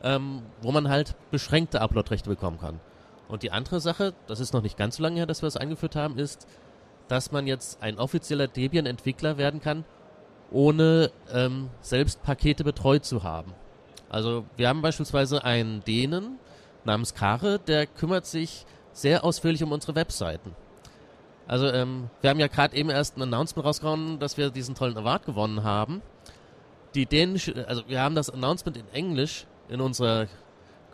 ähm, 0.02 0.42
wo 0.60 0.72
man 0.72 0.88
halt 0.88 1.14
beschränkte 1.30 1.80
Upload-Rechte 1.80 2.28
bekommen 2.28 2.58
kann. 2.58 2.80
Und 3.28 3.42
die 3.42 3.50
andere 3.50 3.80
Sache, 3.80 4.14
das 4.26 4.40
ist 4.40 4.52
noch 4.52 4.62
nicht 4.62 4.76
ganz 4.76 4.96
so 4.96 5.02
lange 5.02 5.16
her, 5.16 5.26
dass 5.26 5.42
wir 5.42 5.46
das 5.46 5.56
eingeführt 5.56 5.96
haben, 5.96 6.18
ist, 6.18 6.46
dass 7.08 7.32
man 7.32 7.46
jetzt 7.46 7.82
ein 7.82 7.98
offizieller 7.98 8.46
Debian-Entwickler 8.46 9.38
werden 9.38 9.60
kann, 9.60 9.84
ohne 10.50 11.10
ähm, 11.32 11.70
selbst 11.80 12.22
Pakete 12.22 12.64
betreut 12.64 13.04
zu 13.04 13.22
haben. 13.22 13.52
Also 14.08 14.44
wir 14.56 14.68
haben 14.68 14.82
beispielsweise 14.82 15.44
einen 15.44 15.82
Dänen 15.84 16.38
namens 16.84 17.14
Kare, 17.14 17.58
der 17.58 17.86
kümmert 17.86 18.26
sich 18.26 18.64
sehr 18.92 19.24
ausführlich 19.24 19.62
um 19.62 19.72
unsere 19.72 19.94
Webseiten. 19.94 20.54
Also 21.48 21.68
ähm, 21.68 22.10
wir 22.20 22.30
haben 22.30 22.40
ja 22.40 22.46
gerade 22.46 22.76
eben 22.76 22.90
erst 22.90 23.16
ein 23.16 23.22
Announcement 23.22 23.66
rausgehauen, 23.66 24.18
dass 24.18 24.36
wir 24.36 24.50
diesen 24.50 24.74
tollen 24.74 24.96
Award 24.96 25.26
gewonnen 25.26 25.64
haben. 25.64 26.02
Die 26.94 27.06
dänische, 27.06 27.66
also 27.68 27.82
wir 27.88 28.00
haben 28.00 28.14
das 28.14 28.30
Announcement 28.30 28.76
in 28.76 28.88
Englisch 28.92 29.46
in 29.68 29.80
unser 29.80 30.28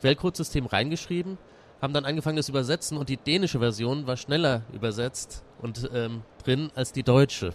Quellcode-System 0.01 0.67
reingeschrieben 0.67 1.39
haben 1.83 1.93
dann 1.93 2.05
angefangen, 2.05 2.37
das 2.37 2.47
zu 2.47 2.53
übersetzen 2.53 2.97
und 2.97 3.09
die 3.09 3.17
dänische 3.17 3.59
Version 3.59 4.07
war 4.07 4.17
schneller 4.17 4.63
übersetzt 4.73 5.43
und 5.61 5.91
ähm, 5.93 6.23
drin 6.43 6.71
als 6.77 6.93
die 6.93 7.03
deutsche. 7.03 7.53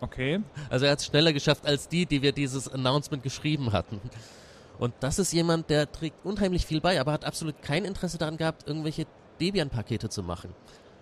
Okay. 0.00 0.40
Also 0.70 0.86
er 0.86 0.92
hat 0.92 1.00
es 1.00 1.06
schneller 1.06 1.32
geschafft 1.32 1.66
als 1.66 1.88
die, 1.88 2.06
die 2.06 2.22
wir 2.22 2.30
dieses 2.30 2.72
Announcement 2.72 3.24
geschrieben 3.24 3.72
hatten. 3.72 4.00
Und 4.78 4.94
das 5.00 5.18
ist 5.18 5.32
jemand, 5.32 5.68
der 5.70 5.90
trägt 5.90 6.24
unheimlich 6.24 6.64
viel 6.64 6.80
bei, 6.80 7.00
aber 7.00 7.10
hat 7.10 7.24
absolut 7.24 7.60
kein 7.60 7.84
Interesse 7.84 8.16
daran 8.16 8.36
gehabt, 8.36 8.68
irgendwelche 8.68 9.06
Debian-Pakete 9.40 10.08
zu 10.08 10.22
machen. 10.22 10.54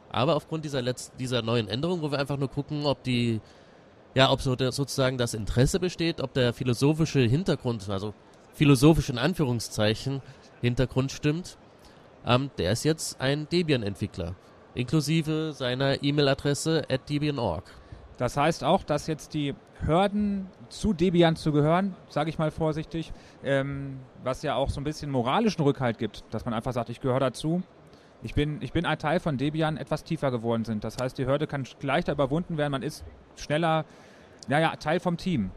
Aber 0.09 0.35
aufgrund 0.37 0.65
dieser 0.65 0.81
letzten, 0.81 1.19
dieser 1.19 1.43
neuen 1.43 1.69
Änderung, 1.69 2.01
wo 2.01 2.11
wir 2.11 2.19
einfach 2.19 2.39
nur 2.39 2.49
gucken, 2.49 2.87
ob 2.87 3.03
die, 3.03 3.43
ja, 4.15 4.31
ob 4.31 4.41
so 4.41 4.57
sozusagen 4.59 5.19
das 5.19 5.35
Interesse 5.35 5.79
besteht, 5.79 6.23
ob 6.23 6.33
der 6.33 6.55
philosophische 6.55 7.21
Hintergrund, 7.21 7.87
also 7.91 8.15
philosophisch 8.55 9.11
in 9.11 9.19
Anführungszeichen, 9.19 10.23
Hintergrund 10.63 11.13
stimmt, 11.13 11.59
ähm, 12.27 12.51
der 12.59 12.73
ist 12.73 12.85
jetzt 12.85 13.21
ein 13.21 13.49
Debian-Entwickler, 13.49 14.35
inklusive 14.75 15.53
seiner 15.53 16.03
E-Mail-Adresse 16.03 16.85
at 16.91 17.09
debian.org. 17.09 17.65
Das 18.19 18.37
heißt 18.37 18.65
auch, 18.65 18.83
dass 18.83 19.07
jetzt 19.07 19.35
die 19.35 19.55
Hürden 19.85 20.49
zu 20.69 20.93
Debian 20.93 21.37
zu 21.37 21.53
gehören, 21.53 21.95
sage 22.09 22.31
ich 22.31 22.39
mal 22.39 22.51
vorsichtig, 22.51 23.13
ähm, 23.45 23.99
was 24.25 24.43
ja 24.43 24.55
auch 24.55 24.71
so 24.71 24.81
ein 24.81 24.85
bisschen 24.85 25.11
moralischen 25.11 25.63
Rückhalt 25.63 25.99
gibt, 25.99 26.25
dass 26.31 26.45
man 26.45 26.55
einfach 26.55 26.73
sagt, 26.73 26.89
ich 26.89 27.01
gehöre 27.01 27.21
dazu. 27.21 27.63
Ich 28.23 28.35
bin, 28.35 28.61
ich 28.63 28.73
bin 28.73 28.87
ein 28.87 28.99
Teil 28.99 29.21
von 29.21 29.37
Debian, 29.37 29.77
etwas 29.77 30.03
tiefer 30.03 30.31
geworden 30.31 30.65
sind. 30.65 30.83
Das 30.83 30.97
heißt, 30.97 31.19
die 31.19 31.27
Hürde 31.27 31.47
kann 31.47 31.65
leichter 31.83 32.13
überwunden 32.13 32.57
werden, 32.57 32.73
man 32.73 32.83
ist 32.83 33.05
schneller, 33.37 33.85
naja, 34.49 34.75
Teil 34.77 34.99
vom 34.99 35.19
Team. 35.19 35.51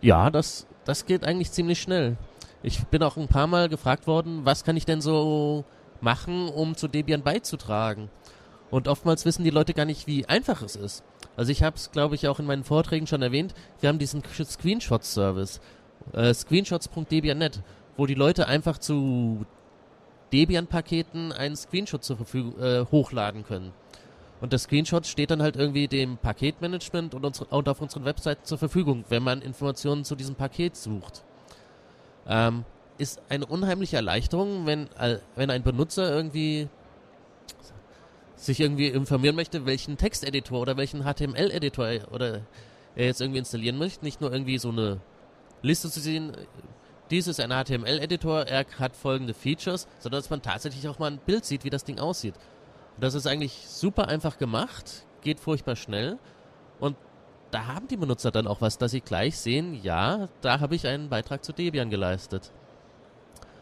Ja, 0.00 0.30
das, 0.30 0.66
das 0.84 1.04
geht 1.04 1.24
eigentlich 1.24 1.50
ziemlich 1.50 1.82
schnell. 1.82 2.16
Ich 2.62 2.84
bin 2.86 3.02
auch 3.02 3.16
ein 3.16 3.26
paar 3.26 3.48
Mal 3.48 3.68
gefragt 3.68 4.06
worden, 4.06 4.42
was 4.44 4.62
kann 4.62 4.76
ich 4.76 4.86
denn 4.86 5.00
so 5.00 5.64
machen, 6.02 6.48
um 6.48 6.76
zu 6.76 6.88
Debian 6.88 7.22
beizutragen. 7.22 8.10
Und 8.70 8.88
oftmals 8.88 9.24
wissen 9.24 9.44
die 9.44 9.50
Leute 9.50 9.74
gar 9.74 9.84
nicht, 9.84 10.06
wie 10.06 10.26
einfach 10.26 10.62
es 10.62 10.76
ist. 10.76 11.04
Also 11.36 11.52
ich 11.52 11.62
habe 11.62 11.76
es, 11.76 11.90
glaube 11.90 12.14
ich, 12.14 12.28
auch 12.28 12.38
in 12.38 12.46
meinen 12.46 12.64
Vorträgen 12.64 13.06
schon 13.06 13.22
erwähnt. 13.22 13.54
Wir 13.80 13.88
haben 13.88 13.98
diesen 13.98 14.22
Screenshot-Service, 14.24 15.60
äh, 16.12 16.32
screenshots.debian.net, 16.32 17.60
wo 17.96 18.06
die 18.06 18.14
Leute 18.14 18.48
einfach 18.48 18.78
zu 18.78 19.46
Debian-Paketen 20.32 21.32
einen 21.32 21.56
Screenshot 21.56 22.04
zur 22.04 22.16
Verfügung 22.16 22.58
äh, 22.60 22.84
hochladen 22.90 23.44
können. 23.44 23.72
Und 24.40 24.52
der 24.52 24.58
Screenshot 24.58 25.06
steht 25.06 25.30
dann 25.30 25.42
halt 25.42 25.56
irgendwie 25.56 25.86
dem 25.86 26.16
Paketmanagement 26.16 27.14
und, 27.14 27.24
unsere, 27.24 27.46
und 27.54 27.68
auf 27.68 27.80
unseren 27.80 28.04
Webseiten 28.04 28.44
zur 28.44 28.58
Verfügung, 28.58 29.04
wenn 29.08 29.22
man 29.22 29.40
Informationen 29.40 30.04
zu 30.04 30.16
diesem 30.16 30.34
Paket 30.34 30.76
sucht. 30.76 31.22
Ähm, 32.26 32.64
ist 32.98 33.20
eine 33.28 33.46
unheimliche 33.46 33.96
Erleichterung, 33.96 34.66
wenn, 34.66 34.88
äh, 34.98 35.18
wenn 35.36 35.50
ein 35.50 35.62
Benutzer 35.62 36.14
irgendwie 36.14 36.68
sich 38.36 38.60
irgendwie 38.60 38.88
informieren 38.88 39.36
möchte, 39.36 39.66
welchen 39.66 39.96
Texteditor 39.96 40.60
oder 40.60 40.76
welchen 40.76 41.02
HTML-Editor 41.02 42.12
oder 42.12 42.42
er 42.96 43.06
jetzt 43.06 43.20
irgendwie 43.20 43.38
installieren 43.38 43.78
möchte. 43.78 44.04
Nicht 44.04 44.20
nur 44.20 44.32
irgendwie 44.32 44.58
so 44.58 44.70
eine 44.70 45.00
Liste 45.62 45.90
zu 45.90 46.00
sehen, 46.00 46.36
dies 47.10 47.26
ist 47.26 47.40
ein 47.40 47.50
HTML-Editor, 47.50 48.46
er 48.46 48.66
hat 48.78 48.96
folgende 48.96 49.34
Features, 49.34 49.86
sondern 49.98 50.20
dass 50.20 50.30
man 50.30 50.42
tatsächlich 50.42 50.88
auch 50.88 50.98
mal 50.98 51.10
ein 51.10 51.18
Bild 51.18 51.44
sieht, 51.44 51.64
wie 51.64 51.70
das 51.70 51.84
Ding 51.84 51.98
aussieht. 51.98 52.34
Und 52.96 53.04
das 53.04 53.14
ist 53.14 53.26
eigentlich 53.26 53.66
super 53.68 54.08
einfach 54.08 54.38
gemacht, 54.38 55.06
geht 55.20 55.38
furchtbar 55.38 55.76
schnell 55.76 56.18
und 56.80 56.96
da 57.50 57.66
haben 57.66 57.86
die 57.86 57.98
Benutzer 57.98 58.30
dann 58.30 58.46
auch 58.46 58.60
was, 58.62 58.78
dass 58.78 58.92
sie 58.92 59.02
gleich 59.02 59.38
sehen, 59.38 59.78
ja, 59.82 60.28
da 60.40 60.60
habe 60.60 60.74
ich 60.74 60.86
einen 60.86 61.10
Beitrag 61.10 61.44
zu 61.44 61.52
Debian 61.52 61.90
geleistet. 61.90 62.50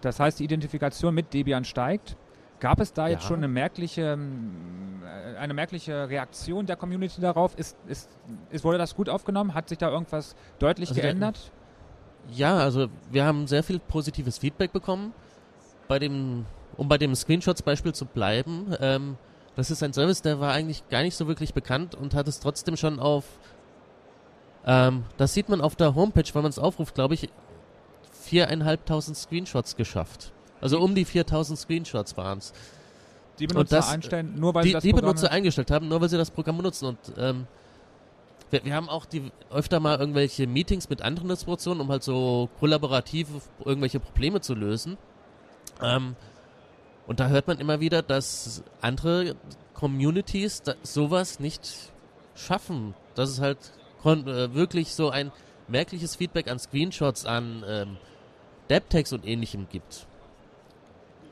Das 0.01 0.19
heißt, 0.21 0.39
die 0.41 0.45
Identifikation 0.45 1.15
mit 1.15 1.33
Debian 1.35 1.65
steigt. 1.65 2.17
Gab 2.59 2.81
es 2.81 2.93
da 2.93 3.09
jetzt 3.09 3.23
Ja. 3.23 3.29
schon 3.29 3.37
eine 3.39 3.49
merkliche, 3.49 4.03
ähm, 4.13 5.03
äh, 5.03 5.37
eine 5.39 5.55
merkliche 5.55 6.09
Reaktion 6.09 6.67
der 6.67 6.77
Community 6.77 7.21
darauf? 7.21 7.55
Ist, 7.59 7.77
ist, 7.87 8.11
ist, 8.51 8.65
wurde 8.65 8.77
das 8.79 8.95
gut 8.95 9.09
aufgenommen? 9.09 9.55
Hat 9.55 9.69
sich 9.69 9.79
da 9.79 9.91
irgendwas 9.91 10.35
deutlich 10.59 10.91
Also 10.91 11.01
der- 11.01 11.11
geändert? 11.11 11.51
Ja, 12.33 12.59
also 12.59 12.89
wir 13.11 13.25
haben 13.25 13.47
sehr 13.47 13.63
viel 13.63 13.79
positives 13.79 14.37
Feedback 14.37 14.73
bekommen. 14.73 15.15
Bei 15.89 15.99
dem, 15.99 16.45
um 16.77 16.87
bei 16.87 16.99
dem 16.99 17.15
Screenshots-Beispiel 17.15 17.95
zu 17.95 18.05
bleiben, 18.05 18.75
ähm, 18.79 19.17
das 19.57 19.71
ist 19.71 19.83
ein 19.83 19.93
Service, 19.95 20.21
der 20.23 20.39
war 20.39 20.53
eigentlich 20.53 20.87
gar 20.91 21.03
nicht 21.03 21.17
so 21.17 21.27
wirklich 21.29 21.55
bekannt 21.55 21.95
und 21.95 22.15
hat 22.15 22.29
es 22.29 22.39
trotzdem 22.41 22.77
schon 22.77 23.01
auf, 23.01 23.25
ähm, 24.67 25.05
das 25.17 25.33
sieht 25.35 25.49
man 25.49 25.61
auf 25.61 25.77
der 25.77 25.95
Homepage, 25.95 26.25
wenn 26.35 26.43
man 26.43 26.51
es 26.51 26.59
aufruft, 26.59 26.95
glaube 26.95 27.15
ich, 27.15 27.31
viereinhalbtausend 28.31 29.17
Screenshots 29.17 29.75
geschafft. 29.77 30.33
Also 30.61 30.81
um 30.81 30.95
die 30.95 31.05
4000 31.05 31.59
Screenshots 31.59 32.17
waren 32.17 32.39
es. 32.39 32.53
die 33.41 33.47
Benutzer 33.49 33.77
das- 33.77 33.91
einstellen, 33.91 34.39
nur 34.39 34.55
weil 34.55 34.63
sie 34.63 34.69
die, 34.69 34.73
das 34.75 34.83
die 34.83 34.93
Programm 34.93 35.07
Benutzer 35.07 35.31
eingestellt 35.33 35.71
haben, 35.71 35.89
nur 35.89 36.01
weil 36.01 36.09
sie 36.09 36.17
das 36.17 36.31
Programm 36.31 36.59
benutzen. 36.59 36.87
Und 36.87 36.99
ähm, 37.19 37.47
wir, 38.51 38.65
wir 38.65 38.75
haben 38.75 38.89
auch 38.89 39.05
die 39.05 39.33
öfter 39.51 39.81
mal 39.81 39.99
irgendwelche 39.99 40.47
Meetings 40.47 40.89
mit 40.89 41.03
anderen 41.03 41.29
Distributionen, 41.29 41.81
um 41.81 41.89
halt 41.91 42.03
so 42.05 42.49
kollaborative 42.61 43.41
irgendwelche 43.65 43.99
Probleme 43.99 44.41
zu 44.41 44.55
lösen. 44.55 44.97
Ähm, 45.83 46.15
und 47.07 47.19
da 47.19 47.29
hört 47.29 47.49
man 47.49 47.59
immer 47.59 47.81
wieder, 47.81 48.03
dass 48.03 48.63
andere 48.81 49.35
Communities 49.75 50.63
da, 50.63 50.75
sowas 50.83 51.41
nicht 51.41 51.91
schaffen. 52.37 52.95
Dass 53.17 53.31
es 53.31 53.41
halt 53.41 53.59
kon 54.03 54.27
äh, 54.29 54.55
wirklich 54.55 54.95
so 54.95 55.11
ein 55.11 55.33
merkliches 55.67 56.17
Feedback 56.17 56.51
an 56.51 56.59
Screenshots, 56.59 57.25
an 57.27 57.65
ähm, 57.67 57.97
DevText 58.71 59.13
und 59.13 59.27
ähnlichem 59.27 59.67
gibt. 59.69 60.07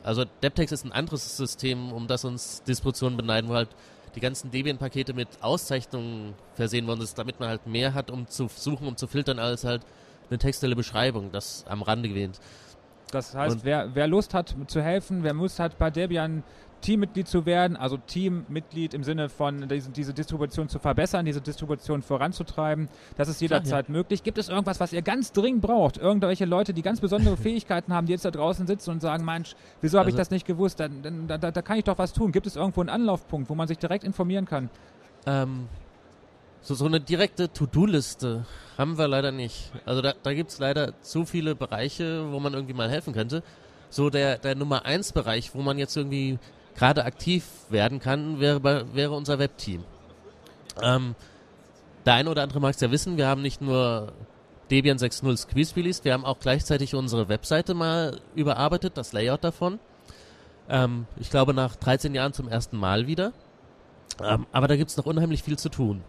Also 0.02 0.24
DevText 0.42 0.72
ist 0.72 0.84
ein 0.84 0.92
anderes 0.92 1.36
System, 1.36 1.92
um 1.92 2.06
das 2.06 2.24
uns 2.24 2.62
Distributionen 2.62 3.16
beneiden, 3.16 3.48
wo 3.48 3.54
halt 3.54 3.68
die 4.14 4.20
ganzen 4.20 4.50
Debian-Pakete 4.50 5.12
mit 5.12 5.28
Auszeichnungen 5.42 6.34
versehen 6.54 6.86
worden 6.86 7.02
ist, 7.02 7.18
damit 7.18 7.40
man 7.40 7.48
halt 7.48 7.66
mehr 7.66 7.94
hat, 7.94 8.10
um 8.10 8.26
zu 8.26 8.48
suchen, 8.48 8.86
um 8.86 8.96
zu 8.96 9.06
filtern, 9.06 9.38
als 9.38 9.64
halt 9.64 9.82
eine 10.30 10.38
textuelle 10.38 10.76
Beschreibung, 10.76 11.30
das 11.30 11.64
am 11.68 11.82
Rande 11.82 12.08
gewähnt. 12.08 12.40
Das 13.10 13.34
heißt, 13.34 13.56
Und- 13.56 13.64
wer, 13.64 13.94
wer 13.94 14.06
Lust 14.06 14.34
hat 14.34 14.54
zu 14.66 14.82
helfen, 14.82 15.22
wer 15.22 15.32
Lust 15.32 15.58
hat 15.58 15.78
bei 15.78 15.90
Debian 15.90 16.42
Teammitglied 16.80 17.26
zu 17.26 17.44
werden, 17.46 17.76
also 17.76 17.96
Teammitglied 17.96 18.94
im 18.94 19.02
Sinne 19.04 19.28
von 19.28 19.68
diese, 19.68 19.90
diese 19.90 20.14
Distribution 20.14 20.68
zu 20.68 20.78
verbessern, 20.78 21.26
diese 21.26 21.40
Distribution 21.40 22.02
voranzutreiben, 22.02 22.88
das 23.16 23.28
ist 23.28 23.40
jederzeit 23.40 23.88
möglich. 23.88 24.22
Gibt 24.22 24.38
es 24.38 24.48
irgendwas, 24.48 24.78
was 24.80 24.92
ihr 24.92 25.02
ganz 25.02 25.32
dringend 25.32 25.62
braucht? 25.62 25.96
Irgendwelche 25.98 26.44
Leute, 26.44 26.72
die 26.74 26.82
ganz 26.82 27.00
besondere 27.00 27.36
Fähigkeiten 27.38 27.92
haben, 27.92 28.06
die 28.06 28.12
jetzt 28.12 28.24
da 28.24 28.30
draußen 28.30 28.66
sitzen 28.66 28.90
und 28.90 29.00
sagen, 29.00 29.24
Mensch, 29.24 29.54
wieso 29.80 29.98
habe 29.98 30.08
ich 30.10 30.14
Also- 30.14 30.20
das 30.22 30.30
nicht 30.30 30.46
gewusst? 30.46 30.80
Dann, 30.80 31.26
da, 31.26 31.38
da, 31.38 31.50
da 31.50 31.62
kann 31.62 31.78
ich 31.78 31.84
doch 31.84 31.98
was 31.98 32.12
tun. 32.12 32.32
Gibt 32.32 32.46
es 32.46 32.56
irgendwo 32.56 32.80
einen 32.80 32.90
Anlaufpunkt, 32.90 33.50
wo 33.50 33.54
man 33.54 33.66
sich 33.68 33.78
direkt 33.78 34.04
informieren 34.04 34.44
kann? 34.46 34.70
Ähm, 35.26 35.66
so, 36.60 36.74
so 36.74 36.86
eine 36.86 37.00
direkte 37.00 37.52
To-Do-Liste 37.52 38.44
haben 38.76 38.98
wir 38.98 39.08
leider 39.08 39.32
nicht. 39.32 39.72
Also 39.84 40.02
da, 40.02 40.12
da 40.22 40.32
gibt's 40.34 40.58
leider 40.58 41.00
zu 41.02 41.24
viele 41.24 41.54
Bereiche, 41.54 42.30
wo 42.32 42.40
man 42.40 42.52
irgendwie 42.54 42.74
mal 42.74 42.88
helfen 42.90 43.12
könnte. 43.12 43.42
So 43.90 44.10
der, 44.10 44.38
der 44.38 44.54
Nummer 44.54 44.84
eins 44.84 45.12
Bereich, 45.12 45.54
wo 45.54 45.62
man 45.62 45.78
jetzt 45.78 45.96
irgendwie 45.96 46.38
gerade 46.78 47.04
aktiv 47.04 47.44
werden 47.70 47.98
kann, 47.98 48.38
wäre, 48.38 48.62
wäre 48.94 49.12
unser 49.12 49.38
Webteam. 49.38 49.84
Ähm, 50.80 51.16
der 52.06 52.14
eine 52.14 52.30
oder 52.30 52.42
andere 52.42 52.60
mag 52.60 52.74
es 52.74 52.80
ja 52.80 52.90
wissen, 52.90 53.16
wir 53.16 53.26
haben 53.26 53.42
nicht 53.42 53.60
nur 53.60 54.12
Debian 54.70 54.96
6.0 54.96 55.36
Squeeze 55.36 55.74
released, 55.74 56.04
wir 56.04 56.12
haben 56.12 56.24
auch 56.24 56.38
gleichzeitig 56.38 56.94
unsere 56.94 57.28
Webseite 57.28 57.74
mal 57.74 58.20
überarbeitet, 58.34 58.96
das 58.96 59.12
Layout 59.12 59.42
davon. 59.42 59.80
Ähm, 60.68 61.06
ich 61.18 61.30
glaube 61.30 61.52
nach 61.52 61.74
13 61.74 62.14
Jahren 62.14 62.32
zum 62.32 62.48
ersten 62.48 62.76
Mal 62.76 63.06
wieder. 63.06 63.32
Ähm, 64.22 64.46
aber 64.52 64.68
da 64.68 64.76
gibt's 64.76 64.96
noch 64.96 65.06
unheimlich 65.06 65.42
viel 65.42 65.58
zu 65.58 65.68
tun. 65.70 66.02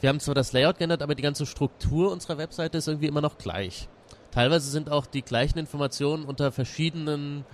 Wir 0.00 0.08
haben 0.08 0.20
zwar 0.20 0.34
das 0.34 0.52
Layout 0.52 0.78
geändert, 0.78 1.02
aber 1.02 1.14
die 1.14 1.22
ganze 1.22 1.46
Struktur 1.46 2.10
unserer 2.10 2.38
Webseite 2.38 2.78
ist 2.78 2.88
irgendwie 2.88 3.06
immer 3.06 3.20
noch 3.20 3.38
gleich. 3.38 3.88
Teilweise 4.32 4.68
sind 4.68 4.90
auch 4.90 5.06
die 5.06 5.22
gleichen 5.22 5.58
Informationen 5.58 6.24
unter 6.24 6.50
verschiedenen, 6.50 7.44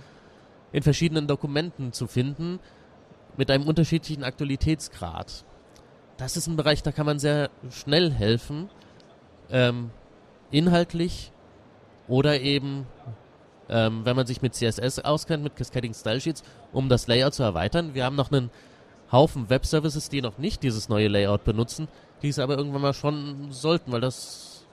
in 0.71 0.83
verschiedenen 0.83 1.27
Dokumenten 1.27 1.93
zu 1.93 2.07
finden, 2.07 2.59
mit 3.37 3.49
einem 3.51 3.67
unterschiedlichen 3.67 4.23
Aktualitätsgrad. 4.23 5.45
Das 6.17 6.37
ist 6.37 6.47
ein 6.47 6.55
Bereich, 6.55 6.83
da 6.83 6.91
kann 6.91 7.05
man 7.05 7.19
sehr 7.19 7.49
schnell 7.69 8.11
helfen, 8.11 8.69
ähm, 9.49 9.91
inhaltlich 10.51 11.31
oder 12.07 12.41
eben, 12.41 12.85
ähm, 13.69 14.05
wenn 14.05 14.15
man 14.15 14.27
sich 14.27 14.41
mit 14.41 14.53
CSS 14.53 14.99
auskennt, 14.99 15.43
mit 15.43 15.55
Cascading 15.55 15.93
Style 15.93 16.19
Sheets, 16.21 16.43
um 16.71 16.89
das 16.89 17.07
Layout 17.07 17.33
zu 17.33 17.43
erweitern. 17.43 17.93
Wir 17.93 18.05
haben 18.05 18.15
noch 18.15 18.31
einen 18.31 18.49
Haufen 19.11 19.49
Web-Services, 19.49 20.09
die 20.09 20.21
noch 20.21 20.37
nicht 20.37 20.63
dieses 20.63 20.89
neue 20.89 21.07
Layout 21.07 21.43
benutzen, 21.43 21.87
die 22.21 22.29
es 22.29 22.39
aber 22.39 22.57
irgendwann 22.57 22.81
mal 22.81 22.93
schon 22.93 23.51
sollten, 23.51 23.91
weil 23.91 24.01
das 24.01 24.65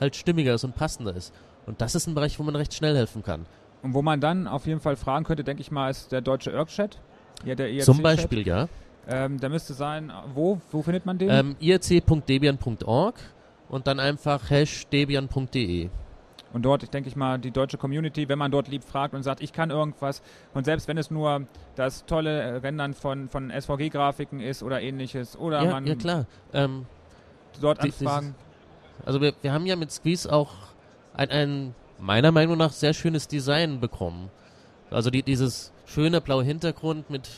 halt 0.00 0.16
stimmiger 0.16 0.54
ist 0.54 0.64
und 0.64 0.74
passender 0.74 1.14
ist. 1.14 1.34
Und 1.66 1.80
das 1.80 1.94
ist 1.94 2.06
ein 2.06 2.14
Bereich, 2.14 2.38
wo 2.38 2.42
man 2.44 2.56
recht 2.56 2.72
schnell 2.72 2.96
helfen 2.96 3.22
kann. 3.22 3.46
Und 3.82 3.94
wo 3.94 4.02
man 4.02 4.20
dann 4.20 4.46
auf 4.46 4.66
jeden 4.66 4.80
Fall 4.80 4.96
fragen 4.96 5.24
könnte, 5.24 5.44
denke 5.44 5.60
ich 5.60 5.70
mal, 5.70 5.90
ist 5.90 6.10
der 6.12 6.20
deutsche 6.20 6.50
IRC-Chat. 6.50 6.98
Ja, 7.44 7.54
der 7.54 7.70
IRC 7.70 7.84
Zum 7.84 8.02
Beispiel, 8.02 8.46
ja. 8.46 8.68
Ähm, 9.06 9.40
der 9.40 9.48
müsste 9.48 9.72
sein, 9.72 10.12
wo, 10.34 10.60
wo 10.70 10.82
findet 10.82 11.06
man 11.06 11.16
den? 11.18 11.30
Ähm, 11.30 11.56
irc.debian.org 11.60 13.14
und 13.68 13.86
dann 13.86 14.00
einfach 14.00 14.50
hash 14.50 14.86
debian.de. 14.88 15.88
Und 16.52 16.62
dort, 16.62 16.92
denke 16.94 17.08
ich 17.08 17.16
mal, 17.16 17.38
die 17.38 17.50
deutsche 17.50 17.76
Community, 17.76 18.28
wenn 18.28 18.38
man 18.38 18.50
dort 18.50 18.68
lieb 18.68 18.82
fragt 18.82 19.14
und 19.14 19.22
sagt, 19.22 19.42
ich 19.42 19.52
kann 19.52 19.70
irgendwas, 19.70 20.22
und 20.54 20.64
selbst 20.64 20.88
wenn 20.88 20.96
es 20.96 21.10
nur 21.10 21.46
das 21.76 22.06
tolle 22.06 22.40
äh, 22.40 22.56
Rendern 22.56 22.94
von, 22.94 23.28
von 23.28 23.50
SVG-Grafiken 23.50 24.40
ist 24.40 24.62
oder 24.62 24.80
ähnliches, 24.80 25.38
oder 25.38 25.62
Ja, 25.62 25.70
man 25.70 25.86
ja, 25.86 25.94
klar. 25.94 26.26
Ähm, 26.54 26.86
dort 27.60 27.80
anfragen. 27.80 28.34
Also 29.04 29.20
wir, 29.20 29.34
wir 29.42 29.52
haben 29.52 29.66
ja 29.66 29.76
mit 29.76 29.90
Squeeze 29.90 30.32
auch 30.32 30.52
ein, 31.14 31.30
ein 31.30 31.74
meiner 32.00 32.32
Meinung 32.32 32.56
nach 32.58 32.72
sehr 32.72 32.94
schönes 32.94 33.28
Design 33.28 33.80
bekommen. 33.80 34.30
Also 34.90 35.10
die, 35.10 35.22
dieses 35.22 35.72
schöne 35.86 36.20
blaue 36.20 36.44
Hintergrund 36.44 37.10
mit 37.10 37.28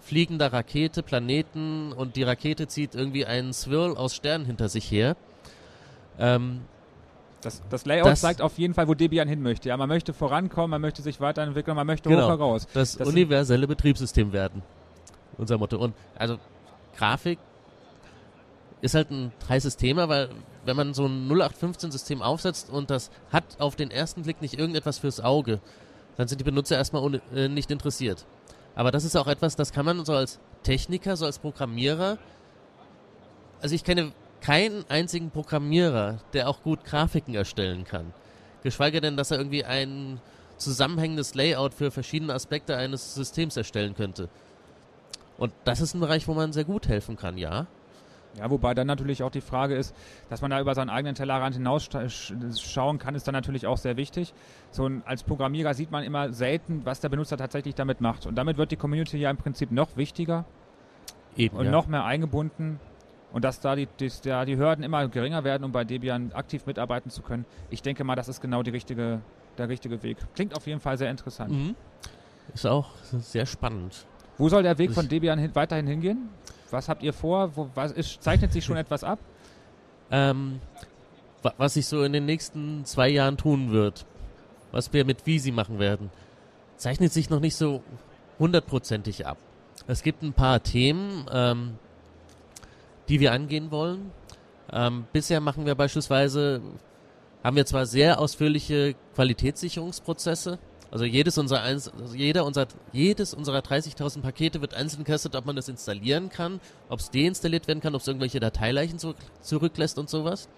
fliegender 0.00 0.52
Rakete, 0.52 1.02
Planeten 1.02 1.92
und 1.92 2.16
die 2.16 2.22
Rakete 2.22 2.66
zieht 2.66 2.94
irgendwie 2.94 3.26
einen 3.26 3.52
Swirl 3.52 3.96
aus 3.96 4.14
Sternen 4.14 4.46
hinter 4.46 4.68
sich 4.68 4.90
her. 4.90 5.16
Ähm, 6.18 6.62
Das, 7.40 7.62
das 7.70 7.86
Layout 7.86 8.06
Das- 8.08 8.20
zeigt 8.20 8.42
auf 8.42 8.58
jeden 8.58 8.74
Fall, 8.74 8.88
wo 8.88 8.94
Debian 8.94 9.28
hin 9.28 9.40
möchte. 9.42 9.68
Ja, 9.68 9.76
man 9.76 9.88
möchte 9.88 10.12
vorankommen, 10.12 10.70
man 10.70 10.80
möchte 10.80 11.02
sich 11.02 11.20
weiterentwickeln, 11.20 11.76
man 11.76 11.86
möchte 11.86 12.08
Genau. 12.08 12.24
hoch 12.24 12.30
heraus. 12.30 12.66
das, 12.72 12.96
Das 12.96 13.06
universelle 13.08 13.66
Betriebssystem 13.68 14.32
werden. 14.32 14.62
Unser 15.36 15.56
Motto. 15.58 15.76
Und 15.78 15.94
also 16.16 16.38
Grafik 16.96 17.38
ist 18.80 18.94
halt 18.94 19.10
ein 19.10 19.32
heißes 19.48 19.76
Thema, 19.76 20.08
weil 20.08 20.30
wenn 20.68 20.76
man 20.76 20.94
so 20.94 21.06
ein 21.06 21.28
0815-System 21.28 22.22
aufsetzt 22.22 22.70
und 22.70 22.90
das 22.90 23.10
hat 23.32 23.44
auf 23.58 23.74
den 23.74 23.90
ersten 23.90 24.22
Blick 24.22 24.40
nicht 24.40 24.58
irgendetwas 24.58 24.98
fürs 24.98 25.20
Auge, 25.20 25.60
dann 26.16 26.28
sind 26.28 26.40
die 26.40 26.44
Benutzer 26.44 26.76
erstmal 26.76 27.02
ohne, 27.02 27.20
äh, 27.34 27.48
nicht 27.48 27.70
interessiert. 27.70 28.26
Aber 28.76 28.92
das 28.92 29.04
ist 29.04 29.16
auch 29.16 29.26
etwas, 29.26 29.56
das 29.56 29.72
kann 29.72 29.86
man 29.86 30.04
so 30.04 30.14
als 30.14 30.38
Techniker, 30.62 31.16
so 31.16 31.26
als 31.26 31.40
Programmierer, 31.40 32.18
also 33.60 33.74
ich 33.74 33.82
kenne 33.82 34.12
keinen 34.40 34.84
einzigen 34.88 35.30
Programmierer, 35.30 36.18
der 36.32 36.48
auch 36.48 36.62
gut 36.62 36.84
Grafiken 36.84 37.34
erstellen 37.34 37.84
kann. 37.84 38.12
Geschweige 38.62 39.00
denn, 39.00 39.16
dass 39.16 39.30
er 39.30 39.38
irgendwie 39.38 39.64
ein 39.64 40.20
zusammenhängendes 40.58 41.34
Layout 41.34 41.74
für 41.74 41.90
verschiedene 41.90 42.34
Aspekte 42.34 42.76
eines 42.76 43.14
Systems 43.14 43.56
erstellen 43.56 43.94
könnte. 43.94 44.28
Und 45.38 45.52
das 45.64 45.80
ist 45.80 45.94
ein 45.94 46.00
Bereich, 46.00 46.26
wo 46.28 46.34
man 46.34 46.52
sehr 46.52 46.64
gut 46.64 46.88
helfen 46.88 47.16
kann, 47.16 47.38
ja. 47.38 47.66
Ja, 48.36 48.50
wobei 48.50 48.74
dann 48.74 48.86
natürlich 48.86 49.22
auch 49.22 49.30
die 49.30 49.40
Frage 49.40 49.74
ist, 49.74 49.94
dass 50.28 50.42
man 50.42 50.50
da 50.50 50.60
über 50.60 50.74
seinen 50.74 50.90
eigenen 50.90 51.14
Tellerrand 51.14 51.56
hinausschauen 51.56 52.98
kann, 52.98 53.14
ist 53.14 53.26
dann 53.26 53.32
natürlich 53.32 53.66
auch 53.66 53.78
sehr 53.78 53.96
wichtig. 53.96 54.32
So 54.70 54.86
ein, 54.86 55.02
als 55.06 55.22
Programmierer 55.22 55.74
sieht 55.74 55.90
man 55.90 56.04
immer 56.04 56.32
selten, 56.32 56.84
was 56.84 57.00
der 57.00 57.08
Benutzer 57.08 57.36
tatsächlich 57.36 57.74
damit 57.74 58.00
macht. 58.00 58.26
Und 58.26 58.36
damit 58.36 58.56
wird 58.56 58.70
die 58.70 58.76
Community 58.76 59.18
ja 59.18 59.30
im 59.30 59.38
Prinzip 59.38 59.72
noch 59.72 59.96
wichtiger 59.96 60.44
Eben. 61.36 61.56
und 61.56 61.66
ja. 61.66 61.70
noch 61.70 61.86
mehr 61.86 62.04
eingebunden. 62.04 62.78
Und 63.32 63.44
dass 63.44 63.60
da 63.60 63.76
die, 63.76 63.88
die, 64.00 64.10
da 64.22 64.44
die 64.44 64.56
Hürden 64.56 64.82
immer 64.82 65.06
geringer 65.08 65.44
werden, 65.44 65.64
um 65.64 65.72
bei 65.72 65.84
Debian 65.84 66.32
aktiv 66.32 66.64
mitarbeiten 66.64 67.10
zu 67.10 67.22
können. 67.22 67.44
Ich 67.68 67.82
denke 67.82 68.04
mal, 68.04 68.14
das 68.14 68.28
ist 68.28 68.40
genau 68.40 68.62
die 68.62 68.70
richtige, 68.70 69.20
der 69.58 69.68
richtige 69.68 70.02
Weg. 70.02 70.16
Klingt 70.34 70.56
auf 70.56 70.66
jeden 70.66 70.80
Fall 70.80 70.96
sehr 70.96 71.10
interessant. 71.10 71.52
Mhm. 71.52 71.74
Ist 72.54 72.66
auch 72.66 72.94
sehr 73.02 73.44
spannend. 73.44 74.06
Wo 74.38 74.48
soll 74.48 74.62
der 74.62 74.78
Weg 74.78 74.92
von 74.92 75.08
Debian 75.08 75.38
hin, 75.38 75.50
weiterhin 75.54 75.86
hingehen? 75.86 76.28
Was 76.70 76.88
habt 76.88 77.02
ihr 77.02 77.12
vor? 77.12 77.56
Wo, 77.56 77.68
was 77.74 77.92
ist, 77.92 78.22
zeichnet 78.22 78.52
sich 78.52 78.64
schon 78.64 78.76
etwas 78.84 79.04
ab? 79.04 79.18
Ähm, 80.10 80.60
wa- 81.42 81.54
was 81.58 81.74
sich 81.74 81.86
so 81.86 82.02
in 82.04 82.12
den 82.12 82.24
nächsten 82.26 82.84
zwei 82.84 83.08
Jahren 83.08 83.36
tun 83.36 83.70
wird, 83.72 84.06
was 84.72 84.92
wir 84.92 85.04
mit 85.04 85.26
Visi 85.26 85.50
machen 85.50 85.78
werden, 85.78 86.10
zeichnet 86.76 87.12
sich 87.12 87.30
noch 87.30 87.40
nicht 87.40 87.56
so 87.56 87.82
hundertprozentig 88.38 89.26
ab. 89.26 89.38
Es 89.86 90.02
gibt 90.02 90.22
ein 90.22 90.32
paar 90.32 90.62
Themen, 90.62 91.26
ähm, 91.32 91.78
die 93.08 93.20
wir 93.20 93.32
angehen 93.32 93.70
wollen. 93.70 94.10
Ähm, 94.70 95.06
bisher 95.12 95.40
machen 95.40 95.64
wir 95.66 95.74
beispielsweise, 95.74 96.60
haben 97.42 97.56
wir 97.56 97.64
zwar 97.66 97.86
sehr 97.86 98.20
ausführliche 98.20 98.94
Qualitätssicherungsprozesse, 99.14 100.58
also 100.90 101.04
jedes 101.04 101.36
unserer, 101.36 101.60
also 101.60 101.90
jeder 102.14 102.44
unser, 102.46 102.66
jedes 102.92 103.34
unserer 103.34 103.58
30.000 103.58 104.22
Pakete 104.22 104.60
wird 104.60 104.74
einzeln 104.74 105.04
getestet, 105.04 105.36
ob 105.36 105.44
man 105.44 105.56
das 105.56 105.68
installieren 105.68 106.30
kann, 106.30 106.60
ob 106.88 107.00
es 107.00 107.10
deinstalliert 107.10 107.68
werden 107.68 107.80
kann, 107.80 107.94
ob 107.94 108.00
es 108.00 108.08
irgendwelche 108.08 108.40
Dateileichen 108.40 108.98
zurück, 108.98 109.16
zurücklässt 109.42 109.98
und 109.98 110.08
sowas. 110.08 110.48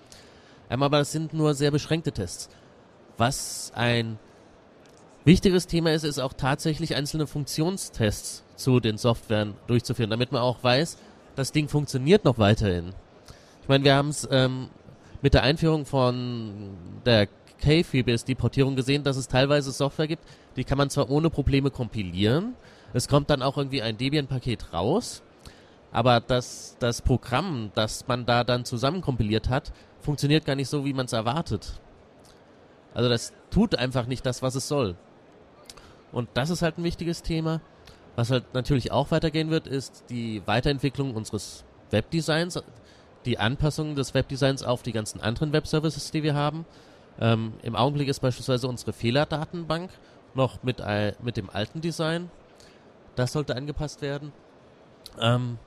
Ähm, 0.71 0.83
aber 0.83 0.99
das 0.99 1.11
sind 1.11 1.35
nur 1.35 1.55
sehr 1.55 1.73
beschränkte 1.73 2.13
Tests. 2.13 2.49
Was 3.19 3.73
ein 3.75 4.19
wichtiges 5.25 5.67
Thema 5.67 5.93
ist, 5.93 6.05
ist 6.05 6.21
auch 6.21 6.33
tatsächlich 6.33 6.95
einzelne 6.95 7.27
Funktionstests 7.27 8.45
zu 8.55 8.79
den 8.79 8.99
Softwaren 8.99 9.55
durchzuführen, 9.67 10.11
damit 10.11 10.31
man 10.33 10.43
auch 10.43 10.63
weiß, 10.63 10.97
das 11.35 11.51
Ding 11.51 11.69
funktioniert 11.69 12.25
noch 12.25 12.39
weiterhin. 12.39 12.95
Ich 13.63 13.69
meine, 13.69 13.85
wir 13.85 13.95
haben 13.95 14.11
es 14.11 14.29
ähm, 14.31 14.69
mit 15.23 15.35
der 15.35 15.43
Einführung 15.43 15.87
von 15.87 16.77
der 17.05 17.29
K-FreeBSD-Portierung 17.61 18.77
gesehen, 18.77 19.05
dass 19.05 19.17
es 19.17 19.29
teilweise 19.29 19.73
Software 19.73 20.09
gibt, 20.09 20.25
die 20.57 20.65
kann 20.65 20.79
man 20.79 20.91
zwar 20.91 21.11
ohne 21.11 21.31
Probleme 21.31 21.71
kompilieren, 21.71 22.55
es 22.93 23.07
kommt 23.07 23.31
dann 23.31 23.43
auch 23.43 23.57
irgendwie 23.57 23.83
ein 23.83 23.97
Debian-Paket 23.97 24.73
raus, 24.73 25.23
aber 25.93 26.21
das, 26.21 26.77
das 26.79 27.03
Programm, 27.03 27.71
das 27.75 28.07
man 28.09 28.27
da 28.27 28.45
dann 28.45 28.65
zusammen 28.65 29.01
kompiliert 29.01 29.49
hat, 29.49 29.73
funktioniert 30.01 30.45
gar 30.45 30.57
nicht 30.57 30.69
so, 30.69 30.85
wie 30.85 30.93
man 30.93 31.07
es 31.07 31.13
erwartet. 31.13 31.81
Also 32.95 33.09
das 33.09 33.33
tut 33.51 33.75
einfach 33.77 34.07
nicht 34.07 34.25
das, 34.27 34.43
was 34.43 34.55
es 34.55 34.67
soll. 34.67 34.97
Und 36.13 36.29
das 36.35 36.51
ist 36.51 36.63
halt 36.63 36.79
ein 36.79 36.85
wichtiges 36.85 37.23
Thema. 37.23 37.61
Was 38.17 38.31
halt 38.31 38.55
natürlich 38.55 38.91
auch 38.91 39.11
weitergehen 39.13 39.51
wird, 39.51 39.67
ist 39.67 40.05
die 40.11 40.43
Weiterentwicklung 40.47 41.15
unseres 41.15 41.65
Webdesigns, 41.91 42.61
die 43.25 43.39
Anpassung 43.39 43.95
des 43.95 44.15
Webdesigns 44.15 44.63
auf 44.63 44.83
die 44.83 44.93
ganzen 44.93 45.21
anderen 45.21 45.53
Webservices, 45.53 46.11
die 46.11 46.23
wir 46.23 46.35
haben. 46.35 46.65
Ähm, 47.21 47.53
Im 47.63 47.77
Augenblick 47.77 48.09
ist 48.09 48.21
beispielsweise 48.21 48.67
unsere 48.67 48.93
Fehlerdatenbank 48.93 49.91
noch 50.35 50.63
mit, 50.63 50.83
mit 51.23 51.37
dem 51.37 51.51
alten 51.51 51.81
Design. 51.81 52.31
Das 53.15 53.33
sollte 53.33 53.57
angepasst 53.57 54.01
werden. 54.01 54.33
Ähm, 55.21 55.59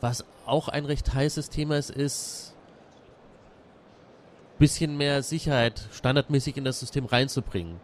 was 0.00 0.24
auch 0.46 0.68
ein 0.68 0.84
recht 0.84 1.12
heißes 1.12 1.50
Thema 1.50 1.76
ist, 1.76 1.90
ist 1.90 2.54
bisschen 4.58 4.96
mehr 4.96 5.22
Sicherheit 5.22 5.88
standardmäßig 5.92 6.56
in 6.56 6.64
das 6.64 6.80
System 6.80 7.06
reinzubringen. 7.06 7.80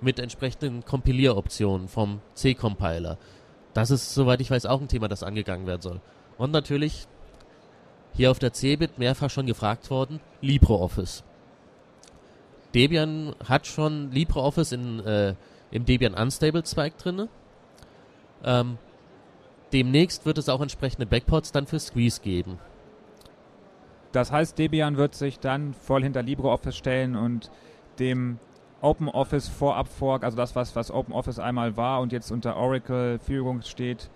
Mit 0.00 0.18
entsprechenden 0.18 0.84
Kompilieroptionen 0.84 1.88
vom 1.88 2.20
C-Compiler. 2.34 3.18
Das 3.72 3.90
ist, 3.90 4.14
soweit 4.14 4.40
ich 4.40 4.50
weiß, 4.50 4.66
auch 4.66 4.80
ein 4.80 4.88
Thema, 4.88 5.08
das 5.08 5.22
angegangen 5.22 5.66
werden 5.66 5.82
soll. 5.82 6.00
Und 6.38 6.52
natürlich, 6.52 7.06
hier 8.12 8.30
auf 8.30 8.38
der 8.38 8.52
CeBIT 8.52 8.98
mehrfach 8.98 9.30
schon 9.30 9.46
gefragt 9.46 9.90
worden, 9.90 10.20
LibreOffice. 10.40 11.24
Debian 12.74 13.34
hat 13.48 13.66
schon 13.66 14.10
LibreOffice 14.10 14.72
in, 14.72 15.00
äh, 15.00 15.34
im 15.70 15.84
Debian 15.84 16.14
Unstable 16.14 16.62
Zweig 16.64 16.98
drinne. 16.98 17.28
Ähm, 18.44 18.78
demnächst 19.72 20.26
wird 20.26 20.38
es 20.38 20.48
auch 20.48 20.60
entsprechende 20.60 21.06
Backports 21.06 21.52
dann 21.52 21.66
für 21.66 21.78
Squeeze 21.78 22.20
geben. 22.20 22.58
Das 24.12 24.30
heißt, 24.30 24.58
Debian 24.58 24.96
wird 24.96 25.14
sich 25.14 25.40
dann 25.40 25.74
voll 25.74 26.02
hinter 26.02 26.22
LibreOffice 26.22 26.76
stellen 26.76 27.16
und 27.16 27.50
dem 27.98 28.38
OpenOffice 28.80 29.48
Vorab 29.48 29.88
Fork, 29.88 30.24
also 30.24 30.36
das, 30.36 30.54
was, 30.54 30.76
was 30.76 30.90
OpenOffice 30.90 31.38
einmal 31.38 31.76
war 31.76 32.00
und 32.00 32.12
jetzt 32.12 32.30
unter 32.30 32.56
Oracle-Führung 32.56 33.62
steht, 33.62 34.10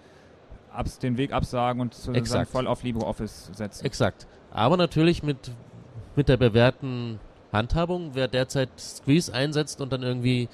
abs, 0.73 0.99
den 0.99 1.17
Weg 1.17 1.33
absagen 1.33 1.81
und 1.81 1.95
voll 1.95 2.67
auf 2.67 2.83
LibreOffice 2.83 3.51
setzen. 3.55 3.85
Exakt. 3.85 4.27
Aber 4.51 4.77
natürlich 4.77 5.23
mit, 5.23 5.51
mit 6.15 6.29
der 6.29 6.37
bewährten 6.37 7.19
Handhabung. 7.53 8.11
Wer 8.15 8.29
derzeit 8.29 8.71
Squeeze 8.79 9.33
einsetzt 9.33 9.81
und 9.81 9.93
dann 9.93 10.03
irgendwie 10.03 10.49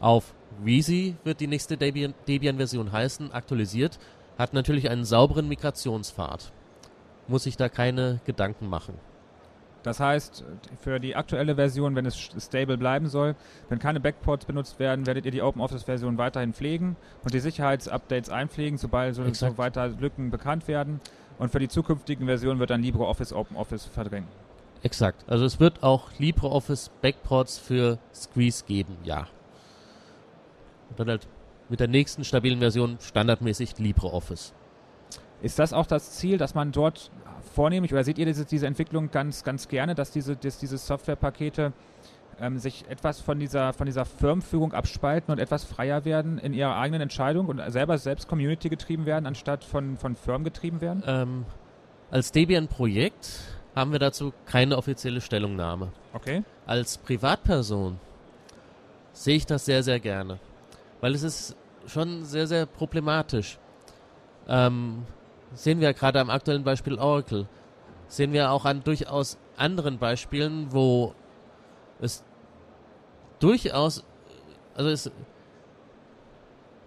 auf 0.00 0.34
Wheezy 0.62 1.16
wird 1.24 1.40
die 1.40 1.46
nächste 1.46 1.76
Debian-Version 1.76 2.92
heißen, 2.92 3.32
aktualisiert, 3.32 3.98
hat 4.38 4.52
natürlich 4.52 4.90
einen 4.90 5.04
sauberen 5.04 5.48
Migrationspfad. 5.48 6.52
Muss 7.28 7.44
sich 7.44 7.56
da 7.56 7.68
keine 7.68 8.20
Gedanken 8.24 8.68
machen. 8.68 8.94
Das 9.82 9.98
heißt, 9.98 10.44
für 10.80 11.00
die 11.00 11.16
aktuelle 11.16 11.56
Version, 11.56 11.96
wenn 11.96 12.06
es 12.06 12.16
stable 12.16 12.78
bleiben 12.78 13.08
soll, 13.08 13.34
wenn 13.68 13.78
keine 13.80 13.98
Backports 14.00 14.44
benutzt 14.44 14.78
werden, 14.78 15.06
werdet 15.06 15.24
ihr 15.24 15.32
die 15.32 15.42
OpenOffice-Version 15.42 16.18
weiterhin 16.18 16.52
pflegen 16.52 16.96
und 17.24 17.34
die 17.34 17.40
Sicherheitsupdates 17.40 18.30
einpflegen, 18.30 18.78
sobald 18.78 19.14
so, 19.14 19.24
so 19.32 19.58
weiter 19.58 19.88
Lücken 19.88 20.30
bekannt 20.30 20.68
werden. 20.68 21.00
Und 21.38 21.50
für 21.50 21.58
die 21.58 21.68
zukünftigen 21.68 22.26
Versionen 22.26 22.60
wird 22.60 22.70
dann 22.70 22.82
LibreOffice 22.82 23.32
OpenOffice 23.32 23.86
verdrängen. 23.86 24.28
Exakt. 24.82 25.24
Also 25.28 25.44
es 25.44 25.60
wird 25.60 25.82
auch 25.82 26.10
LibreOffice 26.18 26.90
Backports 27.00 27.58
für 27.58 27.98
Squeeze 28.12 28.64
geben, 28.64 28.96
ja. 29.04 29.28
Und 30.90 30.98
dann 30.98 31.08
halt 31.08 31.28
mit 31.68 31.80
der 31.80 31.88
nächsten 31.88 32.24
stabilen 32.24 32.58
Version 32.58 32.98
standardmäßig 33.00 33.78
LibreOffice. 33.78 34.52
Ist 35.40 35.58
das 35.58 35.72
auch 35.72 35.86
das 35.86 36.12
Ziel, 36.12 36.38
dass 36.38 36.54
man 36.54 36.72
dort 36.72 37.10
vornehmlich, 37.54 37.92
oder 37.92 38.04
seht 38.04 38.18
ihr 38.18 38.26
diese, 38.26 38.44
diese 38.44 38.66
Entwicklung 38.66 39.10
ganz, 39.10 39.44
ganz 39.44 39.68
gerne, 39.68 39.94
dass 39.94 40.10
diese, 40.10 40.36
dass 40.36 40.58
diese 40.58 40.78
Softwarepakete 40.78 41.72
ähm, 42.40 42.58
sich 42.58 42.84
etwas 42.88 43.20
von 43.20 43.38
dieser, 43.38 43.72
von 43.72 43.86
dieser 43.86 44.04
Firmenführung 44.04 44.72
abspalten 44.72 45.32
und 45.32 45.38
etwas 45.38 45.64
freier 45.64 46.04
werden 46.04 46.38
in 46.38 46.52
ihrer 46.52 46.76
eigenen 46.76 47.02
Entscheidung 47.02 47.46
und 47.46 47.60
selber 47.70 47.98
selbst 47.98 48.28
Community 48.28 48.68
getrieben 48.68 49.06
werden, 49.06 49.26
anstatt 49.26 49.64
von, 49.64 49.96
von 49.96 50.14
Firmen 50.14 50.44
getrieben 50.44 50.80
werden? 50.80 51.02
Ähm, 51.06 51.44
als 52.10 52.32
Debian-Projekt 52.32 53.61
haben 53.74 53.92
wir 53.92 53.98
dazu 53.98 54.32
keine 54.46 54.76
offizielle 54.76 55.20
Stellungnahme. 55.20 55.92
Okay. 56.12 56.44
Als 56.66 56.98
Privatperson 56.98 57.98
sehe 59.12 59.36
ich 59.36 59.46
das 59.46 59.64
sehr, 59.64 59.82
sehr 59.82 60.00
gerne. 60.00 60.38
Weil 61.00 61.14
es 61.14 61.22
ist 61.22 61.56
schon 61.86 62.24
sehr, 62.24 62.46
sehr 62.46 62.66
problematisch. 62.66 63.58
Ähm, 64.48 65.04
sehen 65.54 65.80
wir 65.80 65.92
gerade 65.94 66.20
am 66.20 66.30
aktuellen 66.30 66.64
Beispiel 66.64 66.98
Oracle. 66.98 67.46
Sehen 68.08 68.32
wir 68.32 68.50
auch 68.50 68.64
an 68.64 68.84
durchaus 68.84 69.38
anderen 69.56 69.98
Beispielen, 69.98 70.72
wo 70.72 71.14
es 72.00 72.22
durchaus, 73.38 74.04
also 74.74 74.90
es, 74.90 75.10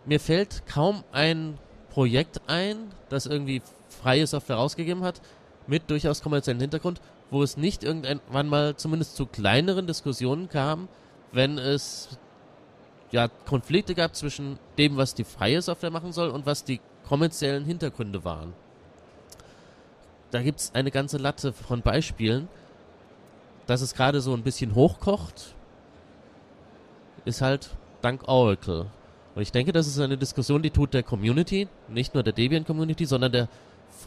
mir 0.05 0.19
fällt 0.19 0.65
kaum 0.67 1.03
ein 1.11 1.57
Projekt 1.89 2.41
ein, 2.47 2.91
das 3.09 3.25
irgendwie 3.25 3.61
freie 3.89 4.27
Software 4.27 4.57
rausgegeben 4.57 5.03
hat, 5.03 5.21
mit 5.67 5.89
durchaus 5.89 6.21
kommerziellen 6.21 6.59
Hintergrund, 6.59 7.01
wo 7.31 7.43
es 7.43 7.57
nicht 7.57 7.83
irgendwann 7.83 8.47
mal 8.47 8.75
zumindest 8.75 9.15
zu 9.15 9.25
kleineren 9.25 9.87
Diskussionen 9.87 10.49
kam, 10.49 10.87
wenn 11.31 11.57
es 11.57 12.17
ja 13.11 13.27
Konflikte 13.27 13.95
gab 13.95 14.15
zwischen 14.15 14.59
dem, 14.77 14.97
was 14.97 15.13
die 15.13 15.23
freie 15.23 15.61
Software 15.61 15.91
machen 15.91 16.11
soll 16.11 16.29
und 16.29 16.45
was 16.45 16.63
die 16.63 16.81
kommerziellen 17.07 17.65
Hintergründe 17.65 18.23
waren. 18.23 18.53
Da 20.31 20.41
gibt 20.41 20.59
es 20.59 20.75
eine 20.75 20.91
ganze 20.91 21.17
Latte 21.17 21.53
von 21.53 21.81
Beispielen. 21.81 22.47
Dass 23.67 23.81
es 23.81 23.95
gerade 23.95 24.21
so 24.21 24.33
ein 24.33 24.43
bisschen 24.43 24.75
hochkocht, 24.75 25.55
ist 27.25 27.41
halt 27.41 27.71
dank 28.01 28.27
Oracle. 28.27 28.87
Und 29.33 29.41
ich 29.41 29.51
denke, 29.51 29.71
das 29.71 29.87
ist 29.87 29.99
eine 29.99 30.17
Diskussion, 30.17 30.61
die 30.61 30.69
tut 30.69 30.93
der 30.93 31.03
Community, 31.03 31.67
nicht 31.87 32.13
nur 32.13 32.21
der 32.21 32.33
Debian 32.33 32.63
Community, 32.63 33.05
sondern 33.05 33.31
der 33.31 33.49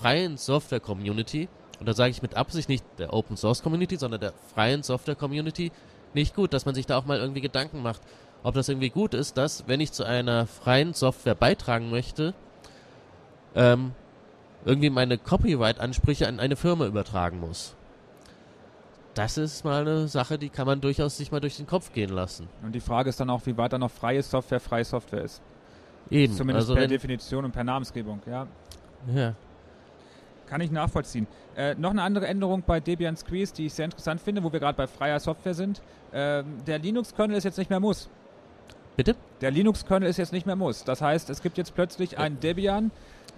freien 0.01 0.37
Software 0.37 0.81
Community, 0.81 1.49
und 1.81 1.87
da 1.87 1.93
sage 1.93 2.11
ich 2.11 2.23
mit 2.23 2.37
Absicht 2.37 2.69
nicht 2.69 2.85
der 2.99 3.13
Open 3.13 3.37
Source 3.37 3.63
Community, 3.63 3.97
sondern 3.97 4.21
der 4.21 4.33
freien 4.55 4.83
Software 4.83 5.15
Community, 5.15 5.73
nicht 6.15 6.35
gut, 6.35 6.53
dass 6.53 6.67
man 6.67 6.75
sich 6.75 6.87
da 6.87 6.99
auch 6.99 7.07
mal 7.07 7.19
irgendwie 7.19 7.41
Gedanken 7.41 7.83
macht, 7.83 8.03
ob 8.43 8.55
das 8.55 8.69
irgendwie 8.69 8.91
gut 8.91 9.15
ist, 9.15 9.37
dass, 9.37 9.67
wenn 9.67 9.81
ich 9.81 9.93
zu 9.93 10.05
einer 10.05 10.47
freien 10.47 10.95
Software 10.95 11.35
beitragen 11.35 11.91
möchte, 11.91 12.35
ähm, 13.55 13.93
irgendwie 14.65 14.91
meine 14.91 15.19
Copyright-Ansprüche 15.19 16.27
an 16.27 16.41
eine 16.41 16.57
Firma 16.57 16.87
übertragen 16.87 17.41
muss. 17.41 17.75
Das 19.15 19.37
ist 19.37 19.65
mal 19.65 19.81
eine 19.81 20.07
Sache, 20.07 20.39
die 20.39 20.49
kann 20.49 20.67
man 20.67 20.81
durchaus 20.81 21.17
sich 21.17 21.33
mal 21.33 21.41
durch 21.41 21.57
den 21.57 21.67
Kopf 21.67 21.93
gehen 21.93 22.11
lassen. 22.11 22.49
Und 22.63 22.73
die 22.73 22.81
Frage 22.81 23.09
ist 23.09 23.19
dann 23.19 23.31
auch, 23.31 23.47
wie 23.47 23.57
weit 23.57 23.73
dann 23.73 23.81
noch 23.81 23.91
freie 23.91 24.23
Software 24.23 24.61
freie 24.61 24.85
Software 24.85 25.23
ist. 25.23 25.43
Eben. 26.11 26.35
Zumindest 26.35 26.69
also 26.69 26.79
per 26.79 26.87
Definition 26.87 27.45
und 27.45 27.53
per 27.53 27.65
Namensgebung, 27.65 28.21
ja. 28.27 28.47
Ja. 29.13 29.35
Kann 30.49 30.61
ich 30.61 30.71
nachvollziehen. 30.71 31.27
Äh, 31.57 31.75
noch 31.75 31.91
eine 31.91 32.03
andere 32.03 32.27
Änderung 32.27 32.63
bei 32.67 32.81
Debian 32.81 33.17
Squeeze, 33.17 33.53
die 33.55 33.67
ich 33.67 33.75
sehr 33.75 33.85
interessant 33.85 34.21
finde, 34.21 34.43
wo 34.43 34.53
wir 34.53 34.61
gerade 34.61 34.77
bei 34.77 34.87
freier 34.87 35.21
Software 35.21 35.55
sind. 35.55 35.83
Ähm, 36.13 36.65
der 36.67 36.79
Linux-Kernel 36.79 37.37
ist 37.37 37.45
jetzt 37.45 37.59
nicht 37.59 37.71
mehr 37.71 37.81
muss. 37.81 38.09
Bitte? 38.97 39.15
Der 39.41 39.51
Linux-Kernel 39.51 40.09
ist 40.09 40.17
jetzt 40.17 40.33
nicht 40.33 40.47
mehr 40.47 40.57
muss. 40.57 40.85
Das 40.85 41.03
heißt, 41.03 41.31
es 41.31 41.43
gibt 41.43 41.59
jetzt 41.59 41.75
plötzlich 41.75 42.19
ein 42.19 42.41
Debian, 42.41 42.91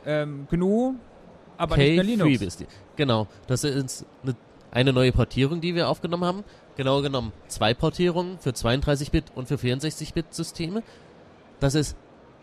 ähm, 0.06 0.46
GNU, 0.50 0.94
aber 1.56 1.74
K 1.74 1.82
nicht 1.82 1.94
mehr 1.96 2.04
Linux. 2.04 2.38
FreeBSD. 2.38 2.66
Genau. 2.96 3.26
Das 3.46 3.64
ist 3.64 4.06
eine, 4.22 4.36
eine 4.70 4.92
neue 4.92 5.12
Portierung, 5.12 5.60
die 5.60 5.74
wir 5.74 5.88
aufgenommen 5.88 6.24
haben. 6.24 6.44
Genau 6.76 7.02
genommen 7.02 7.32
zwei 7.48 7.74
Portierungen 7.74 8.38
für 8.38 8.50
32-Bit 8.50 9.32
und 9.34 9.48
für 9.48 9.56
64-Bit-Systeme. 9.56 10.82
Das 11.58 11.74
ist 11.74 11.96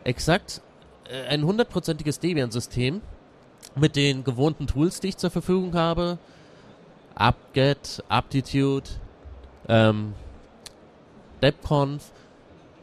exakt 0.03 0.62
äh, 1.10 1.25
ein 1.27 1.43
hundertprozentiges 1.43 2.19
Debian-System 2.19 3.01
mit 3.75 3.95
den 3.95 4.23
gewohnten 4.23 4.67
Tools, 4.67 4.99
die 4.99 5.10
ich 5.10 5.17
zur 5.17 5.32
Verfügung 5.32 5.73
habe. 5.73 6.17
apt-get, 7.15 8.03
aptitude, 8.10 8.88
ähm, 9.67 10.13
debconf 11.41 12.12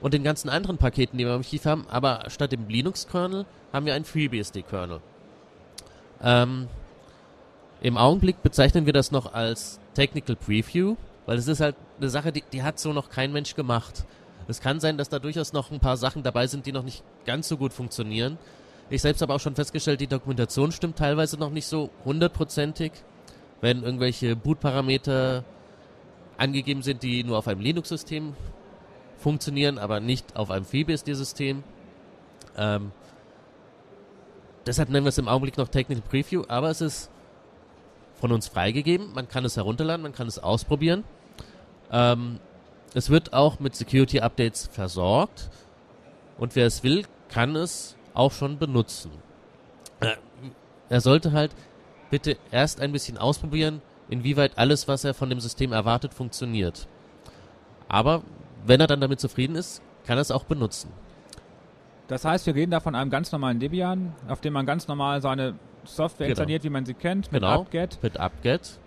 und 0.01 0.13
den 0.13 0.25
ganzen 0.25 0.49
anderen 0.49 0.77
Paketen, 0.77 1.19
die 1.19 1.25
wir 1.25 1.35
im 1.35 1.41
Archiv 1.41 1.65
haben, 1.67 1.87
aber 1.89 2.25
statt 2.29 2.53
dem 2.53 2.69
Linux-Kernel 2.69 3.47
haben 3.73 3.87
wir 3.87 3.95
einen 3.95 4.05
FreeBSD-Kernel. 4.05 5.01
Ähm, 6.23 6.69
Im 7.81 7.97
Augenblick 7.97 8.43
bezeichnen 8.43 8.87
wir 8.87 8.93
das 8.93 9.13
noch 9.13 9.33
als 9.35 9.79
Technical 9.95 10.37
Preview, 10.37 10.97
weil 11.27 11.39
es 11.39 11.49
ist 11.49 11.61
halt 11.61 11.77
eine 11.99 12.09
Sache, 12.09 12.33
die, 12.33 12.43
die 12.53 12.63
hat 12.63 12.79
so 12.79 12.93
noch 12.93 13.09
kein 13.09 13.33
Mensch 13.33 13.55
gemacht. 13.55 14.05
Es 14.47 14.61
kann 14.61 14.81
sein, 14.81 14.99
dass 14.99 15.09
da 15.09 15.19
durchaus 15.19 15.53
noch 15.53 15.71
ein 15.71 15.81
paar 15.81 15.97
Sachen 15.97 16.23
dabei 16.23 16.47
sind, 16.47 16.67
die 16.67 16.73
noch 16.73 16.83
nicht 16.83 17.03
ganz 17.25 17.49
so 17.49 17.57
gut 17.57 17.73
funktionieren. 17.73 18.39
Ich 18.91 19.03
selbst 19.03 19.23
habe 19.23 19.33
auch 19.33 19.41
schon 19.41 19.55
festgestellt, 19.55 20.01
die 20.01 20.07
Dokumentation 20.07 20.71
stimmt 20.71 20.99
teilweise 20.99 21.39
noch 21.39 21.51
nicht 21.51 21.67
so 21.67 21.91
hundertprozentig, 22.05 22.93
wenn 23.61 23.83
irgendwelche 23.83 24.37
Bootparameter 24.37 25.45
angegeben 26.37 26.83
sind, 26.83 27.03
die 27.03 27.25
nur 27.25 27.39
auf 27.39 27.49
einem 27.49 27.61
Linux-System 27.61 28.35
funktionieren, 29.17 29.79
aber 29.79 30.01
nicht 30.01 30.37
auf 30.37 30.51
einem 30.51 30.67
FreeBSD-System. 30.67 31.63
Ähm, 32.57 32.93
deshalb 34.67 34.91
nennen 34.91 35.07
wir 35.07 35.11
es 35.11 35.19
im 35.19 35.29
Augenblick 35.29 35.57
noch 35.57 35.69
Technical 35.69 36.03
Preview, 36.07 36.45
aber 36.49 36.69
es 36.69 36.81
ist 36.81 37.11
von 38.21 38.33
uns 38.33 38.49
freigegeben. 38.49 39.13
Man 39.15 39.29
kann 39.29 39.45
es 39.45 39.57
herunterladen, 39.57 40.03
man 40.03 40.13
kann 40.13 40.27
es 40.27 40.39
ausprobieren. 40.39 41.05
Ähm, 41.91 42.39
es 42.93 43.09
wird 43.11 43.33
auch 43.33 43.61
mit 43.61 43.75
Security 43.75 44.21
Updates 44.21 44.69
versorgt 44.71 45.51
und 46.39 46.55
wer 46.55 46.67
es 46.67 46.83
will, 46.83 47.07
kann 47.29 47.57
es 47.57 47.97
auch 48.15 48.33
schon 48.33 48.59
benutzen. 48.59 49.11
Äh, 50.01 50.15
er 50.89 51.01
sollte 51.01 51.33
halt 51.33 51.53
bitte 52.11 52.37
erst 52.51 52.81
ein 52.81 52.93
bisschen 52.93 53.19
ausprobieren, 53.19 53.83
inwieweit 54.09 54.57
alles, 54.57 54.87
was 54.89 55.05
er 55.05 55.15
von 55.15 55.29
dem 55.31 55.41
System 55.41 55.73
erwartet, 55.73 56.15
funktioniert. 56.15 56.87
Aber 57.89 58.23
wenn 58.65 58.81
er 58.81 58.87
dann 58.87 59.01
damit 59.01 59.21
zufrieden 59.21 59.57
ist, 59.57 59.83
kann 60.07 60.19
er 60.19 60.23
es 60.23 60.31
auch 60.31 60.45
benutzen. 60.45 60.91
Das 62.09 62.25
heißt, 62.25 62.47
wir 62.47 62.55
reden 62.55 62.71
da 62.71 62.81
von 62.81 62.95
einem 62.95 63.11
ganz 63.11 63.33
normalen 63.33 63.59
Debian, 63.59 64.15
auf 64.29 64.41
dem 64.41 64.53
man 64.53 64.67
ganz 64.67 64.89
normal 64.89 65.23
seine 65.23 65.55
Software 65.85 66.27
Genau. 66.27 66.33
installiert, 66.33 66.65
wie 66.65 66.71
man 66.71 66.85
sie 66.87 66.95
kennt, 66.95 67.33
mit 67.33 67.43
Genau. 67.43 67.63
apt-get. 67.63 67.99
Mit 68.03 68.19
apt-get. 68.21 68.79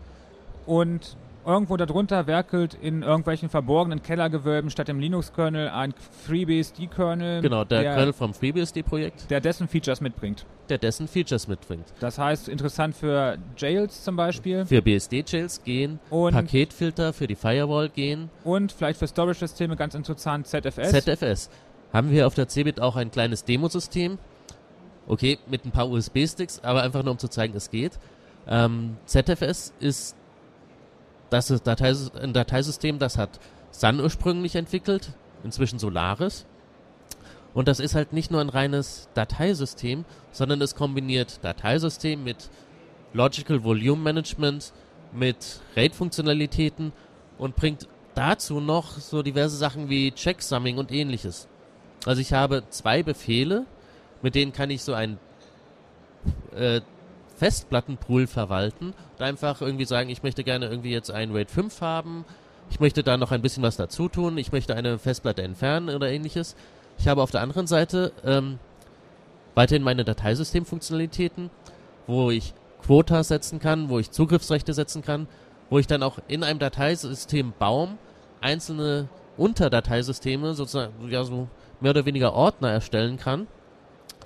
Und 0.65 1.17
irgendwo 1.47 1.77
darunter 1.77 2.27
werkelt 2.27 2.73
in 2.73 3.03
irgendwelchen 3.03 3.47
verborgenen 3.49 4.03
Kellergewölben 4.03 4.69
statt 4.69 4.89
dem 4.89 4.99
Linux-Kernel 4.99 5.69
ein 5.69 5.93
FreeBSD-Kernel, 6.25 7.41
Genau, 7.41 7.63
der, 7.63 7.81
der, 7.81 7.95
Kernel 7.95 8.13
vom 8.13 8.33
FreeBSD-Projekt, 8.33 9.31
der 9.31 9.39
dessen 9.39 9.69
Features 9.69 10.01
mitbringt. 10.01 10.45
der 10.67 10.77
dessen 10.77 11.07
Features 11.07 11.47
mitbringt. 11.47 11.85
Das 12.01 12.19
heißt, 12.19 12.49
interessant 12.49 12.95
für 12.95 13.37
Jails 13.55 14.03
zum 14.03 14.17
Beispiel 14.17 14.65
Für 14.65 14.81
BSD-Jails 14.81 15.63
gehen, 15.63 15.99
und, 16.09 16.33
Paketfilter 16.33 17.13
für 17.13 17.27
die 17.27 17.35
Firewall 17.35 17.87
gehen, 17.87 18.29
und 18.43 18.73
vielleicht 18.73 18.99
für 18.99 19.07
Storage-Systeme 19.07 19.77
ganz 19.77 19.95
interessant 19.95 20.47
ZFS. 20.47 20.91
ZFS. 20.91 21.49
Haben 21.93 22.11
wir 22.11 22.27
auf 22.27 22.33
der 22.33 22.49
CeBIT 22.49 22.81
auch 22.81 22.97
ein 22.97 23.09
kleines 23.09 23.45
Demosystem. 23.45 24.17
Okay, 25.07 25.39
mit 25.47 25.63
ein 25.63 25.71
paar 25.71 25.89
USB-Sticks, 25.89 26.59
aber 26.63 26.83
einfach 26.83 27.01
nur 27.03 27.13
um 27.13 27.17
zu 27.17 27.29
zeigen, 27.29 27.55
es 27.55 27.71
geht. 27.71 27.97
Ähm, 28.49 28.97
ZFS 29.05 29.73
ist 29.79 30.16
das 31.29 31.51
ist 31.51 31.67
Dateis 31.67 32.11
ein 32.15 32.33
Dateisystem, 32.33 32.99
das 32.99 33.17
hat 33.17 33.39
Sun 33.71 33.99
ursprünglich 33.99 34.55
entwickelt, 34.55 35.11
inzwischen 35.43 35.79
Solaris. 35.79 36.45
Und 37.53 37.67
das 37.67 37.79
ist 37.79 37.95
halt 37.95 38.13
nicht 38.13 38.31
nur 38.31 38.41
ein 38.41 38.49
reines 38.49 39.09
Dateisystem, 39.13 40.05
sondern 40.31 40.61
es 40.61 40.75
kombiniert 40.75 41.39
Dateisystem 41.43 42.23
mit 42.23 42.49
Logical 43.13 43.63
Volume 43.63 44.01
Management, 44.01 44.73
mit 45.11 45.61
RAID-Funktionalitäten 45.75 46.91
und 47.37 47.55
bringt 47.55 47.87
dazu 48.13 48.59
noch 48.59 48.97
so 48.99 49.23
diverse 49.23 49.57
Sachen 49.57 49.89
wie 49.89 50.11
Checksumming 50.11 50.77
und 50.77 50.91
ähnliches. 50.91 51.47
Also 52.05 52.21
ich 52.21 52.33
habe 52.33 52.63
zwei 52.69 53.03
Befehle, 53.03 53.65
mit 54.21 54.35
denen 54.35 54.53
kann 54.53 54.69
ich 54.69 54.83
so 54.83 54.93
ein 54.93 55.17
äh, 56.55 56.81
Festplattenpool 57.37 58.27
verwalten 58.27 58.93
und 59.17 59.21
einfach 59.21 59.61
irgendwie 59.61 59.85
sagen, 59.85 60.09
ich 60.09 60.23
möchte 60.23 60.43
gerne 60.43 60.67
irgendwie 60.67 60.91
jetzt 60.91 61.11
ein 61.11 61.31
RAID 61.31 61.51
5 61.51 61.81
haben, 61.81 62.25
ich 62.69 62.79
möchte 62.79 63.03
da 63.03 63.15
noch 63.15 63.31
ein 63.31 63.41
bisschen 63.41 63.63
was 63.63 63.77
dazu 63.77 64.09
tun, 64.09 64.37
ich 64.37 64.51
möchte 64.51 64.75
eine 64.75 64.99
Festplatte 64.99 65.43
entfernen 65.43 65.95
oder 65.95 66.09
ähnliches. 66.09 66.55
Ich 66.97 67.07
habe 67.07 67.21
auf 67.21 67.31
der 67.31 67.41
anderen 67.41 67.67
Seite 67.67 68.11
ähm, 68.25 68.59
weiterhin 69.55 69.83
meine 69.83 70.03
Dateisystemfunktionalitäten, 70.03 71.49
wo 72.07 72.31
ich 72.31 72.53
Quota 72.81 73.23
setzen 73.23 73.59
kann, 73.59 73.89
wo 73.89 73.99
ich 73.99 74.11
Zugriffsrechte 74.11 74.73
setzen 74.73 75.03
kann, 75.03 75.27
wo 75.69 75.79
ich 75.79 75.87
dann 75.87 76.03
auch 76.03 76.17
in 76.27 76.43
einem 76.43 76.59
Dateisystembaum 76.59 77.97
einzelne 78.41 79.09
Unterdateisysteme, 79.37 80.53
sozusagen, 80.53 80.93
ja, 81.09 81.23
so 81.23 81.47
mehr 81.79 81.91
oder 81.91 82.05
weniger 82.05 82.33
Ordner 82.33 82.71
erstellen 82.71 83.17
kann, 83.17 83.47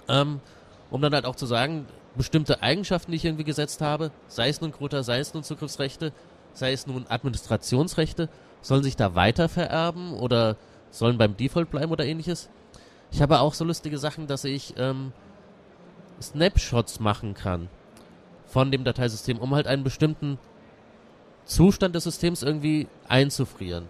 ähm, 0.08 0.39
um 0.89 1.02
dann 1.02 1.13
halt 1.13 1.26
auch 1.26 1.36
zu 1.36 1.45
sagen, 1.45 1.86
bestimmte 2.15 2.62
Eigenschaften, 2.62 3.12
die 3.12 3.17
ich 3.17 3.26
irgendwie 3.26 3.43
gesetzt 3.43 3.82
habe, 3.82 4.12
sei 4.28 4.50
es 4.50 4.62
nun 4.62 4.71
Quota, 4.71 5.04
sei 5.04 5.19
es 5.19 5.34
nun 5.34 5.43
Zugriffsrechte, 5.43 6.12
sei 6.54 6.74
es 6.74 6.88
nun 6.88 7.06
Administrationsrechte, 7.08 8.30
sollen 8.62 8.84
sich 8.84 8.95
da 8.95 9.15
weiter 9.15 9.50
vererben 9.50 10.13
oder 10.13 10.58
sollen 10.89 11.17
beim 11.17 11.38
Default 11.38 11.71
bleiben 11.71 11.91
oder 11.91 12.06
ähnliches. 12.06 12.50
Ich 13.12 13.21
habe 13.21 13.39
auch 13.39 13.54
so 13.54 13.63
lustige 13.63 13.97
Sachen, 13.97 14.28
dass 14.28 14.43
ich 14.43 14.74
ähm, 14.78 15.13
Snapshots 16.21 17.00
machen 17.00 17.34
kann 17.34 17.69
von 18.45 18.71
dem 18.71 18.84
Dateisystem, 18.84 19.38
um 19.38 19.56
halt 19.56 19.67
einen 19.67 19.84
bestimmten 19.84 20.38
Zustand 21.45 21.95
des 21.95 22.04
Systems 22.04 22.43
irgendwie 22.43 22.88
einzufrieren. 23.08 23.88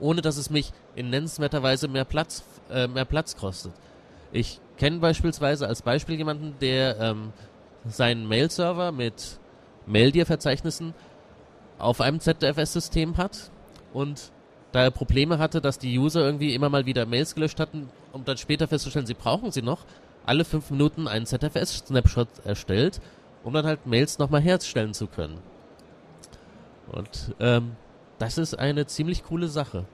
Ohne 0.00 0.22
dass 0.22 0.36
es 0.36 0.50
mich 0.50 0.72
in 0.96 1.10
nennenswerter 1.10 1.62
Weise 1.62 1.88
mehr 1.88 2.04
Platz, 2.04 2.44
äh, 2.70 2.88
mehr 2.88 3.04
Platz 3.04 3.36
kostet. 3.36 3.72
Ich 4.32 4.60
kenne 4.76 4.98
beispielsweise 4.98 5.66
als 5.66 5.82
Beispiel 5.82 6.16
jemanden, 6.16 6.54
der 6.60 6.98
ähm, 7.00 7.32
seinen 7.86 8.26
Mail-Server 8.26 8.92
mit 8.92 9.38
Maildir-Verzeichnissen 9.86 10.94
auf 11.78 12.00
einem 12.00 12.20
ZFS-System 12.20 13.16
hat 13.16 13.50
und 13.92 14.32
da 14.72 14.82
er 14.82 14.90
Probleme 14.90 15.38
hatte, 15.38 15.60
dass 15.60 15.78
die 15.78 15.96
User 15.98 16.24
irgendwie 16.24 16.54
immer 16.54 16.68
mal 16.68 16.84
wieder 16.86 17.06
Mails 17.06 17.34
gelöscht 17.34 17.60
hatten, 17.60 17.88
um 18.12 18.24
dann 18.24 18.36
später 18.36 18.66
festzustellen, 18.66 19.06
sie 19.06 19.14
brauchen 19.14 19.52
sie 19.52 19.62
noch, 19.62 19.84
alle 20.26 20.44
fünf 20.44 20.70
Minuten 20.70 21.06
einen 21.06 21.26
ZFS-Snapshot 21.26 22.44
erstellt, 22.44 23.00
um 23.44 23.52
dann 23.52 23.66
halt 23.66 23.86
Mails 23.86 24.18
nochmal 24.18 24.40
herstellen 24.40 24.94
zu 24.94 25.06
können. 25.06 25.38
Und 26.90 27.34
ähm, 27.40 27.76
das 28.18 28.38
ist 28.38 28.58
eine 28.58 28.86
ziemlich 28.86 29.24
coole 29.24 29.48
Sache. 29.48 29.84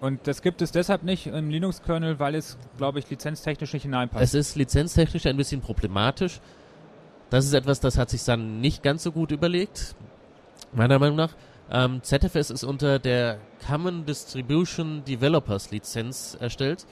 Und 0.00 0.26
das 0.26 0.40
gibt 0.40 0.62
es 0.62 0.72
deshalb 0.72 1.02
nicht 1.02 1.26
im 1.26 1.50
Linux-Kernel, 1.50 2.18
weil 2.18 2.34
es, 2.34 2.56
glaube 2.78 2.98
ich, 2.98 3.10
lizenztechnisch 3.10 3.74
nicht 3.74 3.82
hineinpasst. 3.82 4.24
Es 4.24 4.34
ist 4.34 4.56
lizenztechnisch 4.56 5.26
ein 5.26 5.36
bisschen 5.36 5.60
problematisch. 5.60 6.40
Das 7.28 7.44
ist 7.44 7.52
etwas, 7.52 7.80
das 7.80 7.98
hat 7.98 8.08
sich 8.10 8.24
dann 8.24 8.60
nicht 8.60 8.82
ganz 8.82 9.02
so 9.02 9.12
gut 9.12 9.30
überlegt, 9.30 9.94
meiner 10.72 10.98
Meinung 10.98 11.16
nach. 11.16 11.34
Ähm, 11.70 12.02
ZFS 12.02 12.50
ist 12.50 12.64
unter 12.64 12.98
der 12.98 13.38
Common 13.64 14.06
Distribution 14.06 15.04
Developers 15.04 15.70
Lizenz 15.70 16.36
erstellt. 16.40 16.86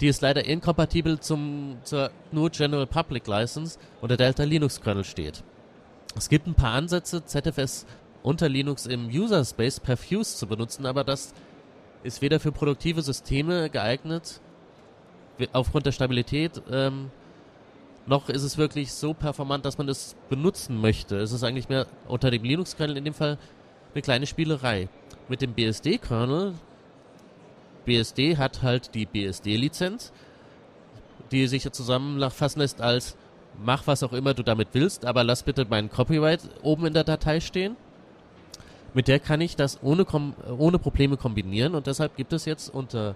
Die 0.00 0.08
ist 0.08 0.20
leider 0.20 0.44
inkompatibel 0.44 1.20
zum, 1.20 1.78
zur 1.84 2.10
GNU 2.32 2.48
General 2.50 2.86
Public 2.86 3.26
License 3.26 3.78
unter 4.00 4.16
Delta 4.16 4.42
Linux 4.42 4.80
Kernel 4.80 5.04
steht. 5.04 5.44
Es 6.16 6.28
gibt 6.28 6.46
ein 6.46 6.54
paar 6.54 6.72
Ansätze, 6.72 7.24
ZFS 7.24 7.86
unter 8.22 8.48
Linux 8.48 8.86
im 8.86 9.06
User 9.08 9.44
Space 9.44 9.78
per 9.78 9.96
Fuse 9.96 10.36
zu 10.36 10.46
benutzen, 10.46 10.84
aber 10.84 11.04
das 11.04 11.32
ist 12.02 12.22
weder 12.22 12.40
für 12.40 12.52
produktive 12.52 13.02
Systeme 13.02 13.70
geeignet, 13.70 14.40
aufgrund 15.52 15.86
der 15.86 15.92
Stabilität, 15.92 16.62
ähm, 16.70 17.10
noch 18.06 18.28
ist 18.28 18.42
es 18.42 18.58
wirklich 18.58 18.92
so 18.92 19.14
performant, 19.14 19.64
dass 19.64 19.78
man 19.78 19.88
es 19.88 20.16
benutzen 20.28 20.80
möchte. 20.80 21.16
Es 21.18 21.32
ist 21.32 21.44
eigentlich 21.44 21.68
mehr 21.68 21.86
unter 22.08 22.30
dem 22.30 22.42
Linux-Kernel 22.42 22.96
in 22.96 23.04
dem 23.04 23.14
Fall 23.14 23.38
eine 23.94 24.02
kleine 24.02 24.26
Spielerei. 24.26 24.88
Mit 25.28 25.42
dem 25.42 25.52
BSD-Kernel, 25.54 26.54
BSD 27.84 28.36
hat 28.36 28.62
halt 28.62 28.94
die 28.94 29.06
BSD-Lizenz, 29.06 30.12
die 31.30 31.46
sich 31.46 31.70
zusammenfassen 31.70 32.60
lässt 32.60 32.80
als 32.80 33.16
mach 33.62 33.86
was 33.86 34.02
auch 34.02 34.12
immer 34.12 34.34
du 34.34 34.42
damit 34.42 34.68
willst, 34.72 35.04
aber 35.04 35.24
lass 35.24 35.42
bitte 35.42 35.66
mein 35.68 35.90
Copyright 35.90 36.40
oben 36.62 36.86
in 36.86 36.94
der 36.94 37.04
Datei 37.04 37.40
stehen. 37.40 37.76
Mit 38.94 39.08
der 39.08 39.20
kann 39.20 39.40
ich 39.40 39.56
das 39.56 39.78
ohne, 39.82 40.04
ohne 40.58 40.78
Probleme 40.78 41.16
kombinieren 41.16 41.74
und 41.74 41.86
deshalb 41.86 42.16
gibt 42.16 42.32
es 42.32 42.44
jetzt 42.44 42.68
unter 42.74 43.14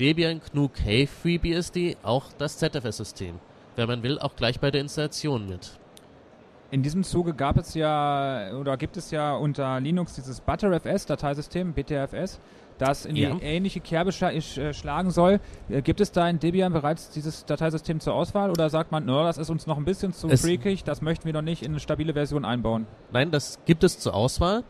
Debian 0.00 0.40
GNU 0.52 0.68
KFreeBSD 0.68 1.96
auch 2.02 2.24
das 2.38 2.58
ZFS-System. 2.58 3.36
Wenn 3.76 3.88
man 3.88 4.02
will, 4.02 4.18
auch 4.18 4.34
gleich 4.36 4.58
bei 4.58 4.70
der 4.70 4.80
Installation 4.80 5.48
mit. 5.48 5.78
In 6.70 6.82
diesem 6.82 7.04
Zuge 7.04 7.32
gab 7.34 7.56
es 7.58 7.74
ja 7.74 8.50
oder 8.58 8.76
gibt 8.76 8.96
es 8.96 9.10
ja 9.12 9.34
unter 9.36 9.78
Linux 9.80 10.14
dieses 10.14 10.40
ButterFS-Dateisystem, 10.40 11.72
BTFS, 11.72 12.40
das 12.78 13.06
in 13.06 13.14
Ja. 13.16 13.34
die 13.34 13.42
ähnliche 13.44 13.80
Kerbe 13.80 14.10
schla 14.12 14.32
äh, 14.32 14.74
schlagen 14.74 15.10
soll. 15.12 15.38
Äh, 15.68 15.80
Gibt 15.82 16.00
es 16.00 16.10
da 16.10 16.28
in 16.28 16.40
Debian 16.40 16.72
bereits 16.72 17.10
dieses 17.10 17.44
Dateisystem 17.46 18.00
zur 18.00 18.14
Auswahl 18.14 18.50
oder 18.50 18.68
sagt 18.68 18.90
man, 18.92 19.04
no, 19.06 19.22
das 19.22 19.38
ist 19.38 19.48
uns 19.48 19.66
noch 19.66 19.76
ein 19.78 19.84
bisschen 19.84 20.12
zu 20.12 20.28
Es- 20.28 20.42
freakig, 20.42 20.82
das 20.84 21.00
möchten 21.00 21.24
wir 21.26 21.32
noch 21.32 21.42
nicht 21.42 21.62
in 21.62 21.70
eine 21.70 21.80
stabile 21.80 22.12
Version 22.14 22.44
einbauen? 22.44 22.86
Nein, 23.12 23.30
das 23.30 23.60
gibt 23.64 23.84
es 23.84 23.98
zur 24.00 24.14
Auswahl. 24.14 24.64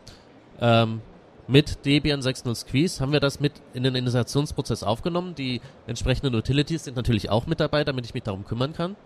Ähm, 0.59 1.01
mit 1.47 1.85
Debian 1.85 2.19
6.0 2.19 2.55
Squeeze 2.55 2.99
haben 2.99 3.13
wir 3.13 3.21
das 3.21 3.39
mit 3.39 3.53
in 3.73 3.83
den 3.83 3.95
Installationsprozess 3.95 4.83
aufgenommen. 4.83 5.33
Die 5.33 5.61
entsprechenden 5.87 6.35
Utilities 6.35 6.83
sind 6.83 6.97
natürlich 6.97 7.29
auch 7.29 7.47
mit 7.47 7.59
dabei, 7.59 7.83
damit 7.85 8.05
ich 8.05 8.13
mich 8.13 8.23
darum 8.23 8.45
kümmern 8.45 8.73
kann. 8.73 8.97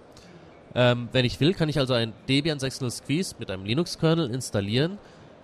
Ähm, 0.74 1.10
wenn 1.12 1.26
ich 1.26 1.40
will, 1.40 1.54
kann 1.54 1.70
ich 1.70 1.78
also 1.78 1.94
ein 1.94 2.14
Debian 2.28 2.58
6.0 2.58 2.90
Squeeze 2.90 3.36
mit 3.38 3.52
einem 3.52 3.66
Linux-Kernel 3.66 4.34
installieren 4.34 4.98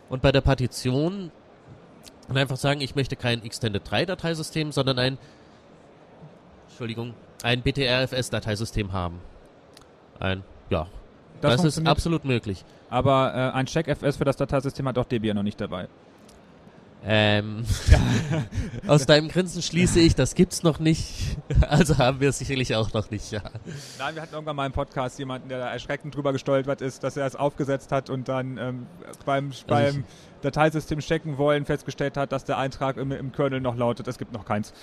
und 0.09 0.21
bei 0.21 0.31
der 0.31 0.41
Partition 0.41 1.31
einfach 2.33 2.57
sagen, 2.57 2.81
ich 2.81 2.95
möchte 2.95 3.15
kein 3.15 3.43
Extended 3.43 3.81
3 3.89 4.05
Dateisystem, 4.05 4.71
sondern 4.71 4.99
ein, 4.99 5.17
Entschuldigung, 6.69 7.13
ein 7.43 7.61
BTRFS-Dateisystem 7.61 8.91
haben. 8.91 9.19
Ein, 10.19 10.43
ja, 10.69 10.87
das, 11.41 11.55
ist 11.55 11.61
funktioniert. 11.61 11.91
absolut 11.91 12.25
möglich. 12.25 12.65
Aber 12.89 13.33
äh, 13.33 13.57
ein 13.57 13.65
CheckFS 13.65 14.17
für 14.17 14.25
das 14.25 14.37
Dateisystem 14.37 14.87
hat 14.87 14.97
auch 14.97 15.05
Debian 15.05 15.35
noch 15.35 15.43
nicht 15.43 15.59
dabei. 15.59 15.87
Ähm, 17.09 17.63
aus 18.87 19.05
deinem 19.05 19.29
Grinsen 19.29 19.61
schließe 19.61 19.99
ich, 19.99 20.15
das 20.15 20.35
gibt's 20.35 20.63
noch 20.63 20.79
nicht. 20.79 21.37
Also 21.61 21.97
haben 21.97 22.19
wir 22.19 22.29
es 22.29 22.39
sicherlich 22.39 22.75
auch 22.75 22.91
noch 22.91 23.09
nicht, 23.11 23.31
ja. 23.31 23.41
Nein, 23.99 24.15
wir 24.15 24.21
hatten 24.21 24.33
irgendwann 24.33 24.55
mal 24.55 24.65
im 24.65 24.71
Podcast 24.71 25.17
jemanden, 25.19 25.47
der 25.47 25.59
da 25.59 25.71
erschreckend 25.71 26.15
drüber 26.15 26.33
gestolpert 26.33 26.81
ist, 26.81 27.03
dass 27.03 27.15
er 27.15 27.25
es 27.25 27.35
aufgesetzt 27.35 27.91
hat 27.91 28.09
und 28.09 28.27
dann 28.27 28.57
ähm, 28.57 28.87
beim, 29.25 29.51
beim 29.67 30.03
Dateisystem 30.41 30.99
checken 30.99 31.37
wollen 31.37 31.65
festgestellt 31.65 32.17
hat, 32.17 32.31
dass 32.31 32.45
der 32.45 32.57
Eintrag 32.57 32.97
im, 32.97 33.11
im 33.11 33.31
Kernel 33.31 33.61
noch 33.61 33.75
lautet, 33.75 34.07
es 34.07 34.17
gibt 34.17 34.33
noch 34.33 34.43
keins. 34.43 34.73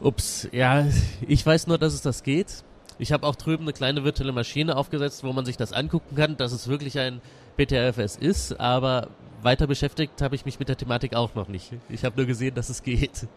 Ups, 0.00 0.48
ja, 0.52 0.86
ich 1.26 1.44
weiß 1.44 1.66
nur, 1.66 1.78
dass 1.78 1.92
es 1.92 2.02
das 2.02 2.22
geht. 2.22 2.64
Ich 2.98 3.12
habe 3.12 3.26
auch 3.26 3.36
drüben 3.36 3.64
eine 3.64 3.72
kleine 3.72 4.04
virtuelle 4.04 4.32
Maschine 4.32 4.76
aufgesetzt, 4.76 5.22
wo 5.22 5.32
man 5.32 5.44
sich 5.44 5.56
das 5.56 5.72
angucken 5.72 6.16
kann, 6.16 6.36
dass 6.36 6.52
es 6.52 6.68
wirklich 6.68 6.98
ein 6.98 7.20
BTRFS 7.56 8.16
ist, 8.16 8.58
aber 8.58 9.08
weiter 9.42 9.66
beschäftigt 9.66 10.20
habe 10.20 10.34
ich 10.34 10.44
mich 10.44 10.58
mit 10.58 10.68
der 10.68 10.76
Thematik 10.76 11.14
auch 11.14 11.34
noch 11.34 11.48
nicht. 11.48 11.72
Ich 11.88 12.04
habe 12.04 12.16
nur 12.16 12.26
gesehen, 12.26 12.54
dass 12.54 12.68
es 12.68 12.82
geht. 12.82 13.28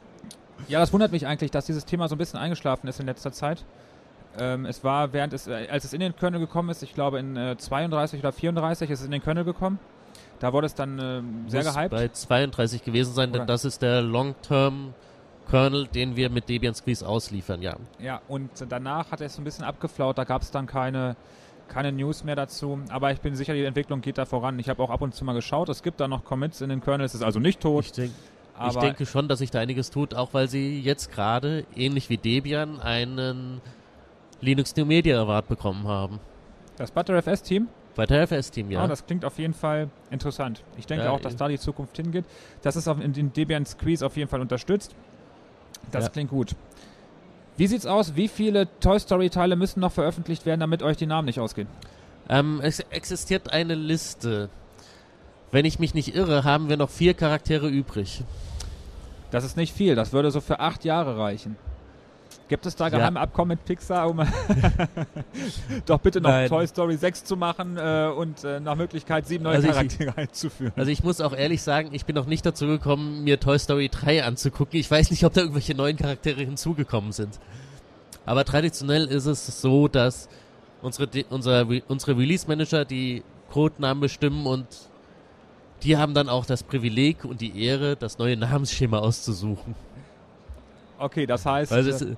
Ja, 0.68 0.80
das 0.80 0.92
wundert 0.94 1.12
mich 1.12 1.28
eigentlich, 1.28 1.52
dass 1.52 1.66
dieses 1.66 1.86
Thema 1.86 2.08
so 2.08 2.16
ein 2.16 2.18
bisschen 2.18 2.40
eingeschlafen 2.40 2.88
ist 2.88 3.00
in 3.00 3.06
letzter 3.06 3.32
Zeit. 3.32 3.64
Ähm, 4.40 4.66
es 4.66 4.84
war, 4.84 5.14
während 5.14 5.34
es, 5.34 5.48
äh, 5.48 5.68
als 5.70 5.84
es 5.84 5.94
in 5.94 6.00
den 6.00 6.16
Kernel 6.16 6.40
gekommen 6.40 6.70
ist, 6.70 6.84
ich 6.84 6.94
glaube 6.94 7.20
in 7.20 7.36
äh, 7.36 7.58
32 7.58 8.20
oder 8.20 8.32
34 8.32 8.90
ist 8.90 9.00
es 9.00 9.06
in 9.06 9.12
den 9.12 9.22
Kernel 9.22 9.44
gekommen. 9.44 9.80
Da 10.40 10.54
wurde 10.54 10.68
es 10.68 10.74
dann 10.74 10.98
ähm, 11.00 11.44
sehr 11.48 11.64
Muss 11.64 11.76
gehypt. 11.76 11.92
bei 11.92 12.08
32 12.08 12.84
gewesen 12.84 13.14
sein, 13.14 13.32
denn 13.32 13.46
das 13.46 13.66
ist 13.66 13.82
der 13.82 14.02
Long-Term 14.02 14.94
Kernel, 15.50 15.88
den 15.88 16.16
wir 16.16 16.30
mit 16.30 16.48
Debian 16.48 16.74
Squeeze 16.74 17.06
ausliefern, 17.08 17.62
ja. 17.62 17.76
Ja, 18.00 18.22
und 18.28 18.50
danach 18.70 19.12
hat 19.12 19.22
es 19.22 19.36
so 19.36 19.42
ein 19.42 19.44
bisschen 19.44 19.66
abgeflaut, 19.66 20.18
da 20.18 20.24
gab 20.24 20.42
es 20.42 20.52
dann 20.52 20.66
keine, 20.66 21.16
keine 21.68 21.92
News 21.92 22.24
mehr 22.24 22.36
dazu. 22.36 22.80
Aber 22.90 23.12
ich 23.12 23.20
bin 23.22 23.36
sicher, 23.36 23.54
die 23.54 23.64
Entwicklung 23.66 24.02
geht 24.02 24.18
da 24.18 24.26
voran. 24.26 24.60
Ich 24.60 24.70
habe 24.70 24.82
auch 24.82 24.90
ab 24.90 25.02
und 25.02 25.14
zu 25.14 25.26
mal 25.26 25.34
geschaut, 25.34 25.70
es 25.70 25.84
gibt 25.84 26.00
da 26.00 26.08
noch 26.08 26.24
Commits 26.24 26.62
in 26.62 26.70
den 26.70 26.82
Kernel, 26.82 27.06
es 27.06 27.16
ist 27.16 27.24
also 27.24 27.40
nicht 27.40 27.60
tot. 27.60 27.86
Ich, 27.86 27.92
denk, 27.92 28.12
ich 28.70 28.76
denke 28.78 29.06
schon, 29.06 29.28
dass 29.28 29.40
sich 29.40 29.52
da 29.52 29.60
einiges 29.60 29.90
tut, 29.90 30.14
auch 30.14 30.34
weil 30.34 30.48
sie 30.48 30.80
jetzt 30.80 31.12
gerade, 31.12 31.66
ähnlich 31.76 32.10
wie 32.10 32.18
Debian, 32.18 32.80
einen 32.80 33.62
Linux 34.40 34.76
New 34.76 34.86
Media 34.86 35.22
Award 35.22 35.48
bekommen 35.48 35.88
haben. 35.88 36.20
das 36.78 36.92
ButterFS-Team, 36.92 37.68
Bei 37.96 38.06
der 38.06 38.24
FS-Team, 38.24 38.72
ja. 38.72 38.82
ja. 38.82 38.88
das 38.88 39.06
klingt 39.06 39.26
auf 39.26 39.38
jeden 39.38 39.54
Fall 39.54 39.90
interessant. 40.10 40.64
Ich 40.78 40.88
denke 40.88 41.06
Ja, 41.06 41.12
auch, 41.12 41.20
dass 41.20 41.34
eh. 41.34 41.38
da 41.38 41.48
die 41.48 41.60
Zukunft 41.60 41.98
hingeht. 41.98 42.26
Das 42.62 42.76
ist 42.76 42.88
auf, 42.88 43.00
in 43.02 43.14
den 43.14 43.34
Debian 43.34 43.66
Squeeze 43.66 44.06
auf 44.06 44.18
jeden 44.18 44.30
Fall 44.30 44.42
unterstützt. 44.42 44.96
Das 45.92 46.06
Ja. 46.06 46.10
klingt 46.10 46.30
gut. 46.30 46.56
Wie 47.58 47.68
sieht's 47.68 47.86
aus? 47.86 48.16
Wie 48.16 48.28
viele 48.28 48.68
Toy 48.80 49.00
Story-Teile 49.00 49.56
müssen 49.56 49.80
noch 49.82 49.92
veröffentlicht 49.92 50.46
werden, 50.46 50.60
damit 50.62 50.84
euch 50.84 50.98
die 50.98 51.06
Namen 51.06 51.26
nicht 51.26 51.40
ausgehen? 51.40 51.68
ähm, 52.30 52.62
es 52.64 52.80
existiert 52.80 53.52
eine 53.52 53.76
Liste. 53.76 54.50
Wenn 55.52 55.66
ich 55.66 55.80
mich 55.80 55.94
nicht 55.94 56.16
irre, 56.16 56.46
haben 56.46 56.70
wir 56.70 56.78
noch 56.78 56.90
vier 56.90 57.14
Charaktere 57.14 57.68
übrig. 57.68 58.24
Das 59.32 59.44
ist 59.44 59.58
nicht 59.58 59.74
viel, 59.76 59.96
das 59.96 60.14
würde 60.14 60.32
so 60.32 60.40
für 60.40 60.60
acht 60.62 60.86
Jahre 60.86 61.18
reichen. 61.18 61.58
Gibt 62.52 62.66
es 62.66 62.76
da 62.76 62.88
Ja. 62.90 62.98
geheime 62.98 63.18
Abkommen 63.18 63.48
mit 63.58 63.64
Pixar, 63.64 64.10
um 64.10 64.20
doch 65.86 66.00
bitte 66.00 66.20
noch 66.20 66.30
Nein. 66.32 66.50
Toy 66.50 66.68
Story 66.68 66.98
6 66.98 67.24
zu 67.24 67.38
machen 67.38 67.78
äh, 67.78 68.12
und 68.14 68.44
äh, 68.44 68.60
nach 68.60 68.76
Möglichkeit 68.76 69.26
sieben 69.26 69.46
neue 69.46 69.56
Also 69.56 69.68
ich- 69.70 69.74
Charaktere 69.74 70.18
einzuführen? 70.18 70.74
Also 70.76 70.92
ich 70.92 71.02
muss 71.02 71.22
auch 71.22 71.32
ehrlich 71.34 71.62
sagen, 71.62 71.92
ich 71.94 72.04
bin 72.06 72.14
noch 72.14 72.26
nicht 72.26 72.46
dazu 72.46 72.68
gekommen, 72.68 73.24
mir 73.24 73.40
Toy 73.40 73.58
Story 73.58 73.88
3 73.88 74.26
anzugucken. 74.26 74.78
Ich 74.82 74.92
weiß 74.92 75.12
nicht, 75.12 75.24
ob 75.24 75.32
da 75.34 75.40
irgendwelche 75.42 75.76
neuen 75.76 75.96
Charaktere 75.96 76.42
hinzugekommen 76.42 77.14
sind. 77.14 77.40
Aber 78.26 78.44
traditionell 78.44 79.06
ist 79.06 79.28
es 79.28 79.62
so, 79.62 79.88
dass 79.88 80.28
unsere, 80.82 81.08
unser, 81.30 81.70
Re- 81.70 81.84
unsere 81.88 82.18
Release-Manager 82.18 82.84
die 82.84 83.24
Codenamen 83.50 84.02
bestimmen 84.02 84.46
und 84.46 84.68
die 85.84 85.96
haben 85.96 86.14
dann 86.14 86.28
auch 86.28 86.46
das 86.46 86.64
Privileg 86.64 87.24
und 87.24 87.40
die 87.40 87.64
Ehre, 87.64 87.96
das 87.96 88.18
neue 88.18 88.36
Namensschema 88.36 89.00
auszusuchen. 89.00 89.74
Okay, 91.00 91.26
das 91.26 91.46
heißt, 91.46 91.72
Weil 91.72 91.88
es, 91.88 92.02
äh, 92.02 92.16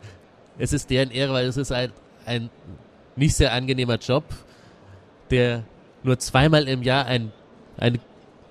es 0.58 0.74
ist 0.74 0.90
deren 0.90 1.12
Ehre, 1.12 1.34
weil 1.34 1.46
es 1.48 1.58
ist 1.58 1.72
ein, 1.72 1.92
ein 2.26 2.50
nicht 3.16 3.36
sehr 3.36 3.54
angenehmer 3.54 3.98
Job, 3.98 4.24
der 5.30 5.64
nur 6.04 6.20
zweimal 6.20 6.68
im 6.68 6.84
Jahr 6.84 7.06
ein, 7.06 7.32
ein 7.78 8.00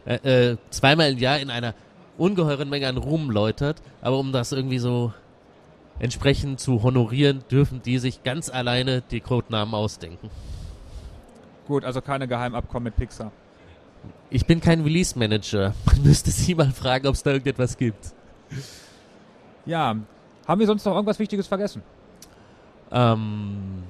äh, 0.05 0.51
äh, 0.51 0.57
zweimal 0.71 1.13
im 1.13 1.19
Jahr 1.19 1.39
in 1.39 1.51
einer 1.51 1.75
ungeheuren 2.19 2.69
Menge 2.69 2.89
an 2.89 2.97
Ruhm 2.97 3.31
läutert, 3.31 3.83
aber 4.01 4.19
um 4.19 4.33
das 4.33 4.53
irgendwie 4.53 4.79
so 4.79 5.13
entsprechend 5.99 6.61
zu 6.61 6.83
honorieren, 6.83 7.45
dürfen 7.51 7.83
die 7.83 7.99
sich 7.99 8.23
ganz 8.23 8.51
alleine 8.51 9.03
die 9.03 9.21
Codenamen 9.21 9.75
ausdenken. 9.75 10.31
gut, 11.67 11.85
also 11.85 12.01
keine 12.01 12.27
Geheimabkommen 12.27 12.85
mit 12.85 12.97
Pixar. 12.97 13.31
Ich 14.31 14.47
bin 14.47 14.61
kein 14.61 14.83
Release 14.83 15.17
Manager. 15.17 15.75
Man 15.87 16.03
müsste 16.03 16.31
sie 16.31 16.55
mal 16.55 16.73
fragen, 16.73 17.07
ob 17.07 17.15
es 17.15 17.23
da 17.23 17.31
irgendetwas 17.31 17.77
gibt. 17.77 18.13
Ja, 19.65 19.97
haben 20.47 20.61
wir 20.61 20.67
sonst 20.67 20.85
noch 20.85 20.95
irgendwas 20.95 21.19
Wichtiges 21.19 21.47
vergessen? 21.47 21.83
Ähm, 22.91 23.85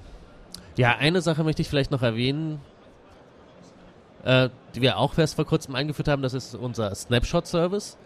ja, 0.77 0.97
eine 0.97 1.21
Sache 1.21 1.45
möchte 1.45 1.63
ich 1.63 1.69
vielleicht 1.69 1.91
noch 1.91 2.03
erwähnen, 2.03 2.61
äh, 4.25 4.49
die 4.75 4.81
wir 4.81 4.99
auch 4.99 5.17
erst 5.19 5.35
vor 5.35 5.45
kurzem 5.45 5.75
eingeführt 5.75 6.09
haben, 6.09 6.23
das 6.23 6.35
ist 6.35 6.55
unser 6.55 6.95
Snapshot-Service. 6.95 7.97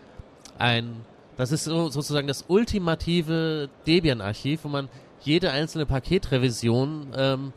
Ein, 0.59 1.05
das 1.36 1.53
ist 1.53 1.64
so, 1.64 1.90
sozusagen 1.90 2.26
das 2.26 2.47
ultimative 2.49 3.68
Debian-Archiv, 3.86 4.64
wo 4.64 4.68
man 4.68 4.88
jede 5.20 5.51
einzelne 5.51 5.86
Paketrevision 5.86 7.09
ähm, 7.16 7.53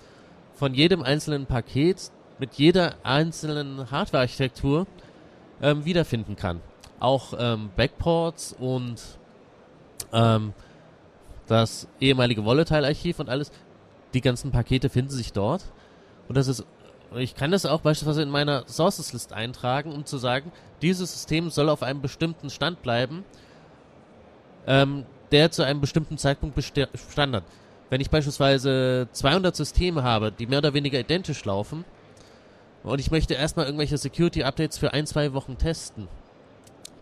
von 0.53 0.73
jedem 0.73 1.03
einzelnen 1.03 1.45
Paket 1.45 2.11
mit 2.39 2.55
jeder 2.55 2.95
einzelnen 3.03 3.91
Hardware-Architektur 3.91 4.87
ähm, 5.61 5.85
wiederfinden 5.85 6.35
kann. 6.35 6.61
Auch 6.99 7.33
ähm, 7.37 7.69
Backports 7.75 8.53
und 8.59 9.01
ähm, 10.11 10.53
das 11.49 11.87
ehemalige 11.99 12.45
Volatile-Archiv 12.45 13.19
und 13.19 13.29
alles, 13.29 13.51
die 14.13 14.21
ganzen 14.21 14.51
Pakete 14.51 14.89
finden 14.89 15.11
sich 15.11 15.33
dort. 15.33 15.63
Und 16.27 16.37
das 16.37 16.47
ist, 16.47 16.65
ich 17.15 17.35
kann 17.35 17.51
das 17.51 17.65
auch 17.65 17.81
beispielsweise 17.81 18.21
in 18.21 18.29
meiner 18.29 18.67
Sources-List 18.67 19.33
eintragen, 19.33 19.91
um 19.91 20.05
zu 20.05 20.17
sagen, 20.17 20.51
dieses 20.81 21.11
System 21.11 21.49
soll 21.49 21.69
auf 21.69 21.83
einem 21.83 22.01
bestimmten 22.01 22.49
Stand 22.49 22.81
bleiben, 22.81 23.23
ähm, 24.67 25.05
der 25.31 25.51
zu 25.51 25.63
einem 25.63 25.81
bestimmten 25.81 26.17
Zeitpunkt 26.17 26.55
bestand 26.55 27.35
hat. 27.35 27.43
Wenn 27.89 28.01
ich 28.01 28.09
beispielsweise 28.09 29.07
200 29.11 29.55
Systeme 29.55 30.03
habe, 30.03 30.31
die 30.31 30.45
mehr 30.45 30.59
oder 30.59 30.73
weniger 30.73 30.99
identisch 30.99 31.43
laufen, 31.45 31.85
und 32.83 32.99
ich 32.99 33.11
möchte 33.11 33.33
erstmal 33.33 33.65
irgendwelche 33.65 33.97
Security-Updates 33.97 34.77
für 34.77 34.93
ein, 34.93 35.05
zwei 35.05 35.33
Wochen 35.33 35.57
testen, 35.57 36.07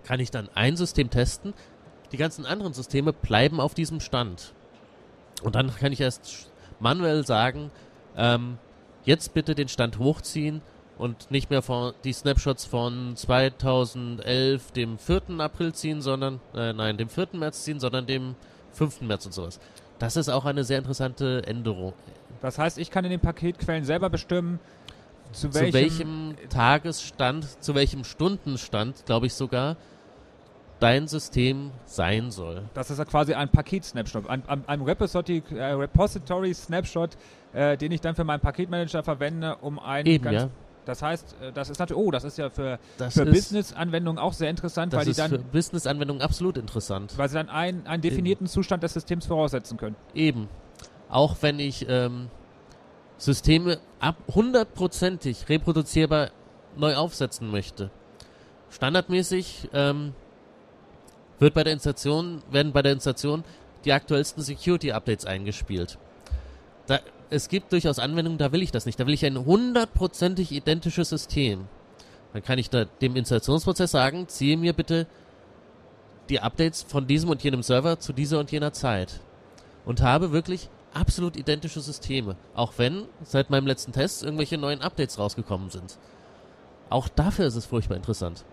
kann 0.03 0.19
ich 0.19 0.31
dann 0.31 0.49
ein 0.55 0.75
System 0.75 1.09
testen, 1.09 1.53
die 2.11 2.17
ganzen 2.17 2.45
anderen 2.45 2.73
Systeme 2.73 3.13
bleiben 3.13 3.59
auf 3.59 3.73
diesem 3.73 3.99
Stand. 3.99 4.53
Und 5.43 5.55
dann 5.55 5.73
kann 5.75 5.91
ich 5.91 6.01
erst 6.01 6.51
manuell 6.79 7.25
sagen, 7.25 7.71
ähm, 8.15 8.57
jetzt 9.03 9.33
bitte 9.33 9.55
den 9.55 9.67
Stand 9.67 9.99
hochziehen 9.99 10.61
und 10.97 11.29
nicht 11.31 11.49
mehr 11.49 11.61
von, 11.61 11.93
die 12.03 12.13
Snapshots 12.13 12.65
von 12.65 13.15
2011, 13.15 14.71
dem 14.71 14.97
4. 14.97 15.39
April 15.39 15.73
ziehen, 15.73 16.01
sondern, 16.01 16.39
äh, 16.55 16.73
nein, 16.73 16.97
dem 16.97 17.09
4. 17.09 17.29
März 17.33 17.63
ziehen, 17.63 17.79
sondern 17.79 18.05
dem 18.07 18.35
5. 18.73 19.01
März 19.01 19.25
und 19.25 19.33
sowas. 19.33 19.59
Das 19.99 20.15
ist 20.15 20.29
auch 20.29 20.45
eine 20.45 20.63
sehr 20.63 20.77
interessante 20.77 21.45
Änderung. 21.45 21.93
Das 22.41 22.59
heißt, 22.59 22.77
ich 22.77 22.91
kann 22.91 23.05
in 23.05 23.11
den 23.11 23.19
Paketquellen 23.19 23.83
selber 23.83 24.09
bestimmen, 24.09 24.59
zu 25.31 25.49
Zu 25.49 25.55
welchem, 25.55 25.73
welchem 25.73 26.35
Tagesstand, 26.49 27.63
zu 27.63 27.75
welchem 27.75 28.03
Stundenstand, 28.03 29.05
glaube 29.05 29.25
ich 29.25 29.33
sogar, 29.33 29.75
dein 30.79 31.07
System 31.07 31.71
sein 31.85 32.31
soll. 32.31 32.63
Das 32.73 32.91
ist 32.91 32.99
ja 32.99 33.05
quasi 33.05 33.33
ein 33.33 33.49
Paket-Snapshot, 33.49 34.29
ein, 34.29 34.43
ein, 34.47 34.63
ein 34.67 34.81
Repository, 34.81 35.43
äh, 35.55 35.63
Repository-Snapshot, 35.71 37.17
äh, 37.53 37.77
den 37.77 37.91
ich 37.91 38.01
dann 38.01 38.15
für 38.15 38.23
meinen 38.23 38.39
Paketmanager 38.39 39.03
verwende, 39.03 39.55
um 39.57 39.79
einen 39.79 40.07
Eben, 40.07 40.23
ganz 40.23 40.41
ja. 40.43 40.49
Das 40.85 41.01
heißt, 41.01 41.35
äh, 41.41 41.51
das 41.51 41.69
ist 41.69 41.79
natürlich, 41.79 42.01
oh, 42.01 42.11
das 42.11 42.23
ist 42.23 42.37
ja 42.37 42.49
für, 42.49 42.79
Das 42.97 43.13
für 43.13 43.25
Business-Anwendungen 43.25 44.19
auch 44.19 44.33
sehr 44.33 44.49
interessant, 44.49 44.93
das 44.93 44.99
weil 44.99 45.05
die 45.05 45.11
ist 45.11 45.21
für 45.21 45.37
dann, 45.37 45.51
Business-Anwendungen 45.51 46.21
absolut 46.21 46.57
interessant. 46.57 47.13
weil 47.17 47.27
sie 47.27 47.35
dann 47.35 47.49
einen, 47.49 47.85
einen 47.87 48.01
definierten 48.01 48.47
Zustand 48.47 48.83
des 48.83 48.93
Systems 48.93 49.25
voraussetzen 49.25 49.77
können. 49.77 49.95
Eben. 50.13 50.47
Auch 51.09 51.35
wenn 51.41 51.59
ich 51.59 51.85
ähm, 51.89 52.29
Systeme 53.17 53.79
ab 53.99 54.15
hundertprozentig 54.33 55.49
reproduzierbar 55.49 56.29
neu 56.77 56.95
aufsetzen 56.95 57.49
möchte. 57.49 57.89
Standardmäßig 58.69 59.69
ähm, 59.73 60.13
wird 61.39 61.53
bei 61.53 61.63
der 61.63 61.73
Installation, 61.73 62.41
werden 62.51 62.71
bei 62.71 62.81
der 62.81 62.93
Installation 62.93 63.43
die 63.85 63.93
aktuellsten 63.93 64.43
Security-Updates 64.43 65.25
eingespielt. 65.25 65.97
Da, 66.87 66.99
es 67.29 67.49
gibt 67.49 67.71
durchaus 67.71 67.99
Anwendungen, 67.99 68.37
da 68.37 68.51
will 68.51 68.63
ich 68.63 68.71
das 68.71 68.85
nicht. 68.85 68.99
Da 68.99 69.05
will 69.05 69.13
ich 69.13 69.25
ein 69.25 69.45
hundertprozentig 69.45 70.51
identisches 70.51 71.09
System. 71.09 71.67
Dann 72.33 72.43
kann 72.43 72.59
ich 72.59 72.69
da 72.69 72.85
dem 72.85 73.15
Installationsprozess 73.15 73.91
sagen, 73.91 74.27
ziehe 74.27 74.57
mir 74.57 74.73
bitte 74.73 75.07
die 76.29 76.39
Updates 76.39 76.83
von 76.83 77.07
diesem 77.07 77.29
und 77.29 77.43
jenem 77.43 77.63
Server 77.63 77.99
zu 77.99 78.13
dieser 78.13 78.39
und 78.39 78.51
jener 78.51 78.73
Zeit. 78.73 79.21
Und 79.85 80.01
habe 80.01 80.31
wirklich 80.31 80.69
absolut 80.93 81.37
identische 81.37 81.79
Systeme. 81.79 82.35
Auch 82.53 82.73
wenn 82.77 83.05
seit 83.23 83.49
meinem 83.49 83.67
letzten 83.67 83.93
Test 83.93 84.23
irgendwelche 84.23 84.57
neuen 84.57 84.81
Updates 84.81 85.19
rausgekommen 85.19 85.69
sind. 85.69 85.97
Auch 86.89 87.07
dafür 87.07 87.45
ist 87.45 87.55
es 87.55 87.65
furchtbar 87.65 87.95
interessant. 87.95 88.43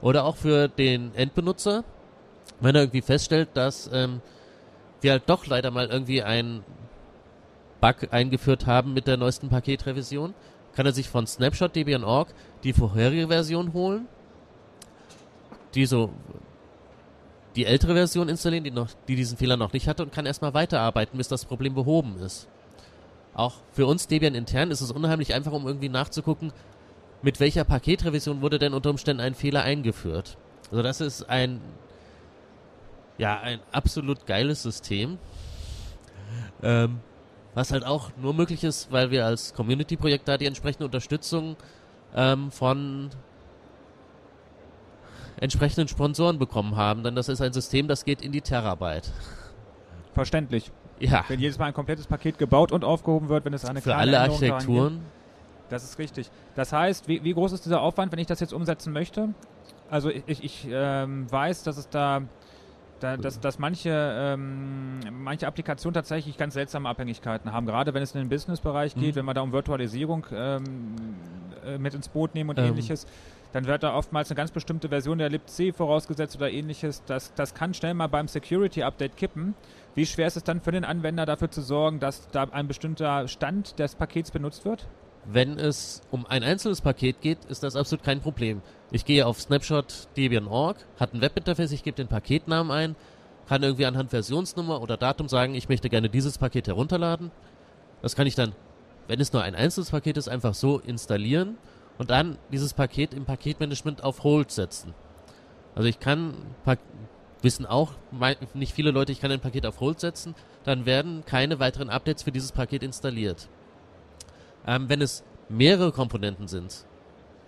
Oder 0.00 0.24
auch 0.24 0.36
für 0.36 0.68
den 0.68 1.14
Endbenutzer, 1.14 1.84
wenn 2.60 2.74
er 2.74 2.82
irgendwie 2.82 3.02
feststellt, 3.02 3.50
dass 3.54 3.90
ähm, 3.92 4.20
wir 5.00 5.12
halt 5.12 5.24
doch 5.26 5.46
leider 5.46 5.70
mal 5.70 5.86
irgendwie 5.86 6.22
einen 6.22 6.64
Bug 7.80 8.12
eingeführt 8.12 8.66
haben 8.66 8.94
mit 8.94 9.06
der 9.06 9.16
neuesten 9.16 9.48
Paketrevision, 9.48 10.34
kann 10.74 10.86
er 10.86 10.92
sich 10.92 11.08
von 11.08 11.26
Snapshot 11.26 11.74
Debian.org 11.74 12.28
die 12.64 12.72
vorherige 12.72 13.28
Version 13.28 13.72
holen, 13.72 14.06
die 15.74 15.86
so 15.86 16.10
die 17.56 17.64
ältere 17.64 17.94
Version 17.94 18.28
installieren, 18.28 18.64
die, 18.64 18.70
noch, 18.70 18.88
die 19.08 19.16
diesen 19.16 19.38
Fehler 19.38 19.56
noch 19.56 19.72
nicht 19.72 19.88
hatte 19.88 20.02
und 20.02 20.12
kann 20.12 20.26
erstmal 20.26 20.52
weiterarbeiten, 20.52 21.16
bis 21.16 21.28
das 21.28 21.46
Problem 21.46 21.74
behoben 21.74 22.18
ist. 22.18 22.48
Auch 23.34 23.54
für 23.72 23.86
uns 23.86 24.06
Debian 24.06 24.34
intern 24.34 24.70
ist 24.70 24.82
es 24.82 24.90
unheimlich 24.90 25.34
einfach, 25.34 25.52
um 25.52 25.66
irgendwie 25.66 25.88
nachzugucken, 25.88 26.52
mit 27.22 27.40
welcher 27.40 27.64
Paketrevision 27.64 28.42
wurde 28.42 28.58
denn 28.58 28.74
unter 28.74 28.90
Umständen 28.90 29.22
ein 29.22 29.34
Fehler 29.34 29.62
eingeführt. 29.62 30.36
Also 30.70 30.82
das 30.82 31.00
ist 31.00 31.28
ein 31.30 31.60
ja 33.18 33.40
ein 33.40 33.60
absolut 33.72 34.26
geiles 34.26 34.62
System, 34.62 35.18
ähm, 36.62 37.00
was 37.54 37.72
halt 37.72 37.84
auch 37.84 38.10
nur 38.20 38.34
möglich 38.34 38.64
ist, 38.64 38.92
weil 38.92 39.10
wir 39.10 39.24
als 39.26 39.54
Community-Projekt 39.54 40.28
da 40.28 40.36
die 40.36 40.46
entsprechende 40.46 40.84
Unterstützung 40.84 41.56
ähm, 42.14 42.50
von 42.50 43.10
entsprechenden 45.38 45.88
Sponsoren 45.88 46.38
bekommen 46.38 46.76
haben, 46.76 47.02
denn 47.02 47.14
das 47.14 47.28
ist 47.28 47.40
ein 47.40 47.52
System, 47.52 47.88
das 47.88 48.04
geht 48.04 48.22
in 48.22 48.32
die 48.32 48.40
Terabyte. 48.40 49.10
Verständlich. 50.14 50.72
Ja, 50.98 51.24
Wenn 51.28 51.40
jedes 51.40 51.58
Mal 51.58 51.66
ein 51.66 51.74
komplettes 51.74 52.06
Paket 52.06 52.38
gebaut 52.38 52.72
und 52.72 52.84
aufgehoben 52.84 53.28
wird, 53.28 53.44
wenn 53.44 53.52
es 53.52 53.66
eine 53.66 53.82
für 53.82 53.94
alle 53.94 54.18
Architekturen. 54.18 55.00
Das 55.68 55.84
ist 55.84 55.98
richtig. 55.98 56.30
Das 56.54 56.72
heißt, 56.72 57.08
wie, 57.08 57.22
wie 57.22 57.34
groß 57.34 57.52
ist 57.52 57.66
dieser 57.66 57.82
Aufwand, 57.82 58.12
wenn 58.12 58.18
ich 58.18 58.26
das 58.26 58.40
jetzt 58.40 58.54
umsetzen 58.54 58.92
möchte? 58.92 59.34
Also 59.90 60.08
ich, 60.08 60.22
ich, 60.26 60.44
ich 60.44 60.68
ähm, 60.70 61.30
weiß, 61.30 61.64
dass 61.64 61.76
es 61.76 61.88
da, 61.90 62.22
da 63.00 63.16
dass, 63.16 63.40
dass 63.40 63.58
manche, 63.58 63.90
ähm, 63.92 65.00
manche 65.10 65.46
Applikationen 65.46 65.94
tatsächlich 65.94 66.36
ganz 66.36 66.54
seltsame 66.54 66.88
Abhängigkeiten 66.88 67.52
haben. 67.52 67.66
Gerade 67.66 67.92
wenn 67.94 68.02
es 68.02 68.14
in 68.14 68.20
den 68.20 68.28
Business-Bereich 68.28 68.94
geht, 68.94 69.14
Mhm. 69.14 69.18
wenn 69.18 69.24
wir 69.26 69.34
da 69.34 69.40
um 69.42 69.52
Virtualisierung 69.52 70.26
ähm, 70.32 70.94
äh, 71.66 71.78
mit 71.78 71.94
ins 71.94 72.08
Boot 72.08 72.34
nehmen 72.34 72.50
und 72.50 72.58
Ähm. 72.58 72.66
ähnliches, 72.66 73.06
dann 73.52 73.64
wird 73.66 73.82
da 73.82 73.94
oftmals 73.94 74.30
eine 74.30 74.36
ganz 74.36 74.50
bestimmte 74.50 74.88
Version 74.88 75.18
der 75.18 75.30
libc 75.30 75.74
vorausgesetzt 75.74 76.36
oder 76.36 76.50
ähnliches. 76.50 77.02
Das, 77.06 77.32
das 77.34 77.54
kann 77.54 77.72
schnell 77.74 77.94
mal 77.94 78.06
beim 78.08 78.28
Security-Update 78.28 79.16
kippen. 79.16 79.54
Wie 79.94 80.04
schwer 80.04 80.26
ist 80.26 80.36
es 80.36 80.44
dann 80.44 80.60
für 80.60 80.72
den 80.72 80.84
Anwender 80.84 81.24
dafür 81.24 81.50
zu 81.50 81.62
sorgen, 81.62 81.98
dass 82.00 82.28
da 82.30 82.44
ein 82.50 82.66
bestimmter 82.68 83.28
Stand 83.28 83.78
des 83.78 83.94
Pakets 83.94 84.30
benutzt 84.30 84.64
wird? 84.64 84.86
Wenn 85.28 85.58
es 85.58 86.02
um 86.12 86.24
ein 86.24 86.44
einzelnes 86.44 86.80
Paket 86.80 87.20
geht, 87.20 87.44
ist 87.46 87.64
das 87.64 87.74
absolut 87.74 88.04
kein 88.04 88.20
Problem. 88.20 88.62
Ich 88.92 89.04
gehe 89.04 89.26
auf 89.26 89.40
Snapshot 89.40 90.08
Debian.org, 90.16 90.76
hat 91.00 91.14
ein 91.14 91.20
Webinterface, 91.20 91.72
ich 91.72 91.82
gebe 91.82 91.96
den 91.96 92.06
Paketnamen 92.06 92.70
ein, 92.70 92.96
kann 93.48 93.62
irgendwie 93.64 93.86
anhand 93.86 94.10
Versionsnummer 94.10 94.80
oder 94.80 94.96
Datum 94.96 95.28
sagen, 95.28 95.56
ich 95.56 95.68
möchte 95.68 95.88
gerne 95.88 96.08
dieses 96.08 96.38
Paket 96.38 96.68
herunterladen. 96.68 97.32
Das 98.02 98.14
kann 98.14 98.28
ich 98.28 98.36
dann, 98.36 98.52
wenn 99.08 99.20
es 99.20 99.32
nur 99.32 99.42
ein 99.42 99.56
einzelnes 99.56 99.90
Paket 99.90 100.16
ist, 100.16 100.28
einfach 100.28 100.54
so 100.54 100.78
installieren 100.78 101.58
und 101.98 102.10
dann 102.10 102.38
dieses 102.52 102.72
Paket 102.72 103.12
im 103.12 103.24
Paketmanagement 103.24 104.04
auf 104.04 104.22
Hold 104.22 104.52
setzen. 104.52 104.94
Also 105.74 105.88
ich 105.88 105.98
kann, 105.98 106.34
wissen 107.42 107.66
auch 107.66 107.92
nicht 108.54 108.74
viele 108.74 108.92
Leute, 108.92 109.10
ich 109.10 109.20
kann 109.20 109.32
ein 109.32 109.40
Paket 109.40 109.66
auf 109.66 109.80
Hold 109.80 109.98
setzen, 109.98 110.36
dann 110.62 110.86
werden 110.86 111.24
keine 111.26 111.58
weiteren 111.58 111.90
Updates 111.90 112.22
für 112.22 112.32
dieses 112.32 112.52
Paket 112.52 112.84
installiert. 112.84 113.48
Ähm, 114.66 114.88
wenn 114.88 115.00
es 115.00 115.22
mehrere 115.48 115.92
Komponenten 115.92 116.48
sind, 116.48 116.84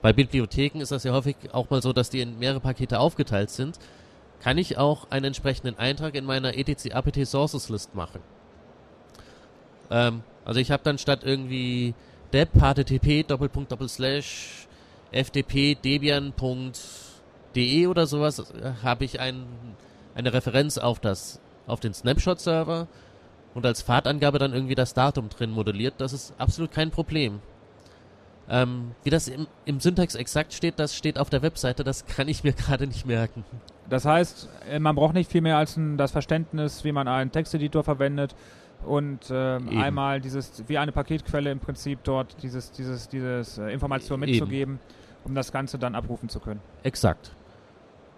bei 0.02 0.12
Bibliotheken 0.12 0.80
ist 0.80 0.92
das 0.92 1.04
ja 1.04 1.12
häufig 1.12 1.36
auch 1.52 1.70
mal 1.70 1.82
so, 1.82 1.92
dass 1.92 2.10
die 2.10 2.20
in 2.20 2.38
mehrere 2.38 2.60
Pakete 2.60 3.00
aufgeteilt 3.00 3.50
sind, 3.50 3.78
kann 4.40 4.58
ich 4.58 4.78
auch 4.78 5.10
einen 5.10 5.26
entsprechenden 5.26 5.78
Eintrag 5.78 6.14
in 6.14 6.24
meiner 6.24 6.56
etc 6.56 6.92
apt 6.92 7.26
sources 7.26 7.68
list 7.68 7.94
machen. 7.94 8.20
Ähm, 9.90 10.22
also 10.44 10.60
ich 10.60 10.70
habe 10.70 10.82
dann 10.84 10.98
statt 10.98 11.20
irgendwie 11.24 11.94
deb 12.32 12.50
http 12.54 13.26
doppelpunkt 13.26 13.72
doppelslash 13.72 14.68
ftp 15.12 15.76
debian.de 15.82 17.86
oder 17.86 18.06
sowas 18.06 18.38
äh, 18.38 18.72
habe 18.82 19.04
ich 19.04 19.18
ein, 19.18 19.46
eine 20.14 20.32
Referenz 20.32 20.78
auf 20.78 21.00
das 21.00 21.40
auf 21.66 21.80
den 21.80 21.92
Snapshot 21.92 22.40
Server 22.40 22.86
und 23.54 23.64
als 23.66 23.82
Pfadangabe 23.82 24.38
dann 24.38 24.52
irgendwie 24.52 24.74
das 24.74 24.94
Datum 24.94 25.28
drin 25.28 25.50
modelliert. 25.50 25.94
Das 25.98 26.12
ist 26.12 26.34
absolut 26.38 26.70
kein 26.72 26.90
Problem. 26.90 27.40
Ähm, 28.50 28.92
wie 29.04 29.10
das 29.10 29.28
im, 29.28 29.46
im 29.66 29.78
Syntax 29.78 30.14
exakt 30.14 30.54
steht, 30.54 30.78
das 30.78 30.94
steht 30.94 31.18
auf 31.18 31.28
der 31.28 31.42
Webseite, 31.42 31.84
das 31.84 32.06
kann 32.06 32.28
ich 32.28 32.44
mir 32.44 32.52
gerade 32.54 32.86
nicht 32.86 33.04
merken. 33.06 33.44
Das 33.90 34.04
heißt, 34.06 34.48
äh, 34.70 34.78
man 34.78 34.94
braucht 34.94 35.14
nicht 35.14 35.30
viel 35.30 35.42
mehr 35.42 35.58
als 35.58 35.76
ein, 35.76 35.98
das 35.98 36.12
Verständnis, 36.12 36.82
wie 36.84 36.92
man 36.92 37.08
einen 37.08 37.30
Texteditor 37.30 37.84
verwendet 37.84 38.34
und 38.86 39.20
ähm, 39.30 39.68
Eben. 39.68 39.82
einmal 39.82 40.20
dieses, 40.20 40.64
wie 40.66 40.78
eine 40.78 40.92
Paketquelle 40.92 41.50
im 41.50 41.58
Prinzip 41.60 41.98
dort 42.04 42.42
dieses, 42.42 42.70
dieses, 42.72 43.08
dieses 43.08 43.58
äh, 43.58 43.70
Information 43.70 44.22
Eben. 44.22 44.30
mitzugeben, 44.32 44.80
um 45.24 45.34
das 45.34 45.52
Ganze 45.52 45.78
dann 45.78 45.94
abrufen 45.94 46.30
zu 46.30 46.40
können. 46.40 46.60
Exakt. 46.84 47.32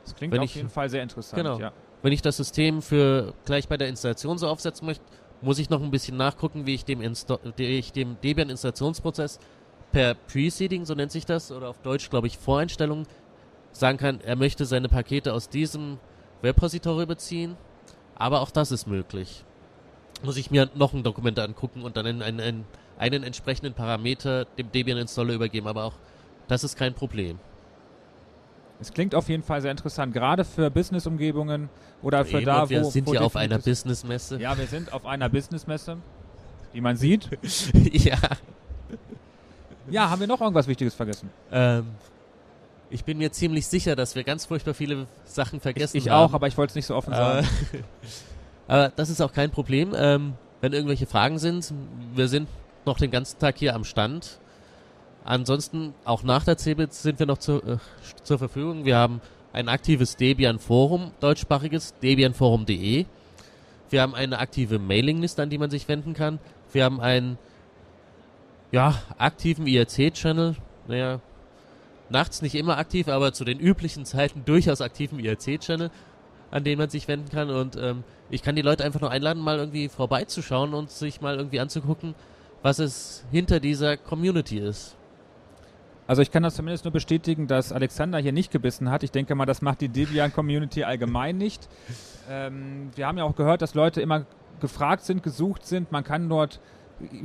Das 0.04 0.14
klingt 0.14 0.32
Wenn 0.32 0.40
auf 0.40 0.44
ich- 0.44 0.54
jeden 0.54 0.68
Fall 0.70 0.88
sehr 0.90 1.02
interessant. 1.02 1.42
Genau. 1.42 1.58
Ja. 1.58 1.72
Wenn 2.02 2.12
ich 2.12 2.22
das 2.22 2.36
System 2.36 2.82
für 2.82 3.34
gleich 3.44 3.68
bei 3.68 3.76
der 3.76 3.88
Installation 3.88 4.38
so 4.38 4.46
aufsetzen 4.48 4.86
möchte, 4.86 5.04
muss 5.42 5.58
ich 5.58 5.70
noch 5.70 5.82
ein 5.82 5.90
bisschen 5.90 6.16
nachgucken, 6.16 6.66
wie 6.66 6.74
ich 6.74 6.84
dem, 6.84 7.00
Insta 7.00 7.38
wie 7.56 7.78
ich 7.78 7.92
dem 7.92 8.20
Debian-Installationsprozess 8.20 9.38
per 9.92 10.14
Preceding, 10.14 10.84
so 10.84 10.94
nennt 10.94 11.12
sich 11.12 11.26
das, 11.26 11.50
oder 11.50 11.68
auf 11.68 11.78
Deutsch 11.78 12.10
glaube 12.10 12.26
ich 12.26 12.38
Voreinstellungen, 12.38 13.06
sagen 13.72 13.98
kann, 13.98 14.20
er 14.20 14.36
möchte 14.36 14.64
seine 14.64 14.88
Pakete 14.88 15.32
aus 15.32 15.48
diesem 15.48 15.98
Webrepository 16.42 17.06
beziehen. 17.06 17.56
Aber 18.14 18.40
auch 18.40 18.50
das 18.50 18.70
ist 18.70 18.86
möglich. 18.86 19.44
Muss 20.22 20.36
ich 20.36 20.50
mir 20.50 20.68
noch 20.74 20.92
ein 20.92 21.02
Dokument 21.02 21.38
angucken 21.38 21.82
und 21.82 21.96
dann 21.96 22.06
einen, 22.06 22.22
einen, 22.22 22.40
einen, 22.40 22.64
einen 22.98 23.22
entsprechenden 23.22 23.72
Parameter 23.72 24.44
dem 24.44 24.70
Debian-Installer 24.70 25.32
übergeben. 25.32 25.66
Aber 25.66 25.84
auch 25.84 25.94
das 26.48 26.64
ist 26.64 26.76
kein 26.76 26.94
Problem. 26.94 27.38
Es 28.80 28.92
klingt 28.92 29.14
auf 29.14 29.28
jeden 29.28 29.42
Fall 29.42 29.60
sehr 29.60 29.70
interessant, 29.70 30.14
gerade 30.14 30.44
für 30.44 30.70
Business-Umgebungen 30.70 31.68
oder 32.02 32.24
für 32.24 32.38
Eben, 32.38 32.46
da, 32.46 32.62
und 32.62 32.70
wir 32.70 32.82
wo 32.82 32.90
sind 32.90 33.06
wo 33.06 33.14
ja 33.14 33.20
auf 33.20 33.36
einer 33.36 33.58
Businessmesse. 33.58 34.40
Ja, 34.40 34.56
wir 34.56 34.66
sind 34.66 34.92
auf 34.92 35.04
einer 35.04 35.28
Businessmesse, 35.28 35.98
die 36.72 36.80
man 36.80 36.96
sieht. 36.96 37.28
ja. 37.92 38.16
Ja, 39.90 40.08
haben 40.08 40.20
wir 40.20 40.26
noch 40.26 40.40
irgendwas 40.40 40.66
Wichtiges 40.66 40.94
vergessen? 40.94 41.30
Ähm, 41.52 41.86
ich 42.90 43.04
bin 43.04 43.18
mir 43.18 43.30
ziemlich 43.32 43.66
sicher, 43.66 43.96
dass 43.96 44.14
wir 44.14 44.24
ganz 44.24 44.46
furchtbar 44.46 44.74
viele 44.74 45.06
Sachen 45.24 45.60
vergessen 45.60 45.96
Ich 45.96 46.08
haben. 46.08 46.30
auch, 46.30 46.34
aber 46.34 46.46
ich 46.48 46.56
wollte 46.56 46.72
es 46.72 46.74
nicht 46.76 46.86
so 46.86 46.96
offen 46.96 47.12
Äh, 47.12 47.16
sagen. 47.16 47.46
aber 48.66 48.88
das 48.96 49.10
ist 49.10 49.20
auch 49.20 49.32
kein 49.32 49.50
Problem. 49.50 49.94
Ähm, 49.94 50.34
wenn 50.60 50.72
irgendwelche 50.72 51.06
Fragen 51.06 51.38
sind, 51.38 51.72
wir 52.14 52.28
sind 52.28 52.48
noch 52.86 52.98
den 52.98 53.10
ganzen 53.10 53.38
Tag 53.38 53.58
hier 53.58 53.74
am 53.74 53.84
Stand. 53.84 54.39
Ansonsten, 55.24 55.94
auch 56.04 56.22
nach 56.22 56.44
der 56.44 56.56
CeBIT 56.56 56.94
sind 56.94 57.18
wir 57.18 57.26
noch 57.26 57.38
zu, 57.38 57.62
äh, 57.62 57.78
zur 58.22 58.38
Verfügung. 58.38 58.84
Wir 58.84 58.96
haben 58.96 59.20
ein 59.52 59.68
aktives 59.68 60.16
Debian-Forum, 60.16 61.12
deutschsprachiges, 61.20 61.94
debianforum.de. 62.02 63.06
Wir 63.90 64.02
haben 64.02 64.14
eine 64.14 64.38
aktive 64.38 64.78
Mailingliste, 64.78 65.42
an 65.42 65.50
die 65.50 65.58
man 65.58 65.70
sich 65.70 65.88
wenden 65.88 66.14
kann. 66.14 66.38
Wir 66.72 66.84
haben 66.84 67.00
einen, 67.00 67.38
ja, 68.70 69.02
aktiven 69.18 69.66
IRC-Channel. 69.66 70.56
Naja, 70.86 71.20
nachts 72.08 72.40
nicht 72.42 72.54
immer 72.54 72.78
aktiv, 72.78 73.08
aber 73.08 73.32
zu 73.32 73.44
den 73.44 73.58
üblichen 73.58 74.04
Zeiten 74.04 74.44
durchaus 74.44 74.80
aktiven 74.80 75.18
IRC-Channel, 75.18 75.90
an 76.50 76.64
den 76.64 76.78
man 76.78 76.88
sich 76.88 77.08
wenden 77.08 77.28
kann. 77.28 77.50
Und 77.50 77.76
ähm, 77.76 78.04
ich 78.30 78.42
kann 78.42 78.56
die 78.56 78.62
Leute 78.62 78.84
einfach 78.84 79.00
nur 79.00 79.10
einladen, 79.10 79.42
mal 79.42 79.58
irgendwie 79.58 79.88
vorbeizuschauen 79.88 80.72
und 80.72 80.90
sich 80.90 81.20
mal 81.20 81.36
irgendwie 81.36 81.60
anzugucken, 81.60 82.14
was 82.62 82.78
es 82.78 83.24
hinter 83.32 83.58
dieser 83.58 83.96
Community 83.96 84.58
ist. 84.58 84.96
Also 86.10 86.22
ich 86.22 86.32
kann 86.32 86.42
das 86.42 86.56
zumindest 86.56 86.84
nur 86.84 86.90
bestätigen, 86.90 87.46
dass 87.46 87.72
Alexander 87.72 88.18
hier 88.18 88.32
nicht 88.32 88.50
gebissen 88.50 88.90
hat. 88.90 89.04
Ich 89.04 89.12
denke 89.12 89.36
mal, 89.36 89.46
das 89.46 89.62
macht 89.62 89.80
die 89.80 89.88
Debian-Community 89.88 90.82
allgemein 90.82 91.38
nicht. 91.38 91.68
Ähm, 92.28 92.90
wir 92.96 93.06
haben 93.06 93.16
ja 93.16 93.22
auch 93.22 93.36
gehört, 93.36 93.62
dass 93.62 93.74
Leute 93.74 94.00
immer 94.00 94.26
gefragt 94.60 95.04
sind, 95.04 95.22
gesucht 95.22 95.64
sind. 95.64 95.92
Man 95.92 96.02
kann 96.02 96.28
dort 96.28 96.58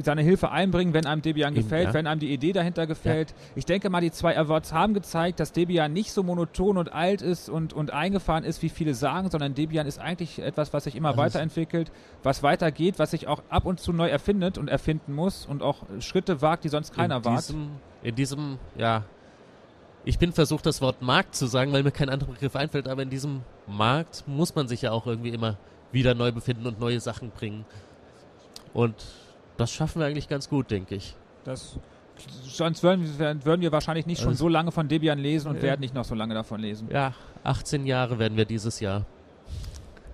seine 0.03 0.21
Hilfe 0.21 0.51
einbringen, 0.51 0.93
wenn 0.93 1.05
einem 1.05 1.21
Debian 1.21 1.53
gefällt, 1.53 1.87
ja. 1.87 1.93
wenn 1.93 2.07
einem 2.07 2.19
die 2.19 2.33
Idee 2.33 2.53
dahinter 2.53 2.87
gefällt. 2.87 3.33
Ich 3.55 3.65
denke 3.65 3.89
mal, 3.89 4.01
die 4.01 4.11
zwei 4.11 4.37
Awards 4.37 4.73
haben 4.73 4.93
gezeigt, 4.93 5.39
dass 5.39 5.51
Debian 5.51 5.91
nicht 5.91 6.11
so 6.11 6.23
monoton 6.23 6.77
und 6.77 6.93
alt 6.93 7.21
ist 7.21 7.49
und, 7.49 7.73
und 7.73 7.91
eingefahren 7.91 8.43
ist, 8.43 8.61
wie 8.61 8.69
viele 8.69 8.93
sagen, 8.93 9.29
sondern 9.29 9.53
Debian 9.53 9.87
ist 9.87 9.99
eigentlich 9.99 10.39
etwas, 10.39 10.73
was 10.73 10.85
sich 10.85 10.95
immer 10.95 11.09
Also 11.09 11.21
weiterentwickelt, 11.21 11.91
was 12.23 12.43
weitergeht, 12.43 12.99
was 12.99 13.11
sich 13.11 13.27
auch 13.27 13.41
ab 13.49 13.65
und 13.65 13.79
zu 13.79 13.93
neu 13.93 14.07
erfindet 14.07 14.57
und 14.57 14.69
erfinden 14.69 15.13
muss 15.13 15.45
und 15.45 15.61
auch 15.61 15.83
Schritte 15.99 16.41
wagt, 16.41 16.63
die 16.63 16.69
sonst 16.69 16.93
keiner 16.93 17.17
in 17.17 17.25
wagt. 17.25 17.37
diesem, 17.37 17.69
in 18.03 18.15
diesem, 18.15 18.59
ja, 18.77 19.03
ich 20.05 20.19
bin 20.19 20.31
versucht, 20.31 20.65
das 20.65 20.81
Wort 20.81 21.01
Markt 21.01 21.35
zu 21.35 21.47
sagen, 21.47 21.73
weil 21.73 21.83
mir 21.83 21.91
kein 21.91 22.09
anderer 22.09 22.31
Begriff 22.31 22.55
einfällt, 22.55 22.87
aber 22.87 23.01
in 23.01 23.09
diesem 23.09 23.41
Markt 23.67 24.23
muss 24.27 24.53
man 24.55 24.67
sich 24.67 24.83
ja 24.83 24.91
auch 24.91 25.07
irgendwie 25.07 25.29
immer 25.29 25.57
wieder 25.91 26.13
neu 26.13 26.31
befinden 26.31 26.67
und 26.67 26.79
neue 26.79 26.99
Sachen 26.99 27.31
bringen. 27.31 27.65
Und 28.73 28.95
das 29.57 29.71
schaffen 29.71 29.99
wir 29.99 30.07
eigentlich 30.07 30.27
ganz 30.29 30.49
gut, 30.49 30.71
denke 30.71 30.95
ich. 30.95 31.15
Das, 31.43 31.77
sonst 32.43 32.81
würden, 32.83 33.19
wir- 33.19 33.45
würden 33.45 33.61
wir 33.61 33.71
wahrscheinlich 33.71 34.05
nicht 34.05 34.19
schon 34.21 34.29
Also- 34.29 34.45
so 34.45 34.47
lange 34.49 34.71
von 34.71 34.87
Debian 34.87 35.19
lesen 35.19 35.49
und 35.49 35.57
Ja. 35.57 35.63
werden 35.63 35.81
nicht 35.81 35.93
noch 35.93 36.05
so 36.05 36.15
lange 36.15 36.33
davon 36.33 36.59
lesen. 36.61 36.87
Ja, 36.91 37.13
18 37.43 37.85
Jahre 37.85 38.19
werden 38.19 38.37
wir 38.37 38.45
dieses 38.45 38.79
Jahr. 38.79 39.05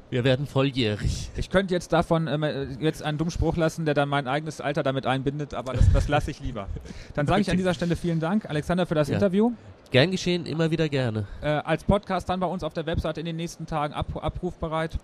Wir 0.10 0.26
werden 0.26 0.46
volljährig. 0.46 1.30
Ich 1.38 1.50
könnte 1.50 1.74
jetzt 1.74 1.94
davon 1.94 2.28
ähm, 2.28 2.44
äh, 2.44 2.64
jetzt 2.82 3.02
einen 3.02 3.18
dummen 3.18 3.32
Spruch 3.32 3.56
lassen, 3.56 3.86
der 3.86 3.94
dann 3.94 4.10
mein 4.10 4.28
eigenes 4.28 4.60
Alter 4.60 4.84
damit 4.84 5.06
einbindet, 5.06 5.54
aber 5.54 5.72
das, 5.72 5.90
das 5.94 6.10
lasse 6.10 6.32
ich 6.32 6.42
lieber. 6.42 6.68
Dann 7.16 7.28
sage 7.28 7.40
ich 7.42 7.50
an 7.50 7.56
dieser 7.56 7.74
Stelle 7.74 7.96
vielen 7.96 8.20
Dank, 8.20 8.50
Alexander, 8.50 8.86
für 8.86 8.96
das 8.96 9.08
Ja. 9.08 9.14
Interview. 9.16 9.54
Gern 9.90 10.12
geschehen, 10.12 10.46
immer 10.46 10.70
wieder 10.70 10.90
gerne. 10.90 11.28
Äh, 11.42 11.48
als 11.48 11.86
Podcast 11.86 12.28
dann 12.28 12.42
bei 12.42 12.48
uns 12.48 12.62
auf 12.64 12.74
der 12.74 12.86
Webseite 12.86 13.22
in 13.22 13.26
den 13.26 13.38
nächsten 13.38 13.66
Tagen 13.66 13.94
ab, 13.94 14.08
abrufbereit. 14.22 14.98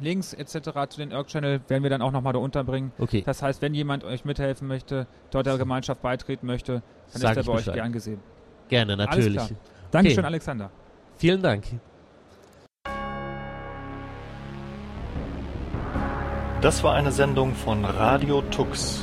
Links 0.00 0.32
etc. 0.32 0.70
zu 0.88 0.98
den 0.98 1.10
Irk-Channel 1.10 1.60
werden 1.68 1.82
wir 1.82 1.90
dann 1.90 2.02
auch 2.02 2.12
nochmal 2.12 2.32
da 2.32 2.38
unterbringen. 2.38 2.92
Okay, 2.98 3.22
Das 3.26 3.42
heißt, 3.42 3.60
wenn 3.62 3.74
jemand 3.74 4.04
euch 4.04 4.24
mithelfen 4.24 4.68
möchte, 4.68 5.06
dort 5.30 5.46
der 5.46 5.58
Gemeinschaft 5.58 6.02
beitreten 6.02 6.46
möchte, 6.46 6.82
dann 7.12 7.20
Sag 7.22 7.30
ist 7.32 7.36
er 7.38 7.44
bei 7.44 7.52
euch 7.52 7.56
Bescheid. 7.64 7.74
gern 7.74 7.92
gesehen. 7.92 8.20
gerne, 8.68 8.96
natürlich. 8.96 9.34
klar. 9.34 9.48
Dankeschön, 9.90 10.18
Okay. 10.20 10.26
Alexander. 10.26 10.70
Vielen 11.16 11.42
Dank. 11.42 11.64
Das 16.60 16.82
war 16.82 16.94
eine 16.94 17.12
Sendung 17.12 17.54
von 17.54 17.84
Radio 17.84 18.42
Tux, 18.42 19.02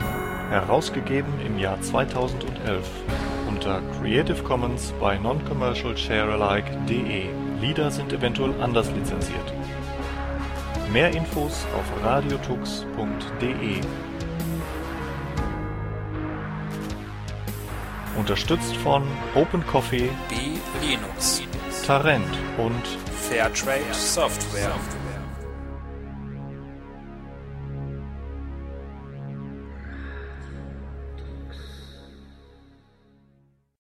herausgegeben 0.50 1.34
im 1.46 1.58
Jahr 1.58 1.80
2011 1.82 2.90
unter 3.48 3.82
Creative 4.00 4.44
Commons 4.44 4.94
bei 5.00 5.18
Non-Commercial 5.18 5.96
Sharealike.de. 5.98 7.26
Lieder 7.62 7.90
sind 7.92 8.12
eventuell 8.12 8.52
anders 8.62 8.92
lizenziert. 8.92 9.54
Mehr 10.92 11.14
Infos 11.14 11.66
auf 11.76 12.04
radiotux.de. 12.04 13.82
Unterstützt 18.18 18.76
von 18.78 19.04
Open 19.36 19.66
Coffee, 19.68 20.10
B 20.30 20.36
Linux. 20.86 21.42
Tarent 21.86 22.26
und 22.58 22.86
Fairtrade 23.30 23.94
Software. 23.94 24.74